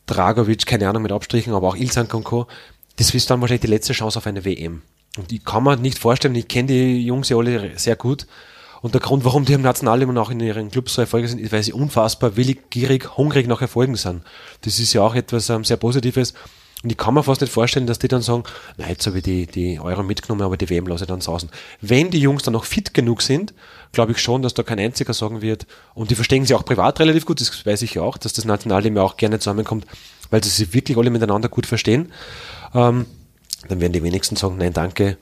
Dragovic, 0.06 0.66
keine 0.66 0.88
Ahnung 0.88 1.02
mit 1.02 1.12
Abstrichen, 1.12 1.54
aber 1.54 1.68
auch 1.68 1.76
Ilsank 1.76 2.12
und 2.12 2.24
Co., 2.24 2.46
das 2.96 3.14
ist 3.14 3.30
dann 3.30 3.40
wahrscheinlich 3.40 3.62
die 3.62 3.68
letzte 3.68 3.94
Chance 3.94 4.18
auf 4.18 4.26
eine 4.26 4.44
WM. 4.44 4.82
Und 5.16 5.32
ich 5.32 5.44
kann 5.44 5.64
mir 5.64 5.76
nicht 5.76 5.98
vorstellen, 5.98 6.34
ich 6.34 6.48
kenne 6.48 6.68
die 6.68 7.06
Jungs 7.06 7.30
ja 7.30 7.38
alle 7.38 7.78
sehr 7.78 7.96
gut. 7.96 8.26
Und 8.82 8.94
der 8.94 9.00
Grund, 9.00 9.24
warum 9.24 9.44
die 9.44 9.52
im 9.52 9.62
Nationalteam 9.62 10.10
und 10.10 10.18
auch 10.18 10.30
in 10.30 10.40
ihren 10.40 10.70
Clubs 10.70 10.94
so 10.94 11.00
erfolgreich 11.00 11.30
sind, 11.30 11.38
ist, 11.38 11.52
weil 11.52 11.62
sie 11.62 11.72
unfassbar 11.72 12.36
willig, 12.36 12.68
gierig, 12.70 13.16
hungrig 13.16 13.46
nach 13.46 13.62
Erfolgen 13.62 13.94
sind. 13.94 14.22
Das 14.62 14.80
ist 14.80 14.92
ja 14.92 15.02
auch 15.02 15.14
etwas 15.14 15.48
ähm, 15.50 15.64
sehr 15.64 15.76
Positives. 15.76 16.34
Und 16.82 16.90
ich 16.90 16.98
kann 16.98 17.14
mir 17.14 17.22
fast 17.22 17.40
nicht 17.40 17.52
vorstellen, 17.52 17.86
dass 17.86 18.00
die 18.00 18.08
dann 18.08 18.22
sagen, 18.22 18.42
na, 18.76 18.88
jetzt 18.88 19.06
habe 19.06 19.18
ich 19.18 19.22
die, 19.22 19.46
die 19.46 19.78
Euro 19.78 20.02
mitgenommen, 20.02 20.42
aber 20.42 20.56
die 20.56 20.68
WM 20.68 20.88
lasse 20.88 21.04
ich 21.04 21.08
dann 21.08 21.20
sausen. 21.20 21.48
Wenn 21.80 22.10
die 22.10 22.18
Jungs 22.18 22.42
dann 22.42 22.54
noch 22.54 22.64
fit 22.64 22.92
genug 22.92 23.22
sind, 23.22 23.54
glaube 23.92 24.12
ich 24.12 24.18
schon, 24.18 24.42
dass 24.42 24.54
da 24.54 24.64
kein 24.64 24.80
einziger 24.80 25.14
sagen 25.14 25.42
wird, 25.42 25.66
und 25.94 26.10
die 26.10 26.16
verstehen 26.16 26.44
sie 26.44 26.54
auch 26.54 26.64
privat 26.64 26.98
relativ 26.98 27.24
gut, 27.24 27.40
das 27.40 27.64
weiß 27.64 27.82
ich 27.82 27.94
ja 27.94 28.02
auch, 28.02 28.18
dass 28.18 28.32
das 28.32 28.44
Nationalteam 28.44 28.96
ja 28.96 29.02
auch 29.02 29.16
gerne 29.16 29.38
zusammenkommt, 29.38 29.86
weil 30.30 30.42
sie 30.42 30.50
sich 30.50 30.74
wirklich 30.74 30.98
alle 30.98 31.10
miteinander 31.10 31.48
gut 31.48 31.66
verstehen, 31.66 32.10
ähm, 32.74 33.06
dann 33.68 33.80
werden 33.80 33.92
die 33.92 34.02
wenigsten 34.02 34.34
sagen, 34.34 34.56
nein, 34.58 34.72
danke, 34.72 35.18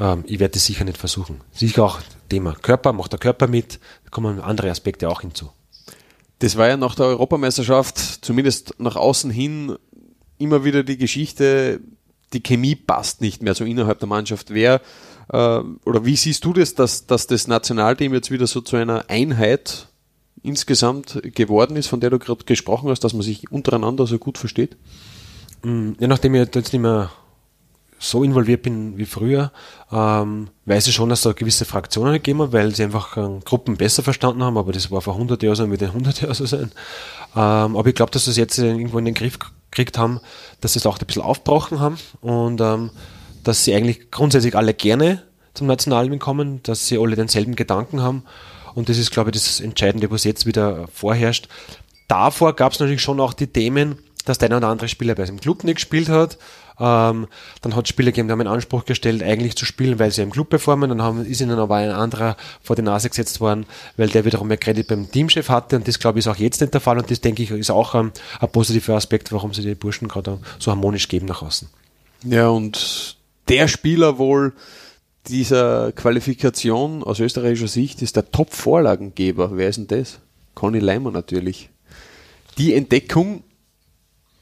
ähm, 0.00 0.24
ich 0.26 0.40
werde 0.40 0.54
das 0.54 0.66
sicher 0.66 0.84
nicht 0.84 0.98
versuchen. 0.98 1.40
Sicher 1.52 1.84
auch 1.84 2.00
Thema 2.28 2.54
Körper, 2.54 2.92
macht 2.92 3.12
der 3.12 3.20
Körper 3.20 3.46
mit, 3.46 3.78
da 4.04 4.10
kommen 4.10 4.40
andere 4.40 4.70
Aspekte 4.70 5.08
auch 5.08 5.20
hinzu. 5.20 5.50
Das 6.40 6.56
war 6.56 6.68
ja 6.68 6.76
nach 6.76 6.94
der 6.94 7.06
Europameisterschaft, 7.06 7.98
zumindest 7.98 8.74
nach 8.78 8.96
außen 8.96 9.30
hin, 9.30 9.76
immer 10.38 10.64
wieder 10.64 10.82
die 10.82 10.96
Geschichte, 10.96 11.80
die 12.32 12.42
Chemie 12.42 12.76
passt 12.76 13.20
nicht 13.20 13.42
mehr 13.42 13.54
so 13.54 13.64
innerhalb 13.64 13.98
der 13.98 14.08
Mannschaft. 14.08 14.50
Wer 14.50 14.80
äh, 15.28 15.60
oder 15.84 16.04
wie 16.04 16.16
siehst 16.16 16.44
du 16.44 16.52
das, 16.52 16.74
dass, 16.74 17.06
dass 17.06 17.26
das 17.26 17.46
Nationalteam 17.46 18.14
jetzt 18.14 18.30
wieder 18.30 18.46
so 18.46 18.60
zu 18.60 18.76
einer 18.76 19.04
Einheit 19.08 19.88
insgesamt 20.42 21.20
geworden 21.34 21.76
ist, 21.76 21.88
von 21.88 22.00
der 22.00 22.10
du 22.10 22.18
gerade 22.18 22.44
gesprochen 22.44 22.88
hast, 22.88 23.04
dass 23.04 23.12
man 23.12 23.22
sich 23.22 23.50
untereinander 23.52 24.06
so 24.06 24.18
gut 24.18 24.38
versteht? 24.38 24.76
Mm, 25.62 25.92
ja, 25.98 26.08
nachdem 26.08 26.34
ich 26.34 26.40
jetzt 26.40 26.54
nicht 26.54 26.80
mehr 26.80 27.10
so 28.02 28.24
involviert 28.24 28.62
bin 28.62 28.96
wie 28.96 29.04
früher, 29.04 29.52
ähm, 29.92 30.48
weiß 30.64 30.86
ich 30.86 30.94
schon, 30.94 31.10
dass 31.10 31.20
da 31.20 31.32
gewisse 31.32 31.66
Fraktionen 31.66 32.14
gegeben 32.14 32.40
hat, 32.40 32.52
weil 32.52 32.74
sie 32.74 32.82
einfach 32.82 33.16
äh, 33.18 33.40
Gruppen 33.44 33.76
besser 33.76 34.02
verstanden 34.02 34.42
haben, 34.42 34.56
aber 34.56 34.72
das 34.72 34.90
war 34.90 35.02
vor 35.02 35.14
100 35.14 35.42
Jahren 35.42 35.54
so, 35.54 35.70
wird 35.70 35.82
in 35.82 35.88
100 35.88 36.22
Jahren 36.22 36.34
so 36.34 36.46
sein. 36.46 36.72
Ähm, 37.36 37.76
aber 37.76 37.86
ich 37.86 37.94
glaube, 37.94 38.10
dass 38.10 38.24
sie 38.24 38.30
das 38.30 38.38
jetzt 38.38 38.58
irgendwo 38.58 38.98
in 38.98 39.04
den 39.04 39.14
Griff 39.14 39.38
gekriegt 39.38 39.98
haben, 39.98 40.20
dass 40.62 40.72
sie 40.72 40.78
es 40.78 40.86
auch 40.86 40.98
ein 40.98 41.06
bisschen 41.06 41.22
aufgebrochen 41.22 41.78
haben 41.78 41.98
und 42.22 42.62
ähm, 42.62 42.90
dass 43.44 43.64
sie 43.64 43.74
eigentlich 43.74 44.10
grundsätzlich 44.10 44.56
alle 44.56 44.72
gerne 44.72 45.22
zum 45.52 45.66
Nationalen 45.66 46.18
kommen, 46.18 46.62
dass 46.62 46.86
sie 46.86 46.98
alle 46.98 47.16
denselben 47.16 47.54
Gedanken 47.54 48.00
haben. 48.00 48.24
Und 48.74 48.88
das 48.88 48.96
ist, 48.96 49.10
glaube 49.10 49.30
ich, 49.30 49.34
das 49.34 49.60
Entscheidende, 49.60 50.10
was 50.10 50.24
jetzt 50.24 50.46
wieder 50.46 50.88
vorherrscht. 50.88 51.48
Davor 52.08 52.56
gab 52.56 52.72
es 52.72 52.80
natürlich 52.80 53.02
schon 53.02 53.20
auch 53.20 53.34
die 53.34 53.46
Themen, 53.46 53.98
dass 54.24 54.38
der 54.38 54.48
eine 54.48 54.56
oder 54.56 54.68
andere 54.68 54.88
Spieler 54.88 55.14
bei 55.14 55.26
seinem 55.26 55.40
Club 55.40 55.64
nicht 55.64 55.76
gespielt 55.76 56.08
hat. 56.08 56.38
Ähm, 56.80 57.28
dann 57.60 57.76
hat 57.76 57.84
es 57.84 57.90
Spieler 57.90 58.10
gegeben, 58.10 58.28
die 58.28 58.32
haben 58.32 58.40
in 58.40 58.46
Anspruch 58.46 58.86
gestellt, 58.86 59.22
eigentlich 59.22 59.54
zu 59.54 59.66
spielen, 59.66 59.98
weil 59.98 60.10
sie 60.10 60.22
im 60.22 60.30
Club 60.30 60.48
performen. 60.48 60.88
Dann 60.88 61.02
haben, 61.02 61.24
ist 61.26 61.40
ihnen 61.40 61.58
aber 61.58 61.76
ein 61.76 61.90
anderer 61.90 62.36
vor 62.62 62.74
die 62.74 62.82
Nase 62.82 63.10
gesetzt 63.10 63.40
worden, 63.40 63.66
weil 63.96 64.08
der 64.08 64.24
wiederum 64.24 64.48
mehr 64.48 64.56
Kredit 64.56 64.88
beim 64.88 65.10
Teamchef 65.10 65.50
hatte. 65.50 65.76
Und 65.76 65.86
das, 65.86 65.98
glaube 65.98 66.18
ich, 66.18 66.26
ist 66.26 66.32
auch 66.32 66.36
jetzt 66.36 66.60
nicht 66.60 66.72
der 66.72 66.80
Fall. 66.80 66.98
Und 66.98 67.10
das, 67.10 67.20
denke 67.20 67.42
ich, 67.42 67.50
ist 67.50 67.70
auch 67.70 67.94
ähm, 67.94 68.12
ein 68.40 68.50
positiver 68.50 68.94
Aspekt, 68.94 69.30
warum 69.30 69.52
sie 69.52 69.62
die 69.62 69.74
Burschen 69.74 70.08
gerade 70.08 70.38
so 70.58 70.70
harmonisch 70.70 71.08
geben 71.08 71.26
nach 71.26 71.42
außen. 71.42 71.68
Ja, 72.24 72.48
und 72.48 73.16
der 73.48 73.68
Spieler 73.68 74.18
wohl, 74.18 74.54
dieser 75.28 75.92
Qualifikation 75.92 77.02
aus 77.02 77.20
österreichischer 77.20 77.68
Sicht 77.68 78.00
ist 78.00 78.16
der 78.16 78.30
Top-Vorlagengeber. 78.30 79.56
Wer 79.56 79.68
ist 79.68 79.76
denn 79.76 79.86
das? 79.86 80.20
Conny 80.54 80.78
Leimer 80.78 81.10
natürlich. 81.10 81.68
Die 82.58 82.74
Entdeckung 82.74 83.42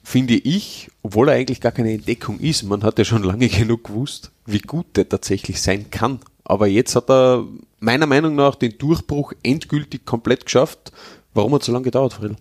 finde 0.09 0.35
ich, 0.35 0.91
obwohl 1.03 1.29
er 1.29 1.35
eigentlich 1.35 1.61
gar 1.61 1.71
keine 1.71 1.93
Entdeckung 1.93 2.41
ist, 2.41 2.63
man 2.63 2.83
hat 2.83 2.99
ja 2.99 3.05
schon 3.05 3.23
lange 3.23 3.49
genug 3.49 3.85
gewusst, 3.85 4.31
wie 4.47 4.61
gut 4.61 4.97
der 4.97 5.09
tatsächlich 5.09 5.61
sein 5.61 5.91
kann. 5.91 6.21
Aber 6.45 6.67
jetzt 6.67 6.97
hat 6.97 7.11
er 7.11 7.45
meiner 7.79 8.07
Meinung 8.07 8.35
nach 8.35 8.55
den 8.55 8.79
Durchbruch 8.79 9.35
endgültig 9.43 10.07
komplett 10.07 10.47
geschafft. 10.47 10.93
Warum 11.35 11.53
hat 11.53 11.61
es 11.61 11.67
so 11.67 11.73
lange 11.73 11.85
gedauert, 11.85 12.15
Friedl? 12.15 12.37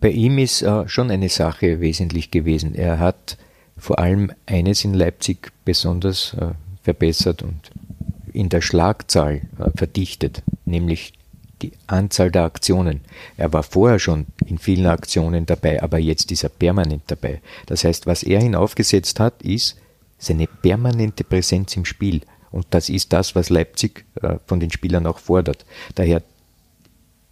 Bei 0.00 0.10
ihm 0.10 0.38
ist 0.38 0.62
äh, 0.62 0.88
schon 0.88 1.12
eine 1.12 1.28
Sache 1.28 1.80
wesentlich 1.80 2.32
gewesen. 2.32 2.74
Er 2.74 2.98
hat 2.98 3.38
vor 3.76 4.00
allem 4.00 4.32
eines 4.46 4.84
in 4.84 4.94
Leipzig 4.94 5.52
besonders 5.64 6.34
äh, 6.34 6.54
verbessert 6.82 7.42
und 7.42 7.70
in 8.32 8.48
der 8.48 8.62
Schlagzahl 8.62 9.42
äh, 9.58 9.70
verdichtet, 9.76 10.42
nämlich 10.64 11.12
die 11.62 11.72
Anzahl 11.86 12.30
der 12.30 12.44
Aktionen. 12.44 13.00
Er 13.36 13.52
war 13.52 13.62
vorher 13.62 13.98
schon 13.98 14.26
in 14.46 14.58
vielen 14.58 14.86
Aktionen 14.86 15.46
dabei, 15.46 15.82
aber 15.82 15.98
jetzt 15.98 16.30
ist 16.30 16.44
er 16.44 16.50
permanent 16.50 17.02
dabei. 17.06 17.40
Das 17.66 17.84
heißt, 17.84 18.06
was 18.06 18.22
er 18.22 18.40
hinaufgesetzt 18.40 19.20
hat, 19.20 19.42
ist 19.42 19.76
seine 20.18 20.46
permanente 20.46 21.24
Präsenz 21.24 21.76
im 21.76 21.84
Spiel. 21.84 22.22
Und 22.50 22.66
das 22.70 22.88
ist 22.88 23.12
das, 23.12 23.34
was 23.34 23.50
Leipzig 23.50 24.04
äh, 24.22 24.38
von 24.46 24.60
den 24.60 24.70
Spielern 24.70 25.06
auch 25.06 25.18
fordert. 25.18 25.64
Daher, 25.94 26.22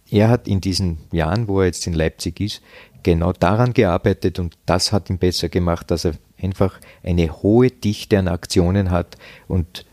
er 0.09 0.29
hat 0.29 0.47
in 0.47 0.61
diesen 0.61 0.99
Jahren, 1.11 1.47
wo 1.47 1.59
er 1.61 1.67
jetzt 1.67 1.87
in 1.87 1.93
Leipzig 1.93 2.39
ist, 2.39 2.61
genau 3.03 3.33
daran 3.33 3.73
gearbeitet 3.73 4.39
und 4.39 4.57
das 4.65 4.91
hat 4.91 5.09
ihn 5.09 5.17
besser 5.17 5.49
gemacht, 5.49 5.91
dass 5.91 6.05
er 6.05 6.13
einfach 6.41 6.79
eine 7.03 7.41
hohe 7.41 7.69
Dichte 7.71 8.19
an 8.19 8.27
Aktionen 8.27 8.91
hat 8.91 9.17
und 9.47 9.85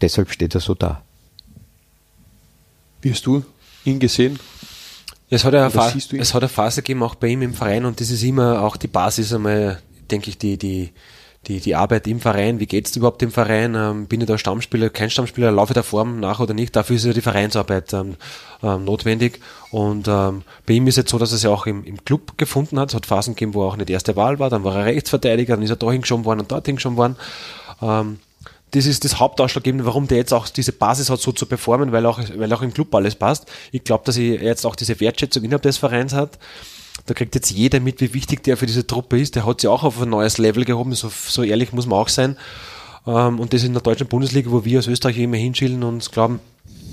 deshalb 0.00 0.30
steht 0.30 0.54
er 0.54 0.60
so 0.60 0.74
da. 0.74 1.02
Wie 3.00 3.10
hast 3.10 3.26
du 3.26 3.44
ihn 3.84 3.98
gesehen? 3.98 4.38
Es 5.32 5.44
hat, 5.44 5.54
eine 5.54 5.70
Phase, 5.70 6.16
es 6.18 6.34
hat 6.34 6.42
eine 6.42 6.48
Phase 6.48 6.82
gegeben, 6.82 7.04
auch 7.04 7.14
bei 7.14 7.28
ihm 7.28 7.42
im 7.42 7.54
Verein, 7.54 7.84
und 7.84 8.00
das 8.00 8.10
ist 8.10 8.24
immer 8.24 8.62
auch 8.62 8.76
die 8.76 8.88
Basis 8.88 9.32
einmal, 9.32 9.80
denke 10.10 10.28
ich, 10.28 10.38
die, 10.38 10.58
die, 10.58 10.90
die, 11.46 11.60
die 11.60 11.76
Arbeit 11.76 12.08
im 12.08 12.18
Verein, 12.18 12.58
wie 12.58 12.66
geht's 12.66 12.96
überhaupt 12.96 13.22
im 13.22 13.30
Verein, 13.30 13.76
ähm, 13.76 14.06
bin 14.06 14.20
ich 14.20 14.26
da 14.26 14.36
Stammspieler, 14.36 14.90
kein 14.90 15.08
Stammspieler, 15.08 15.52
laufe 15.52 15.72
der 15.72 15.84
Form 15.84 16.18
nach 16.18 16.40
oder 16.40 16.52
nicht, 16.52 16.74
dafür 16.74 16.96
ist 16.96 17.04
ja 17.04 17.12
die 17.12 17.20
Vereinsarbeit 17.20 17.92
ähm, 17.92 18.16
ähm, 18.62 18.84
notwendig. 18.84 19.40
Und 19.70 20.08
ähm, 20.08 20.42
bei 20.66 20.74
ihm 20.74 20.88
ist 20.88 20.94
es 20.94 21.04
jetzt 21.04 21.10
so, 21.10 21.18
dass 21.18 21.30
er 21.30 21.38
sich 21.38 21.48
auch 21.48 21.66
im, 21.66 21.84
im 21.84 22.04
Club 22.04 22.36
gefunden 22.36 22.78
hat, 22.80 22.90
es 22.90 22.94
hat 22.96 23.06
Phasen 23.06 23.34
gegeben, 23.34 23.54
wo 23.54 23.62
er 23.62 23.68
auch 23.68 23.76
nicht 23.76 23.88
erste 23.88 24.16
Wahl 24.16 24.40
war, 24.40 24.50
dann 24.50 24.64
war 24.64 24.76
er 24.76 24.86
Rechtsverteidiger, 24.86 25.54
dann 25.54 25.62
ist 25.62 25.70
er 25.70 25.76
da 25.76 25.90
hingeschoben 25.92 26.24
worden 26.24 26.40
und 26.40 26.50
dort 26.50 26.66
hingeschoben 26.66 26.98
worden, 26.98 27.16
ähm, 27.80 28.18
das 28.72 28.86
ist 28.86 29.04
das 29.04 29.18
Hauptausschlaggebende, 29.18 29.84
warum 29.84 30.06
der 30.06 30.18
jetzt 30.18 30.32
auch 30.32 30.48
diese 30.48 30.72
Basis 30.72 31.10
hat, 31.10 31.20
so 31.20 31.32
zu 31.32 31.46
performen, 31.46 31.92
weil 31.92 32.06
auch, 32.06 32.20
weil 32.36 32.52
auch 32.52 32.62
im 32.62 32.72
Club 32.72 32.94
alles 32.94 33.14
passt. 33.14 33.50
Ich 33.72 33.84
glaube, 33.84 34.04
dass 34.04 34.16
er 34.16 34.42
jetzt 34.42 34.64
auch 34.64 34.76
diese 34.76 35.00
Wertschätzung 35.00 35.42
innerhalb 35.42 35.62
des 35.62 35.78
Vereins 35.78 36.12
hat. 36.12 36.38
Da 37.06 37.14
kriegt 37.14 37.34
jetzt 37.34 37.50
jeder 37.50 37.80
mit, 37.80 38.00
wie 38.00 38.14
wichtig 38.14 38.42
der 38.44 38.56
für 38.56 38.66
diese 38.66 38.86
Truppe 38.86 39.18
ist. 39.18 39.34
Der 39.34 39.46
hat 39.46 39.60
sie 39.60 39.68
auch 39.68 39.82
auf 39.82 40.00
ein 40.00 40.10
neues 40.10 40.38
Level 40.38 40.64
gehoben, 40.64 40.94
so, 40.94 41.10
so 41.10 41.42
ehrlich 41.42 41.72
muss 41.72 41.86
man 41.86 41.98
auch 41.98 42.08
sein. 42.08 42.36
Ähm, 43.06 43.40
und 43.40 43.52
das 43.52 43.64
in 43.64 43.72
der 43.72 43.82
deutschen 43.82 44.06
Bundesliga, 44.06 44.50
wo 44.50 44.64
wir 44.64 44.78
als 44.78 44.86
Österreicher 44.86 45.20
immer 45.20 45.36
hinschielen 45.36 45.82
und 45.82 46.12
glauben, 46.12 46.40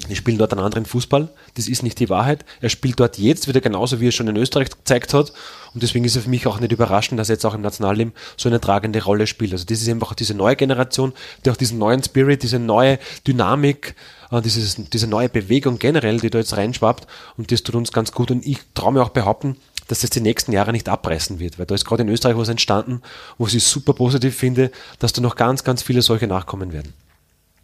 die 0.10 0.16
spielen 0.16 0.38
dort 0.38 0.52
einen 0.54 0.64
anderen 0.64 0.86
Fußball. 0.86 1.30
Das 1.56 1.68
ist 1.68 1.84
nicht 1.84 2.00
die 2.00 2.10
Wahrheit. 2.10 2.46
Er 2.62 2.70
spielt 2.70 3.00
dort 3.00 3.18
jetzt 3.18 3.48
wieder 3.48 3.62
genauso, 3.62 4.00
wie 4.00 4.08
er 4.08 4.12
schon 4.12 4.28
in 4.28 4.36
Österreich 4.36 4.70
gezeigt 4.70 5.14
hat. 5.14 5.34
Und 5.74 5.84
deswegen 5.84 6.06
ist 6.06 6.16
es 6.16 6.24
für 6.24 6.30
mich 6.30 6.48
auch 6.48 6.60
nicht 6.60 6.72
überraschend, 6.72 7.20
dass 7.20 7.30
er 7.30 7.36
jetzt 7.36 7.46
auch 7.46 7.54
im 7.54 7.62
Nationalleben 7.62 8.14
so 8.36 8.50
eine 8.50 8.62
tragende 8.62 9.04
Rolle 9.04 9.28
spielt. 9.28 9.52
Also 9.54 9.66
das 9.66 9.82
ist 9.82 9.90
einfach 9.90 10.14
diese 10.14 10.34
neue 10.34 10.56
Generation, 10.56 11.14
die 11.46 11.50
auch 11.50 11.58
diesen 11.58 11.78
neuen 11.78 12.04
Spirit, 12.04 12.44
diese 12.44 12.60
neue 12.60 13.00
Dynamik, 13.28 13.96
äh, 14.32 14.42
dieses, 14.42 14.76
diese 14.76 15.08
neue 15.08 15.30
Bewegung 15.30 15.80
generell, 15.80 16.20
die 16.20 16.30
da 16.30 16.40
jetzt 16.40 16.56
reinschwappt. 16.56 17.08
Und 17.38 17.52
das 17.52 17.64
tut 17.64 17.76
uns 17.76 17.92
ganz 17.92 18.12
gut. 18.12 18.32
Und 18.32 18.46
ich 18.46 18.60
traue 18.74 18.94
mir 18.94 19.02
auch 19.02 19.10
behaupten, 19.10 19.58
dass 19.88 20.02
das 20.02 20.10
die 20.10 20.22
nächsten 20.22 20.52
Jahre 20.52 20.72
nicht 20.72 20.90
abreißen 20.90 21.40
wird, 21.40 21.60
weil 21.60 21.66
da 21.66 21.76
ist 21.76 21.86
gerade 21.86 22.04
in 22.04 22.10
Österreich 22.10 22.38
was 22.38 22.50
entstanden, 22.50 23.02
wo 23.38 23.48
ich 23.48 23.64
super 23.64 23.94
positiv 23.94 24.36
finde, 24.36 24.72
dass 25.00 25.14
da 25.14 25.22
noch 25.22 25.36
ganz, 25.36 25.64
ganz 25.64 25.82
viele 25.82 26.02
solche 26.02 26.28
nachkommen 26.28 26.74
werden. 26.74 26.94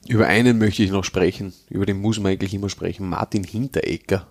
Über 0.07 0.27
einen 0.27 0.57
möchte 0.57 0.83
ich 0.83 0.91
noch 0.91 1.03
sprechen, 1.03 1.53
über 1.69 1.85
den 1.85 2.01
muss 2.01 2.19
man 2.19 2.33
eigentlich 2.33 2.53
immer 2.53 2.69
sprechen, 2.69 3.07
Martin 3.07 3.43
Hinteregger. 3.43 4.27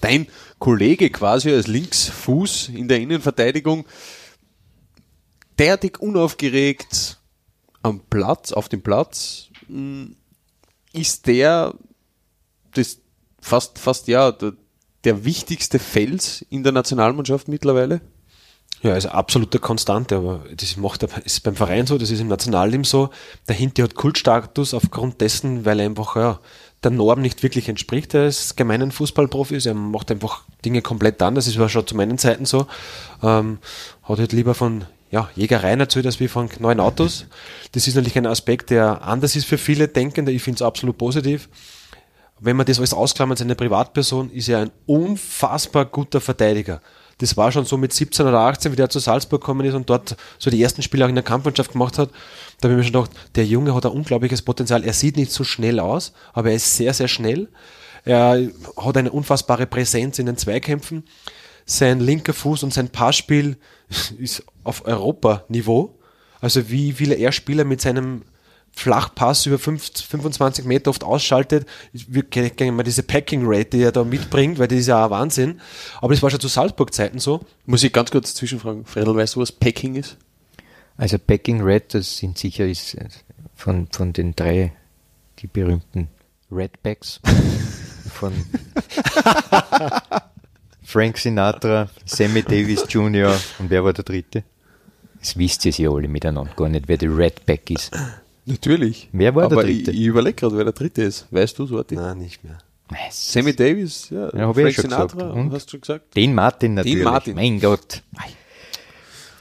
Dein 0.00 0.26
Kollege 0.58 1.08
quasi 1.08 1.50
als 1.50 1.66
Linksfuß 1.66 2.68
in 2.68 2.88
der 2.88 3.00
Innenverteidigung, 3.00 3.86
derartig 5.58 5.98
unaufgeregt 5.98 7.20
am 7.82 8.00
Platz, 8.10 8.52
auf 8.52 8.68
dem 8.68 8.82
Platz, 8.82 9.48
hm, 9.66 10.16
ist 10.92 11.26
der 11.26 11.74
das 12.74 12.98
fast, 13.40 13.78
fast 13.78 14.08
ja, 14.08 14.30
der, 14.30 14.52
der 15.04 15.24
wichtigste 15.24 15.78
Fels 15.78 16.44
in 16.50 16.62
der 16.62 16.72
Nationalmannschaft 16.72 17.48
mittlerweile? 17.48 18.00
Ja, 18.84 18.92
also 18.92 19.08
absoluter 19.08 19.58
Konstante, 19.60 20.16
aber 20.16 20.44
das 20.54 20.76
macht 20.76 21.02
ist 21.02 21.42
beim 21.42 21.56
Verein 21.56 21.86
so, 21.86 21.96
das 21.96 22.10
ist 22.10 22.20
im 22.20 22.28
Nationalleben 22.28 22.84
so. 22.84 23.08
Der 23.48 23.54
Hinti 23.54 23.80
hat 23.80 23.94
Kultstatus 23.94 24.74
aufgrund 24.74 25.22
dessen, 25.22 25.64
weil 25.64 25.80
er 25.80 25.86
einfach 25.86 26.16
ja, 26.16 26.38
der 26.82 26.90
Norm 26.90 27.22
nicht 27.22 27.42
wirklich 27.42 27.70
entspricht. 27.70 28.12
Er 28.12 28.26
ist 28.26 28.58
gemeinen 28.58 28.92
Fußballprofi, 28.92 29.58
er 29.66 29.72
macht 29.72 30.10
einfach 30.10 30.44
Dinge 30.66 30.82
komplett 30.82 31.22
anders. 31.22 31.46
Das 31.46 31.58
war 31.58 31.70
schon 31.70 31.86
zu 31.86 31.96
meinen 31.96 32.18
Zeiten 32.18 32.44
so. 32.44 32.66
Ähm, 33.22 33.56
hat 34.02 34.18
halt 34.18 34.32
lieber 34.34 34.52
von 34.52 34.84
ja, 35.10 35.30
Jägereien 35.34 35.80
erzählt 35.80 36.04
als 36.04 36.20
wie 36.20 36.28
von 36.28 36.50
neuen 36.58 36.78
Autos. 36.78 37.24
Das 37.72 37.88
ist 37.88 37.94
natürlich 37.94 38.18
ein 38.18 38.26
Aspekt, 38.26 38.68
der 38.68 39.00
anders 39.00 39.34
ist 39.34 39.46
für 39.46 39.56
viele 39.56 39.88
Denkende. 39.88 40.30
Ich 40.30 40.42
finde 40.42 40.56
es 40.56 40.62
absolut 40.62 40.98
positiv. 40.98 41.48
Wenn 42.38 42.56
man 42.58 42.66
das 42.66 42.76
alles 42.80 42.92
ausklammert, 42.92 43.38
seine 43.38 43.54
Privatperson, 43.54 44.30
ist 44.30 44.50
er 44.50 44.58
ein 44.58 44.72
unfassbar 44.84 45.86
guter 45.86 46.20
Verteidiger 46.20 46.82
das 47.18 47.36
war 47.36 47.52
schon 47.52 47.64
so 47.64 47.76
mit 47.76 47.92
17 47.92 48.26
oder 48.26 48.40
18, 48.40 48.72
wie 48.72 48.76
der 48.76 48.90
zu 48.90 48.98
Salzburg 48.98 49.40
gekommen 49.40 49.66
ist 49.66 49.74
und 49.74 49.88
dort 49.88 50.16
so 50.38 50.50
die 50.50 50.62
ersten 50.62 50.82
Spiele 50.82 51.04
auch 51.04 51.08
in 51.08 51.14
der 51.14 51.24
Kampfmannschaft 51.24 51.72
gemacht 51.72 51.98
hat. 51.98 52.10
Da 52.60 52.68
habe 52.68 52.74
ich 52.74 52.78
mir 52.78 52.92
schon 52.92 53.04
gedacht, 53.04 53.10
der 53.36 53.46
Junge 53.46 53.74
hat 53.74 53.86
ein 53.86 53.92
unglaubliches 53.92 54.42
Potenzial. 54.42 54.84
Er 54.84 54.92
sieht 54.92 55.16
nicht 55.16 55.32
so 55.32 55.44
schnell 55.44 55.80
aus, 55.80 56.12
aber 56.32 56.50
er 56.50 56.56
ist 56.56 56.76
sehr, 56.76 56.94
sehr 56.94 57.08
schnell. 57.08 57.48
Er 58.04 58.48
hat 58.76 58.96
eine 58.96 59.10
unfassbare 59.10 59.66
Präsenz 59.66 60.18
in 60.18 60.26
den 60.26 60.36
Zweikämpfen. 60.36 61.04
Sein 61.66 62.00
linker 62.00 62.34
Fuß 62.34 62.62
und 62.62 62.74
sein 62.74 62.90
Passspiel 62.90 63.56
ist 64.18 64.44
auf 64.64 64.86
Europa-Niveau. 64.86 65.98
Also 66.40 66.68
wie 66.68 66.92
viele 66.92 67.14
er 67.14 67.32
Spieler 67.32 67.64
mit 67.64 67.80
seinem 67.80 68.22
Flachpass 68.74 69.46
über 69.46 69.58
25 69.58 70.64
Meter 70.64 70.90
oft 70.90 71.04
ausschaltet. 71.04 71.66
Wir 71.92 72.24
kennen 72.24 72.76
mal 72.76 72.82
diese 72.82 73.02
Packing 73.02 73.42
Rate, 73.44 73.70
die 73.70 73.82
er 73.82 73.92
da 73.92 74.04
mitbringt, 74.04 74.58
weil 74.58 74.68
das 74.68 74.80
ist 74.80 74.86
ja 74.88 75.06
auch 75.06 75.10
Wahnsinn. 75.10 75.60
Aber 76.00 76.12
das 76.12 76.22
war 76.22 76.30
schon 76.30 76.40
zu 76.40 76.48
Salzburg-Zeiten 76.48 77.18
so. 77.18 77.40
Muss 77.66 77.84
ich 77.84 77.92
ganz 77.92 78.10
kurz 78.10 78.34
zwischenfragen. 78.34 78.84
Fredel, 78.84 79.14
weißt 79.14 79.36
du, 79.36 79.40
was 79.40 79.52
Packing 79.52 79.94
ist? 79.94 80.16
Also 80.96 81.18
Packing 81.18 81.62
Red, 81.62 81.94
das 81.94 82.18
sind 82.18 82.38
sicher 82.38 82.66
ist 82.66 82.96
von, 83.54 83.88
von 83.90 84.12
den 84.12 84.34
drei 84.34 84.72
die 85.38 85.46
berühmten 85.46 86.08
Redbacks 86.50 87.20
von 88.12 88.32
Frank 90.82 91.18
Sinatra, 91.18 91.88
Sammy 92.04 92.42
Davis 92.42 92.84
Jr. 92.88 93.36
und 93.58 93.70
wer 93.70 93.82
war 93.82 93.92
der 93.92 94.04
dritte? 94.04 94.44
Das 95.18 95.36
wisst 95.36 95.64
ihr 95.64 95.72
ja 95.72 95.90
alle 95.90 96.06
miteinander 96.06 96.52
gar 96.54 96.68
nicht, 96.68 96.86
wer 96.86 96.98
der 96.98 97.16
Redback 97.16 97.70
ist. 97.70 97.90
Natürlich. 98.46 99.08
Wer 99.12 99.34
war 99.34 99.44
Aber 99.44 99.56
der 99.62 99.64
dritte? 99.64 99.90
Ich, 99.90 100.00
ich 100.00 100.06
überlege 100.06 100.34
gerade, 100.34 100.56
wer 100.56 100.64
der 100.64 100.72
dritte 100.72 101.02
ist. 101.02 101.26
Weißt 101.30 101.58
du, 101.58 101.66
Sorti? 101.66 101.96
Nein, 101.96 102.18
nicht 102.18 102.44
mehr. 102.44 102.58
Sammy 103.10 103.54
Davis, 103.56 104.10
ja. 104.10 104.30
Ja, 104.36 104.46
hab 104.48 104.56
ich 104.58 104.62
Frank 104.62 104.74
schon 104.74 104.82
Sinatra, 104.84 105.06
gesagt. 105.18 105.34
Und? 105.34 105.52
hast 105.52 105.66
du 105.66 105.70
schon 105.70 105.80
gesagt? 105.80 106.16
Den 106.16 106.34
Martin 106.34 106.74
natürlich. 106.74 107.02
Martin. 107.04 107.34
Mein 107.34 107.60
Gott. 107.60 108.02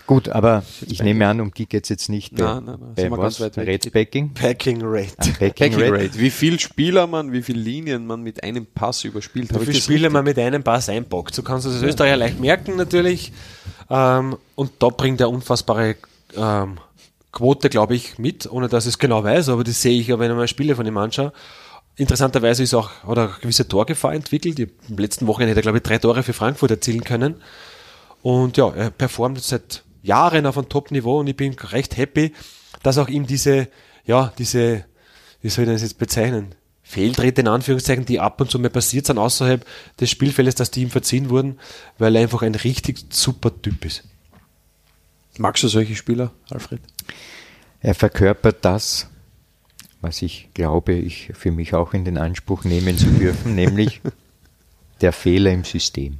Gut, 0.05 0.27
aber 0.29 0.63
ich 0.85 1.01
nehme 1.01 1.25
an, 1.27 1.39
um 1.39 1.53
die 1.53 1.65
geht 1.65 1.83
es 1.83 1.89
jetzt 1.89 2.09
nicht 2.09 2.35
bei, 2.35 2.43
Nein, 2.43 2.65
nein, 2.65 2.77
nein, 2.79 2.93
bei 2.93 3.01
sind 3.03 3.11
wir 3.11 3.17
was? 3.17 3.37
ganz 3.37 3.39
weit 3.39 3.57
weg. 3.57 3.67
Redbacking? 3.67 4.33
Packing 4.33 4.81
Rate. 4.83 5.15
Packing, 5.17 5.49
Packing 5.49 5.75
Red? 5.75 5.91
Rate. 5.93 6.19
Wie 6.19 6.29
viel 6.29 6.59
Spieler 6.59 7.07
man, 7.07 7.31
wie 7.31 7.41
viele 7.41 7.61
Linien 7.61 8.05
man 8.05 8.21
mit 8.21 8.43
einem 8.43 8.65
Pass 8.65 9.05
überspielt. 9.05 9.49
Wie 9.51 9.53
Hab 9.55 9.61
ich 9.61 9.67
viele 9.67 9.77
das 9.77 9.83
Spiele 9.85 9.99
richtig? 9.99 10.13
man 10.13 10.25
mit 10.25 10.39
einem 10.39 10.61
Pass 10.63 10.89
einpackt. 10.89 11.33
So 11.33 11.41
kannst 11.41 11.65
du 11.65 11.69
das 11.69 11.79
als 11.81 11.87
Österreicher 11.89 12.17
leicht 12.17 12.39
merken 12.39 12.75
natürlich. 12.75 13.31
Ähm, 13.89 14.35
und 14.55 14.71
da 14.79 14.89
bringt 14.89 15.21
er 15.21 15.29
unfassbare 15.29 15.95
ähm, 16.35 16.77
Quote, 17.33 17.69
glaube 17.69 17.95
ich, 17.95 18.19
mit, 18.19 18.49
ohne 18.49 18.69
dass 18.69 18.85
ich 18.85 18.93
es 18.93 18.99
genau 18.99 19.23
weiß, 19.23 19.49
aber 19.49 19.63
das 19.63 19.81
sehe 19.81 19.99
ich 19.99 20.07
ja, 20.07 20.19
wenn 20.19 20.31
ich 20.31 20.37
mal 20.37 20.47
Spiele 20.47 20.75
von 20.75 20.85
ihm 20.85 20.97
anschaue. 20.97 21.33
Interessanterweise 21.95 22.63
ist 22.63 22.73
auch, 22.75 22.91
hat 23.03 23.17
er 23.17 23.23
eine 23.23 23.33
gewisse 23.41 23.67
Torgefahr 23.67 24.13
entwickelt. 24.13 24.59
Im 24.59 24.97
letzten 24.97 25.27
Wochenende 25.27 25.51
hätte 25.51 25.59
er, 25.59 25.63
glaube 25.63 25.79
ich, 25.79 25.83
drei 25.83 25.97
Tore 25.97 26.23
für 26.23 26.33
Frankfurt 26.33 26.71
erzielen 26.71 27.03
können. 27.03 27.41
Und 28.21 28.55
ja, 28.57 28.69
er 28.69 28.91
performt 28.91 29.41
seit 29.41 29.83
Jahren 30.03 30.45
auf 30.45 30.57
einem 30.57 30.69
Top-Niveau 30.69 31.19
und 31.19 31.27
ich 31.27 31.35
bin 31.35 31.53
recht 31.53 31.97
happy, 31.97 32.33
dass 32.83 32.97
auch 32.97 33.09
ihm 33.09 33.25
diese, 33.25 33.67
ja, 34.05 34.31
diese, 34.37 34.85
wie 35.41 35.49
soll 35.49 35.65
ich 35.65 35.71
das 35.71 35.81
jetzt 35.81 35.97
bezeichnen? 35.97 36.55
Fehltritte 36.83 37.41
in 37.41 37.47
Anführungszeichen, 37.47 38.05
die 38.05 38.19
ab 38.19 38.39
und 38.41 38.51
zu 38.51 38.59
mal 38.59 38.69
passiert 38.69 39.07
sind 39.07 39.17
außerhalb 39.17 39.65
des 39.99 40.09
Spielfeldes, 40.09 40.55
dass 40.55 40.69
die 40.69 40.81
ihm 40.83 40.91
verziehen 40.91 41.29
wurden, 41.29 41.59
weil 41.97 42.15
er 42.15 42.21
einfach 42.21 42.43
ein 42.43 42.55
richtig 42.55 43.05
super 43.09 43.51
Typ 43.61 43.85
ist. 43.85 44.03
Magst 45.37 45.63
du 45.63 45.67
solche 45.67 45.95
Spieler, 45.95 46.31
Alfred? 46.49 46.79
Er 47.81 47.95
verkörpert 47.95 48.63
das, 48.63 49.09
was 50.01 50.21
ich 50.21 50.49
glaube, 50.53 50.93
ich 50.93 51.31
für 51.33 51.51
mich 51.51 51.73
auch 51.73 51.93
in 51.93 52.05
den 52.05 52.17
Anspruch 52.17 52.63
nehmen 52.63 52.97
zu 52.97 53.07
dürfen, 53.07 53.55
nämlich 53.55 54.01
der 55.01 55.11
Fehler 55.11 55.51
im 55.51 55.63
System. 55.63 56.19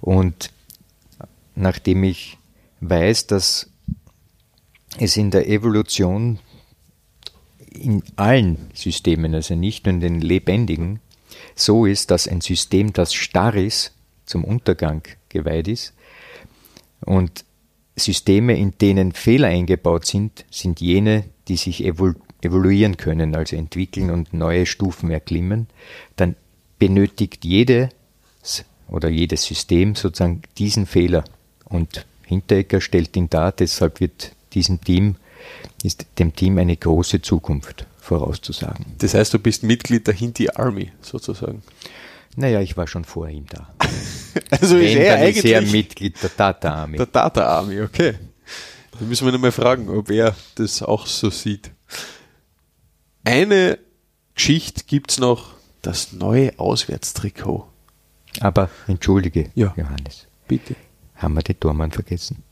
Und 0.00 0.50
nachdem 1.54 2.04
ich 2.04 2.36
weiß, 2.80 3.26
dass 3.26 3.70
es 4.98 5.16
in 5.16 5.30
der 5.30 5.48
Evolution 5.48 6.38
in 7.70 8.02
allen 8.16 8.70
Systemen, 8.74 9.34
also 9.34 9.54
nicht 9.54 9.86
nur 9.86 9.94
in 9.94 10.00
den 10.00 10.20
lebendigen, 10.20 11.00
so 11.54 11.86
ist, 11.86 12.10
dass 12.10 12.28
ein 12.28 12.42
System, 12.42 12.92
das 12.92 13.14
starr 13.14 13.54
ist, 13.54 13.92
zum 14.26 14.44
Untergang 14.44 15.02
geweiht 15.28 15.68
ist. 15.68 15.94
Und 17.00 17.45
Systeme, 17.96 18.56
in 18.56 18.76
denen 18.78 19.12
Fehler 19.12 19.48
eingebaut 19.48 20.06
sind, 20.06 20.44
sind 20.50 20.80
jene, 20.80 21.24
die 21.48 21.56
sich 21.56 21.84
evolu 21.84 22.14
evoluieren 22.42 22.96
können, 22.96 23.34
also 23.34 23.56
entwickeln 23.56 24.10
und 24.10 24.32
neue 24.32 24.66
Stufen 24.66 25.10
erklimmen. 25.10 25.66
Dann 26.16 26.36
benötigt 26.78 27.44
jedes 27.44 27.90
oder 28.88 29.08
jedes 29.08 29.44
System 29.44 29.94
sozusagen 29.94 30.42
diesen 30.58 30.86
Fehler. 30.86 31.24
Und 31.64 32.06
Hinteregger 32.24 32.80
stellt 32.80 33.16
ihn 33.16 33.30
dar, 33.30 33.52
deshalb 33.52 34.00
wird 34.00 34.32
diesem 34.52 34.80
Team, 34.80 35.16
ist 35.82 36.06
dem 36.18 36.36
Team 36.36 36.58
eine 36.58 36.76
große 36.76 37.22
Zukunft 37.22 37.86
vorauszusagen. 38.00 38.84
Das 38.98 39.14
heißt, 39.14 39.34
du 39.34 39.38
bist 39.38 39.62
Mitglied 39.62 40.06
der 40.06 40.14
Hinti 40.14 40.48
Army 40.50 40.92
sozusagen. 41.00 41.62
Naja, 42.36 42.60
ich 42.60 42.76
war 42.76 42.86
schon 42.86 43.04
vor 43.04 43.28
ihm 43.28 43.46
da. 43.48 43.74
also 44.50 44.76
Wenn, 44.76 44.84
ist 44.86 44.94
er 44.96 45.16
dann 45.16 45.26
ist 45.28 45.36
eigentlich 45.38 45.52
er 45.52 45.62
Mitglied 45.62 46.22
der 46.22 46.36
Tata 46.36 46.74
Army. 46.74 46.96
der 46.98 47.10
Tata 47.12 47.44
Army, 47.46 47.80
okay. 47.82 48.14
Da 48.98 49.04
müssen 49.04 49.24
wir 49.26 49.32
nochmal 49.32 49.52
fragen, 49.52 49.88
ob 49.90 50.10
er 50.10 50.34
das 50.54 50.82
auch 50.82 51.06
so 51.06 51.30
sieht. 51.30 51.70
Eine 53.24 53.78
Geschichte 54.34 54.84
gibt's 54.86 55.18
noch, 55.18 55.54
das 55.82 56.12
neue 56.12 56.58
Auswärtstrikot. 56.58 57.66
Aber 58.40 58.70
entschuldige, 58.86 59.50
Ja. 59.54 59.74
Johannes, 59.76 60.26
Bitte. 60.46 60.76
haben 61.16 61.34
wir 61.34 61.42
den 61.42 61.58
Tormann 61.58 61.90
vergessen? 61.90 62.42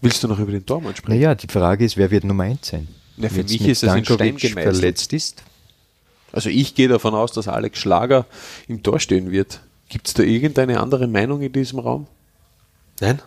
Willst 0.00 0.22
du 0.22 0.28
noch 0.28 0.38
über 0.38 0.52
den 0.52 0.66
Tormann 0.66 0.94
sprechen? 0.94 1.18
Naja, 1.20 1.34
die 1.34 1.46
Frage 1.48 1.84
ist, 1.84 1.96
wer 1.96 2.10
wird 2.10 2.24
Nummer 2.24 2.44
eins 2.44 2.68
sein? 2.68 2.88
Ja, 3.16 3.28
für 3.28 3.36
Wenn's 3.36 3.52
mich 3.52 3.66
ist 3.66 3.82
es 3.82 3.94
in 3.94 4.04
Stein 4.04 4.38
verletzt 4.38 5.12
ist. 5.12 5.42
Also 6.32 6.50
ich 6.50 6.74
gehe 6.74 6.88
davon 6.88 7.14
aus, 7.14 7.32
dass 7.32 7.48
Alex 7.48 7.78
Schlager 7.78 8.26
im 8.68 8.82
Tor 8.82 9.00
stehen 9.00 9.30
wird. 9.30 9.60
Gibt's 9.88 10.14
da 10.14 10.22
irgendeine 10.22 10.80
andere 10.80 11.06
Meinung 11.06 11.42
in 11.42 11.52
diesem 11.52 11.78
Raum? 11.78 12.06
Nein? 13.00 13.20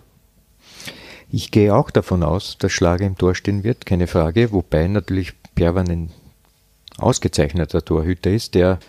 Ich 1.32 1.52
gehe 1.52 1.76
auch 1.76 1.92
davon 1.92 2.24
aus, 2.24 2.58
dass 2.58 2.72
Schlager 2.72 3.06
im 3.06 3.18
Tor 3.18 3.36
stehen 3.36 3.64
wird, 3.64 3.86
keine 3.86 4.08
Frage, 4.08 4.52
wobei 4.52 4.88
natürlich 4.88 5.34
Perwan 5.54 5.90
ein 5.90 6.10
ausgezeichneter 6.98 7.86
Torhüter 7.86 8.32
ist, 8.32 8.56
der 8.56 8.80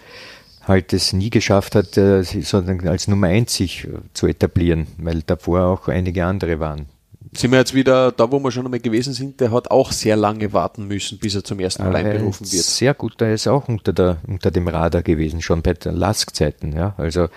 halt 0.62 0.92
es 0.92 1.12
nie 1.12 1.30
geschafft 1.30 1.74
hat, 1.74 1.96
äh, 1.96 2.22
sich 2.22 2.48
sozusagen 2.48 2.88
als 2.88 3.08
Nummer 3.08 3.28
eins 3.28 3.54
sich 3.54 3.84
äh, 3.84 3.98
zu 4.14 4.26
etablieren, 4.26 4.86
weil 4.98 5.22
davor 5.22 5.66
auch 5.66 5.88
einige 5.88 6.24
andere 6.24 6.60
waren. 6.60 6.86
Sind 7.32 7.52
wir 7.52 7.58
jetzt 7.58 7.74
wieder 7.74 8.12
da, 8.12 8.30
wo 8.32 8.40
wir 8.40 8.50
schon 8.50 8.64
einmal 8.64 8.80
gewesen 8.80 9.12
sind? 9.12 9.40
Der 9.40 9.52
hat 9.52 9.70
auch 9.70 9.92
sehr 9.92 10.16
lange 10.16 10.52
warten 10.52 10.88
müssen, 10.88 11.18
bis 11.18 11.34
er 11.34 11.44
zum 11.44 11.60
ersten 11.60 11.84
Mal 11.84 11.94
er 11.94 12.12
einberufen 12.12 12.50
wird. 12.50 12.64
Sehr 12.64 12.94
gut, 12.94 13.20
er 13.20 13.34
ist 13.34 13.46
auch 13.46 13.68
unter, 13.68 13.92
der, 13.92 14.18
unter 14.26 14.50
dem 14.50 14.66
Radar 14.66 15.02
gewesen, 15.02 15.40
schon 15.42 15.62
bei 15.62 15.74
den 15.74 15.96
Lask-Zeiten. 15.96 16.72
Ja? 16.72 16.94
Also 16.96 17.28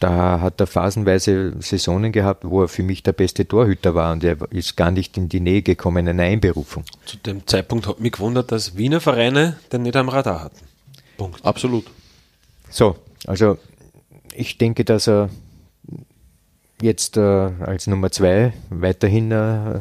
da 0.00 0.40
hat 0.40 0.58
er 0.60 0.66
phasenweise 0.66 1.52
Saisonen 1.60 2.12
gehabt, 2.12 2.44
wo 2.44 2.62
er 2.62 2.68
für 2.68 2.82
mich 2.82 3.02
der 3.02 3.12
beste 3.12 3.46
Torhüter 3.46 3.94
war 3.94 4.12
und 4.12 4.24
er 4.24 4.38
ist 4.50 4.76
gar 4.76 4.90
nicht 4.90 5.18
in 5.18 5.28
die 5.28 5.40
Nähe 5.40 5.60
gekommen 5.60 6.08
einer 6.08 6.22
Einberufung. 6.22 6.84
Zu 7.04 7.18
dem 7.18 7.46
Zeitpunkt 7.46 7.86
hat 7.86 8.00
mich 8.00 8.12
gewundert, 8.12 8.50
dass 8.50 8.76
Wiener 8.78 9.00
Vereine 9.00 9.58
den 9.70 9.82
nicht 9.82 9.96
am 9.96 10.08
Radar 10.08 10.42
hatten. 10.42 10.64
Punkt. 11.18 11.44
Absolut. 11.44 11.84
So, 12.70 12.96
also 13.26 13.58
ich 14.34 14.56
denke, 14.56 14.86
dass 14.86 15.06
er 15.06 15.28
jetzt 16.82 17.16
äh, 17.16 17.20
als 17.20 17.86
Nummer 17.86 18.10
zwei 18.10 18.52
weiterhin 18.70 19.30
äh, 19.32 19.80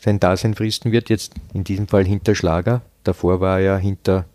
sein 0.00 0.20
Dasein 0.20 0.54
fristen 0.54 0.92
wird, 0.92 1.08
jetzt 1.08 1.34
in 1.52 1.64
diesem 1.64 1.88
Fall 1.88 2.04
hinter 2.04 2.34
Schlager. 2.34 2.82
Davor 3.04 3.40
war 3.40 3.60
er 3.60 3.78
hinter 3.78 4.26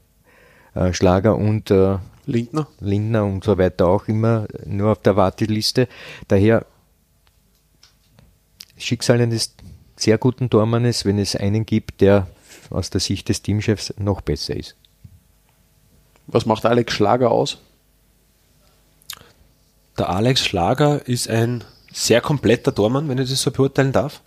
äh, 0.73 0.93
Schlager 0.93 1.35
und 1.35 1.71
äh, 1.71 1.97
Lindner? 2.25 2.67
Lindner 2.79 3.25
und 3.25 3.43
so 3.43 3.57
weiter 3.57 3.87
auch 3.87 4.07
immer 4.07 4.47
nur 4.65 4.91
auf 4.91 5.01
der 5.01 5.15
Warteliste. 5.15 5.87
Daher 6.27 6.65
Schicksal 8.77 9.19
eines 9.19 9.55
sehr 9.95 10.17
guten 10.17 10.49
Tormannes, 10.49 11.05
wenn 11.05 11.19
es 11.19 11.35
einen 11.35 11.65
gibt, 11.65 12.01
der 12.01 12.27
aus 12.69 12.89
der 12.89 13.01
Sicht 13.01 13.29
des 13.29 13.41
Teamchefs 13.41 13.93
noch 13.97 14.21
besser 14.21 14.55
ist. 14.55 14.75
Was 16.27 16.45
macht 16.45 16.65
Alex 16.65 16.93
Schlager 16.93 17.31
aus? 17.31 17.57
Der 19.97 20.09
Alex 20.09 20.45
Schlager 20.45 21.05
ist 21.07 21.27
ein 21.29 21.63
sehr 21.99 22.21
kompletter 22.21 22.73
Tormann, 22.73 23.09
wenn 23.09 23.17
ich 23.17 23.29
das 23.29 23.41
so 23.41 23.51
beurteilen 23.51 23.91
darf. 23.91 24.21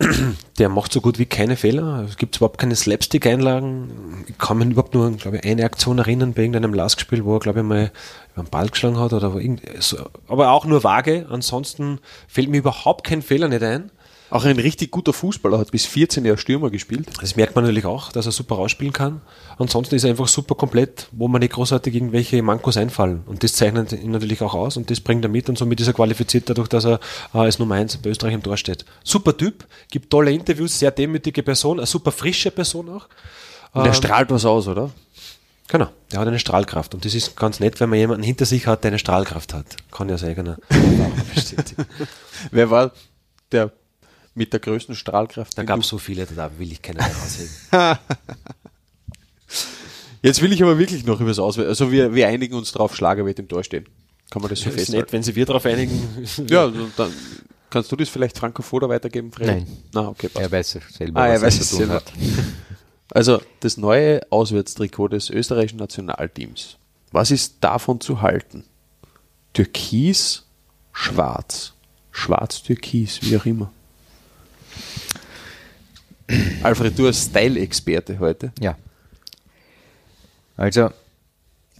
Der 0.58 0.68
macht 0.68 0.92
so 0.92 1.00
gut 1.00 1.18
wie 1.18 1.26
keine 1.26 1.56
Fehler. 1.56 2.06
Es 2.08 2.16
gibt 2.16 2.36
überhaupt 2.36 2.58
keine 2.58 2.74
Slapstick-Einlagen. 2.74 4.24
Ich 4.28 4.38
kann 4.38 4.58
mich 4.58 4.70
überhaupt 4.70 4.94
nur, 4.94 5.10
glaube 5.12 5.36
ich, 5.36 5.44
eine 5.44 5.64
Aktion 5.64 5.98
erinnern 5.98 6.32
bei 6.32 6.42
irgendeinem 6.42 6.74
Lastspiel, 6.74 7.24
wo 7.24 7.36
er, 7.36 7.40
glaube 7.40 7.60
ich, 7.60 7.66
mal 7.66 7.92
über 8.34 8.42
den 8.42 8.50
Ball 8.50 8.68
geschlagen 8.68 8.98
hat 8.98 9.12
oder 9.12 9.34
irgend, 9.34 9.62
so, 9.80 9.98
aber 10.26 10.50
auch 10.50 10.64
nur 10.64 10.82
vage. 10.82 11.26
Ansonsten 11.30 11.98
fällt 12.28 12.48
mir 12.48 12.58
überhaupt 12.58 13.06
kein 13.06 13.22
Fehler 13.22 13.48
nicht 13.48 13.62
ein. 13.62 13.90
Auch 14.30 14.44
ein 14.44 14.58
richtig 14.58 14.90
guter 14.92 15.12
Fußballer, 15.12 15.58
hat 15.58 15.72
bis 15.72 15.86
14 15.86 16.24
Jahre 16.24 16.38
Stürmer 16.38 16.70
gespielt. 16.70 17.08
Das 17.20 17.34
merkt 17.36 17.56
man 17.56 17.64
natürlich 17.64 17.84
auch, 17.84 18.12
dass 18.12 18.26
er 18.26 18.32
super 18.32 18.54
rausspielen 18.54 18.92
kann. 18.92 19.20
Ansonsten 19.58 19.96
ist 19.96 20.04
er 20.04 20.10
einfach 20.10 20.28
super 20.28 20.54
komplett, 20.54 21.08
wo 21.10 21.26
man 21.26 21.40
nicht 21.40 21.52
großartig 21.52 21.94
irgendwelche 21.94 22.40
Mankos 22.42 22.76
einfallen. 22.76 23.22
Und 23.26 23.42
das 23.42 23.54
zeichnet 23.54 23.92
ihn 23.92 24.12
natürlich 24.12 24.40
auch 24.42 24.54
aus 24.54 24.76
und 24.76 24.88
das 24.90 25.00
bringt 25.00 25.24
er 25.24 25.28
mit 25.30 25.48
und 25.48 25.58
somit 25.58 25.80
ist 25.80 25.88
er 25.88 25.92
qualifiziert 25.94 26.48
dadurch, 26.48 26.68
dass 26.68 26.84
er 26.84 27.00
äh, 27.34 27.38
als 27.38 27.58
Nummer 27.58 27.74
1 27.74 27.96
bei 27.98 28.10
Österreich 28.10 28.34
im 28.34 28.42
Tor 28.42 28.56
steht. 28.56 28.84
Super 29.02 29.36
Typ, 29.36 29.66
gibt 29.90 30.10
tolle 30.10 30.30
Interviews, 30.30 30.78
sehr 30.78 30.92
demütige 30.92 31.42
Person, 31.42 31.78
eine 31.78 31.86
super 31.86 32.12
frische 32.12 32.50
Person 32.52 32.88
auch. 32.88 33.08
Und 33.72 33.82
er 33.82 33.88
Ähm, 33.88 33.94
strahlt 33.94 34.30
was 34.30 34.44
aus, 34.44 34.68
oder? 34.68 34.90
Genau, 35.68 35.88
der 36.10 36.18
hat 36.20 36.26
eine 36.26 36.38
Strahlkraft 36.40 36.94
und 36.94 37.04
das 37.04 37.14
ist 37.14 37.36
ganz 37.36 37.60
nett, 37.60 37.78
wenn 37.80 37.90
man 37.90 37.98
jemanden 37.98 38.24
hinter 38.24 38.44
sich 38.44 38.66
hat, 38.66 38.82
der 38.82 38.90
eine 38.90 38.98
Strahlkraft 38.98 39.54
hat. 39.54 39.66
Kann 39.92 40.08
ja 40.08 40.16
aus 40.16 40.24
eigener 40.24 40.56
Erfahrung 40.68 41.12
bestätigen. 41.34 41.86
Wer 42.50 42.70
war 42.70 42.90
der 43.52 43.70
mit 44.34 44.52
der 44.52 44.60
größten 44.60 44.94
Strahlkraft? 44.94 45.56
Da 45.58 45.62
gab 45.64 45.80
es 45.80 45.88
so 45.88 45.98
viele, 45.98 46.26
da 46.26 46.50
will 46.58 46.70
ich 46.72 46.80
keinen 46.82 47.00
herausheben. 47.00 47.50
Jetzt 50.22 50.42
will 50.42 50.52
ich 50.52 50.62
aber 50.62 50.78
wirklich 50.78 51.04
noch 51.04 51.20
über 51.20 51.30
das 51.30 51.38
Auswählen. 51.38 51.68
Also 51.68 51.90
wir, 51.90 52.14
wir 52.14 52.28
einigen 52.28 52.54
uns 52.54 52.72
drauf, 52.72 52.94
Schlager 52.94 53.24
wird 53.24 53.38
im 53.38 53.48
Tor 53.48 53.64
stehen. 53.64 53.86
Kann 54.30 54.42
man 54.42 54.50
das 54.50 54.60
so 54.60 54.66
Das 54.66 54.74
ist 54.74 54.80
festhalten? 54.82 55.00
nett, 55.06 55.12
wenn 55.12 55.22
sie 55.22 55.34
wir 55.34 55.46
darauf 55.46 55.64
einigen. 55.66 56.26
Ja, 56.48 56.64
also 56.64 56.88
dann 56.96 57.10
kannst 57.70 57.90
du 57.90 57.96
das 57.96 58.08
vielleicht 58.08 58.36
Franco 58.38 58.62
Foda 58.62 58.88
weitergeben, 58.88 59.32
Fred? 59.32 59.46
Nein. 59.46 59.66
Na, 59.94 60.08
okay, 60.08 60.28
passt. 60.28 60.44
Er 60.44 60.52
weiß 60.52 60.78
selber, 60.96 61.20
Ah, 61.20 61.28
er 61.28 61.40
weiß 61.40 61.58
es 61.58 61.70
selber. 61.70 61.94
hat. 61.94 62.12
Also 63.12 63.40
das 63.60 63.76
neue 63.76 64.20
Auswärtstrikot 64.30 65.08
des 65.08 65.30
österreichischen 65.30 65.78
Nationalteams. 65.78 66.76
Was 67.12 67.30
ist 67.32 67.56
davon 67.60 68.00
zu 68.00 68.20
halten? 68.22 68.64
Türkis, 69.52 70.44
schwarz. 70.92 71.72
Schwarz-Türkis, 72.12 73.20
wie 73.22 73.36
auch 73.36 73.46
immer. 73.46 73.72
Alfred, 76.62 76.98
du 76.98 77.06
als 77.06 77.24
Style-Experte 77.24 78.18
heute. 78.18 78.52
Ja. 78.60 78.76
Also, 80.56 80.90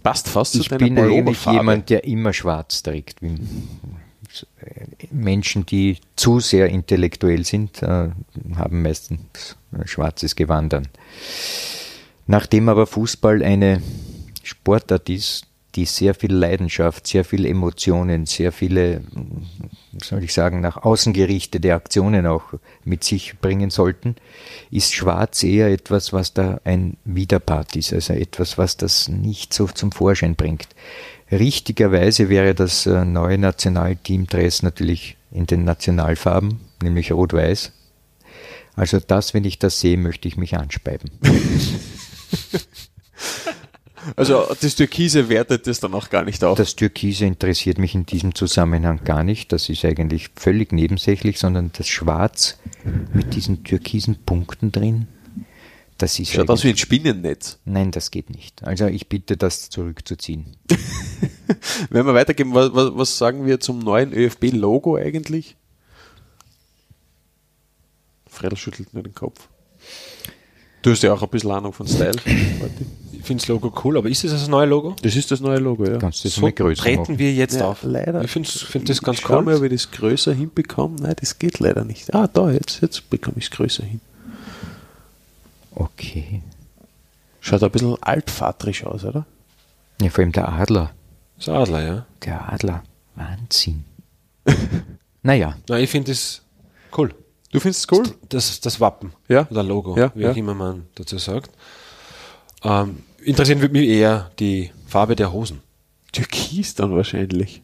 Passt 0.03 0.29
fast 0.29 0.53
zu 0.53 0.61
ich 0.61 0.69
deiner 0.69 0.85
bin 0.85 0.97
eigentlich 0.97 1.45
jemand, 1.45 1.89
der 1.89 2.03
immer 2.05 2.33
schwarz 2.33 2.81
trägt. 2.81 3.19
Menschen, 5.11 5.65
die 5.65 5.97
zu 6.15 6.39
sehr 6.39 6.69
intellektuell 6.69 7.45
sind, 7.45 7.83
äh, 7.83 8.09
haben 8.55 8.81
meistens 8.81 9.57
schwarzes 9.85 10.35
Gewand 10.35 10.73
an. 10.73 10.87
Nachdem 12.27 12.69
aber 12.69 12.87
Fußball 12.87 13.43
eine 13.43 13.81
Sportart 14.43 15.09
ist, 15.09 15.45
die 15.75 15.85
sehr 15.85 16.13
viel 16.13 16.33
Leidenschaft, 16.33 17.07
sehr 17.07 17.23
viel 17.23 17.45
Emotionen, 17.45 18.25
sehr 18.25 18.51
viele, 18.51 19.01
soll 20.01 20.23
ich 20.23 20.33
sagen, 20.33 20.61
nach 20.61 20.77
außen 20.77 21.13
gerichtete 21.13 21.73
Aktionen 21.73 22.25
auch 22.25 22.53
mit 22.83 23.03
sich 23.03 23.39
bringen 23.39 23.69
sollten, 23.69 24.15
ist 24.69 24.93
Schwarz 24.93 25.43
eher 25.43 25.69
etwas, 25.69 26.13
was 26.13 26.33
da 26.33 26.59
ein 26.63 26.97
Widerpart 27.05 27.75
ist, 27.75 27.93
also 27.93 28.13
etwas, 28.13 28.57
was 28.57 28.77
das 28.77 29.07
nicht 29.07 29.53
so 29.53 29.67
zum 29.67 29.91
Vorschein 29.91 30.35
bringt. 30.35 30.67
Richtigerweise 31.31 32.27
wäre 32.29 32.53
das 32.53 32.85
äh, 32.85 33.05
neue 33.05 33.37
Nationalteam-Dress 33.37 34.63
natürlich 34.63 35.15
in 35.31 35.45
den 35.45 35.63
Nationalfarben, 35.63 36.59
nämlich 36.83 37.13
Rot-Weiß. 37.13 37.71
Also 38.75 38.99
das, 38.99 39.33
wenn 39.33 39.45
ich 39.45 39.59
das 39.59 39.79
sehe, 39.79 39.97
möchte 39.97 40.27
ich 40.27 40.35
mich 40.37 40.57
anspeiben. 40.57 41.09
Also 44.15 44.45
das 44.59 44.75
Türkise 44.75 45.29
wertet 45.29 45.67
das 45.67 45.79
dann 45.79 45.93
auch 45.93 46.09
gar 46.09 46.23
nicht 46.23 46.43
auf. 46.43 46.57
Das 46.57 46.75
Türkise 46.75 47.25
interessiert 47.25 47.77
mich 47.77 47.93
in 47.95 48.05
diesem 48.05 48.33
Zusammenhang 48.35 49.03
gar 49.03 49.23
nicht. 49.23 49.51
Das 49.51 49.69
ist 49.69 49.85
eigentlich 49.85 50.29
völlig 50.35 50.71
nebensächlich, 50.71 51.39
sondern 51.39 51.71
das 51.77 51.87
Schwarz 51.87 52.57
mit 53.13 53.35
diesen 53.35 53.63
türkisen 53.63 54.17
Punkten 54.25 54.71
drin, 54.71 55.07
Das 55.97 56.17
ist 56.17 56.31
Schaut 56.31 56.49
aus 56.49 56.63
wie 56.63 56.69
ein 56.69 56.77
Spinnennetz. 56.77 57.59
Nein, 57.65 57.91
das 57.91 58.09
geht 58.09 58.31
nicht. 58.31 58.63
Also 58.63 58.87
ich 58.87 59.07
bitte, 59.07 59.37
das 59.37 59.69
zurückzuziehen. 59.69 60.57
Wenn 61.89 62.05
wir 62.05 62.13
weitergehen, 62.13 62.53
was, 62.53 62.73
was, 62.73 62.91
was 62.95 63.17
sagen 63.17 63.45
wir 63.45 63.59
zum 63.59 63.79
neuen 63.79 64.13
ÖFB-Logo 64.13 64.95
eigentlich? 64.95 65.55
Fredel 68.27 68.57
schüttelt 68.57 68.93
nur 68.93 69.03
den 69.03 69.13
Kopf. 69.13 69.47
Du 70.81 70.89
hast 70.89 71.03
ja 71.03 71.13
auch 71.13 71.21
ein 71.21 71.29
bisschen 71.29 71.51
Ahnung 71.51 71.73
von 71.73 71.87
Style. 71.87 72.15
Ich 73.21 73.27
finde 73.27 73.41
das 73.41 73.47
Logo 73.49 73.71
cool, 73.83 73.97
aber 73.99 74.09
ist 74.09 74.23
es 74.23 74.31
das 74.31 74.47
neue 74.47 74.65
Logo? 74.65 74.95
Das 75.03 75.15
ist 75.15 75.29
das 75.29 75.41
neue 75.41 75.59
Logo, 75.59 75.85
ja. 75.85 75.99
Kannst 75.99 76.23
du 76.23 76.27
das 76.27 76.35
So 76.35 76.41
mal 76.41 76.51
größer 76.51 76.81
treten 76.81 77.01
machen? 77.01 77.19
wir 77.19 77.31
jetzt 77.31 77.55
Ja, 77.59 77.67
auf. 77.67 77.83
leider. 77.83 78.23
Ich 78.23 78.31
finde 78.31 78.49
find 78.49 78.89
das 78.89 78.99
ganz 79.03 79.19
ich 79.19 79.23
schau 79.23 79.43
mal, 79.43 79.53
cool. 79.53 79.57
ob 79.59 79.63
ich 79.71 79.71
das 79.83 79.91
größer 79.91 80.33
hinbekomme. 80.33 80.95
Nein, 80.99 81.13
das 81.19 81.37
geht 81.37 81.59
leider 81.59 81.85
nicht. 81.85 82.11
Ah, 82.15 82.25
da, 82.27 82.49
jetzt, 82.49 82.81
jetzt 82.81 83.11
bekomme 83.11 83.37
ich 83.37 83.45
es 83.45 83.51
größer 83.51 83.83
hin. 83.83 84.01
Okay. 85.75 86.41
Schaut 87.39 87.63
ein 87.63 87.71
bisschen 87.71 87.95
altvaterisch 88.01 88.85
aus, 88.85 89.03
oder? 89.05 89.25
Ja, 90.01 90.09
vor 90.09 90.23
allem 90.23 90.31
der 90.31 90.49
Adler. 90.51 90.91
Das 91.37 91.49
Adler, 91.49 91.83
ja. 91.83 92.05
Der 92.25 92.51
Adler. 92.51 92.83
Wahnsinn. 93.15 93.83
naja, 95.21 95.55
Nein, 95.69 95.83
ich 95.83 95.89
finde 95.91 96.11
das 96.11 96.41
cool. 96.97 97.13
Du 97.51 97.59
findest 97.59 97.81
es 97.85 97.91
cool? 97.97 98.03
Das, 98.29 98.61
das 98.61 98.79
Wappen. 98.79 99.13
Ja. 99.27 99.47
Oder 99.51 99.61
Logo, 99.63 99.95
Ja, 99.97 100.11
wie 100.15 100.23
ja. 100.23 100.31
auch 100.31 100.35
immer 100.35 100.53
man 100.55 100.87
dazu 100.95 101.17
sagt. 101.19 101.51
Ähm, 102.63 103.03
interessieren 103.23 103.61
würde 103.61 103.77
mich 103.77 103.89
eher 103.89 104.31
die 104.39 104.71
Farbe 104.87 105.15
der 105.15 105.31
Hosen. 105.31 105.61
Türkis 106.11 106.75
dann 106.75 106.95
wahrscheinlich. 106.95 107.61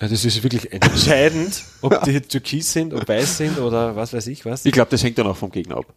Ja, 0.00 0.08
das 0.08 0.24
ist 0.24 0.42
wirklich 0.42 0.72
entscheidend, 0.72 1.62
ob 1.82 2.02
die 2.04 2.20
türkis 2.22 2.72
sind, 2.72 2.94
ob 2.94 3.06
weiß 3.06 3.36
sind 3.36 3.58
oder 3.58 3.96
was 3.96 4.14
weiß 4.14 4.28
ich 4.28 4.46
was. 4.46 4.64
Ich 4.64 4.72
glaube, 4.72 4.90
das 4.90 5.04
hängt 5.04 5.18
dann 5.18 5.26
auch 5.26 5.36
vom 5.36 5.50
Gegner 5.50 5.76
ab. 5.76 5.92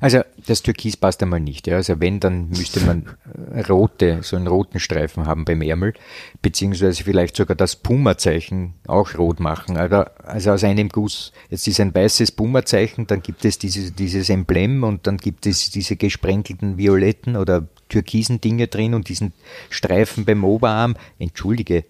also 0.00 0.20
das 0.46 0.62
Türkis 0.62 0.96
passt 0.96 1.20
einmal 1.24 1.40
nicht. 1.40 1.66
Ja. 1.66 1.74
Also 1.74 1.98
wenn, 1.98 2.20
dann 2.20 2.50
müsste 2.50 2.78
man 2.80 3.06
äh, 3.52 3.62
rote, 3.62 4.20
so 4.22 4.36
einen 4.36 4.46
roten 4.46 4.78
Streifen 4.78 5.26
haben 5.26 5.44
beim 5.44 5.60
Ärmel, 5.60 5.94
beziehungsweise 6.40 7.02
vielleicht 7.02 7.36
sogar 7.36 7.56
das 7.56 7.74
Puma-Zeichen 7.74 8.74
auch 8.86 9.18
rot 9.18 9.40
machen. 9.40 9.76
Also, 9.76 10.04
also 10.22 10.52
aus 10.52 10.62
einem 10.62 10.88
Guss. 10.88 11.32
Jetzt 11.50 11.66
ist 11.66 11.80
ein 11.80 11.92
weißes 11.92 12.30
Puma-Zeichen, 12.32 13.08
dann 13.08 13.22
gibt 13.22 13.44
es 13.44 13.58
dieses, 13.58 13.92
dieses 13.92 14.30
Emblem 14.30 14.84
und 14.84 15.08
dann 15.08 15.16
gibt 15.16 15.46
es 15.46 15.70
diese 15.70 15.96
gesprenkelten 15.96 16.78
violetten 16.78 17.36
oder 17.36 17.66
türkisen 17.88 18.40
Dinge 18.40 18.68
drin 18.68 18.94
und 18.94 19.08
diesen 19.08 19.32
Streifen 19.70 20.24
beim 20.24 20.44
Oberarm. 20.44 20.96
Entschuldige. 21.18 21.84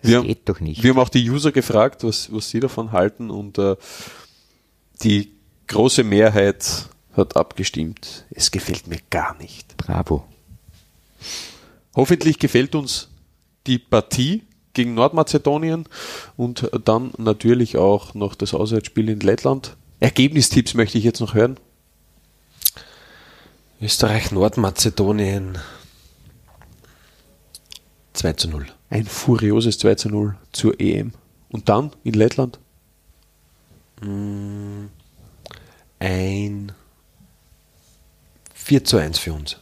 Das 0.00 0.10
Wir 0.10 0.18
haben- 0.18 0.26
geht 0.26 0.48
doch 0.48 0.60
nicht. 0.60 0.82
Wir 0.82 0.90
haben 0.90 0.98
auch 0.98 1.08
die 1.08 1.28
User 1.28 1.52
gefragt, 1.52 2.02
was, 2.04 2.32
was 2.32 2.50
sie 2.50 2.60
davon 2.60 2.92
halten 2.92 3.30
und 3.30 3.58
äh, 3.58 3.76
die 5.02 5.32
große 5.68 6.02
Mehrheit 6.04 6.88
hat 7.14 7.36
abgestimmt. 7.36 8.24
Es 8.30 8.50
gefällt 8.50 8.86
mir 8.88 8.98
gar 9.10 9.36
nicht. 9.38 9.76
Bravo. 9.76 10.24
Hoffentlich 11.94 12.38
gefällt 12.38 12.74
uns 12.74 13.08
die 13.66 13.78
Partie 13.78 14.42
gegen 14.74 14.94
Nordmazedonien 14.94 15.84
und 16.36 16.68
dann 16.84 17.12
natürlich 17.18 17.76
auch 17.76 18.14
noch 18.14 18.34
das 18.34 18.54
Auswärtsspiel 18.54 19.08
in 19.10 19.20
Lettland. 19.20 19.76
Ergebnistipps 20.00 20.74
möchte 20.74 20.98
ich 20.98 21.04
jetzt 21.04 21.20
noch 21.20 21.34
hören. 21.34 21.58
Österreich, 23.82 24.30
Nordmazedonien 24.30 25.58
2 28.12 28.32
zu 28.34 28.48
0. 28.48 28.66
Ein 28.90 29.06
furioses 29.06 29.78
2 29.78 29.94
zu 29.96 30.08
0 30.08 30.36
zur 30.52 30.78
EM. 30.80 31.12
Und 31.48 31.68
dann 31.68 31.90
in 32.04 32.14
Lettland? 32.14 32.60
Ein 35.98 36.72
4 38.54 38.84
zu 38.84 38.96
1 38.98 39.18
für 39.18 39.32
uns. 39.32 39.56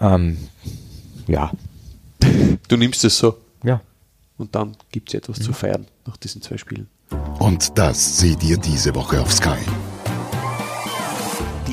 Ähm, 0.00 0.48
ja, 1.26 1.52
Du 2.68 2.76
nimmst 2.76 3.04
es 3.04 3.18
so. 3.18 3.36
ja. 3.64 3.80
Und 4.38 4.54
dann 4.54 4.76
gibt 4.90 5.08
es 5.10 5.14
etwas 5.14 5.38
zu 5.40 5.52
feiern 5.52 5.86
nach 6.06 6.16
diesen 6.16 6.40
zwei 6.40 6.56
Spielen. 6.56 6.88
Und 7.40 7.76
das 7.76 8.18
seht 8.20 8.42
ihr 8.42 8.56
diese 8.56 8.94
Woche 8.94 9.20
auf 9.20 9.32
Sky. 9.32 9.58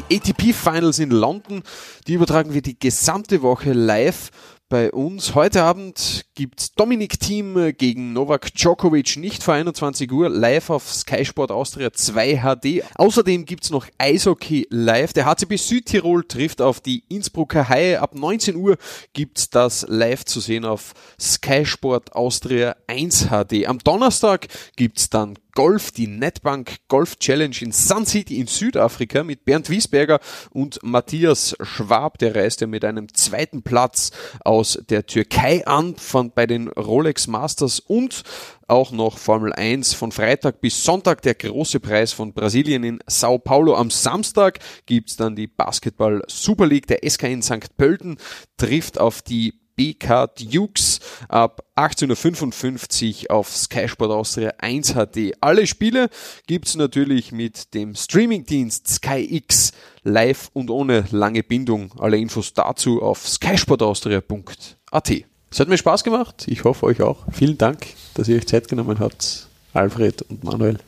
ATP 0.10 0.54
Finals 0.54 1.00
in 1.00 1.12
London, 1.12 1.64
die 2.08 2.14
übertragen 2.14 2.54
wir 2.54 2.62
die 2.62 2.80
gesamte 2.80 3.42
Woche 3.42 3.74
live 3.74 4.32
bei 4.70 4.92
uns. 4.92 5.34
Heute 5.36 5.64
Abend 5.64 6.26
gibt's 6.36 6.74
Dominik 6.74 7.20
Thiem 7.20 7.74
gegen 7.78 8.14
Novak 8.14 8.54
Djokovic, 8.54 9.18
nicht 9.18 9.44
vor 9.44 9.54
21 9.54 10.12
Uhr, 10.12 10.30
live 10.30 10.70
auf 10.70 10.94
Sky 10.94 11.26
Sport 11.26 11.52
Austria 11.52 11.92
2 11.92 12.38
HD. 12.38 12.84
Außerdem 12.96 13.46
gibt's 13.46 13.70
noch 13.70 13.86
Eishockey 13.98 14.68
live. 14.70 15.14
Der 15.14 15.26
HCB 15.26 15.58
Südtirol 15.58 16.24
trifft 16.26 16.62
auf 16.62 16.82
die 16.82 17.04
Innsbrucker 17.10 17.68
Haie. 17.68 18.02
Ab 18.02 18.16
19 18.16 18.56
Uhr 18.56 18.78
gibt's 19.14 19.50
das 19.50 19.86
live 19.90 20.26
zu 20.26 20.40
sehen 20.40 20.66
auf 20.66 20.94
Sky 21.20 21.66
Sport 21.66 22.14
Austria 22.14 22.76
1 22.88 23.28
HD. 23.28 23.68
Am 23.68 23.80
Donnerstag 23.80 24.48
gibt's 24.76 25.10
dann 25.10 25.38
Golf, 25.58 25.90
die 25.90 26.06
Netbank 26.06 26.76
Golf 26.88 27.16
Challenge 27.16 27.56
in 27.62 27.72
Sun 27.72 28.06
City 28.06 28.40
in 28.40 28.46
Südafrika 28.46 29.24
mit 29.24 29.44
Bernd 29.44 29.72
Wiesberger 29.72 30.20
und 30.52 30.78
Matthias 30.84 31.58
Schwab. 31.62 32.20
Der 32.20 32.36
reist 32.36 32.62
ja 32.62 32.68
mit 32.68 32.86
einem 32.86 33.12
zweiten 33.16 33.64
Platz 33.64 34.12
aus 34.46 34.78
der 34.88 35.08
Türkei 35.08 35.66
an 35.66 35.96
von 35.96 36.30
bei 36.30 36.46
den 36.46 36.68
Rolex 36.68 37.26
Masters 37.26 37.80
und 37.80 38.22
auch 38.68 38.92
noch 38.92 39.18
Formel 39.18 39.52
1 39.52 39.96
von 39.96 40.12
Freitag 40.12 40.62
bis 40.62 40.84
Sonntag 40.84 41.24
der 41.24 41.34
große 41.34 41.80
Preis 41.80 42.14
von 42.14 42.34
Brasilien 42.34 42.84
in 42.84 43.00
Sao 43.08 43.40
Paulo. 43.40 43.74
Am 43.74 43.90
Samstag 43.90 44.60
gibt's 44.86 45.16
dann 45.16 45.36
die 45.36 45.48
Basketball 45.48 46.22
Super 46.28 46.68
League. 46.68 46.86
Der 46.86 47.00
SK 47.10 47.24
in 47.24 47.42
St. 47.42 47.76
Pölten 47.78 48.18
trifft 48.58 49.00
auf 49.00 49.24
die 49.24 49.56
BK 49.78 50.28
Dukes 50.36 51.00
ab 51.30 51.64
18.55 51.78 53.30
Uhr 53.30 53.32
auf 53.36 53.56
Sky 53.56 53.88
Sport 53.88 54.12
Austria 54.12 54.54
1 54.58 54.96
HD. 54.96 55.34
Alle 55.40 55.66
Spiele 55.68 56.10
gibt's 56.48 56.76
natürlich 56.76 57.32
mit 57.32 57.74
dem 57.74 57.96
Streamingdienst 57.96 58.88
Sky 58.88 59.26
X 59.38 59.72
live 60.04 60.50
und 60.54 60.70
ohne 60.70 61.06
lange 61.12 61.44
Bindung. 61.44 61.94
Alle 62.00 62.18
Infos 62.18 62.54
dazu 62.54 63.02
auf 63.02 63.26
skysportaustria.at. 63.28 65.12
Es 65.50 65.60
hat 65.60 65.70
mir 65.70 65.78
Spaß 65.78 66.04
gemacht. 66.04 66.46
Ich 66.48 66.64
hoffe 66.64 66.86
euch 66.88 67.02
auch. 67.02 67.26
Vielen 67.32 67.58
Dank, 67.58 67.88
dass 68.16 68.28
ihr 68.28 68.36
euch 68.36 68.48
Zeit 68.48 68.68
genommen 68.68 69.00
habt. 69.00 69.48
Alfred 69.74 70.24
und 70.24 70.44
Manuel. 70.44 70.80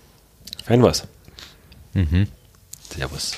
Fein 0.65 0.83
was. 0.83 1.07
Servus. 2.89 3.37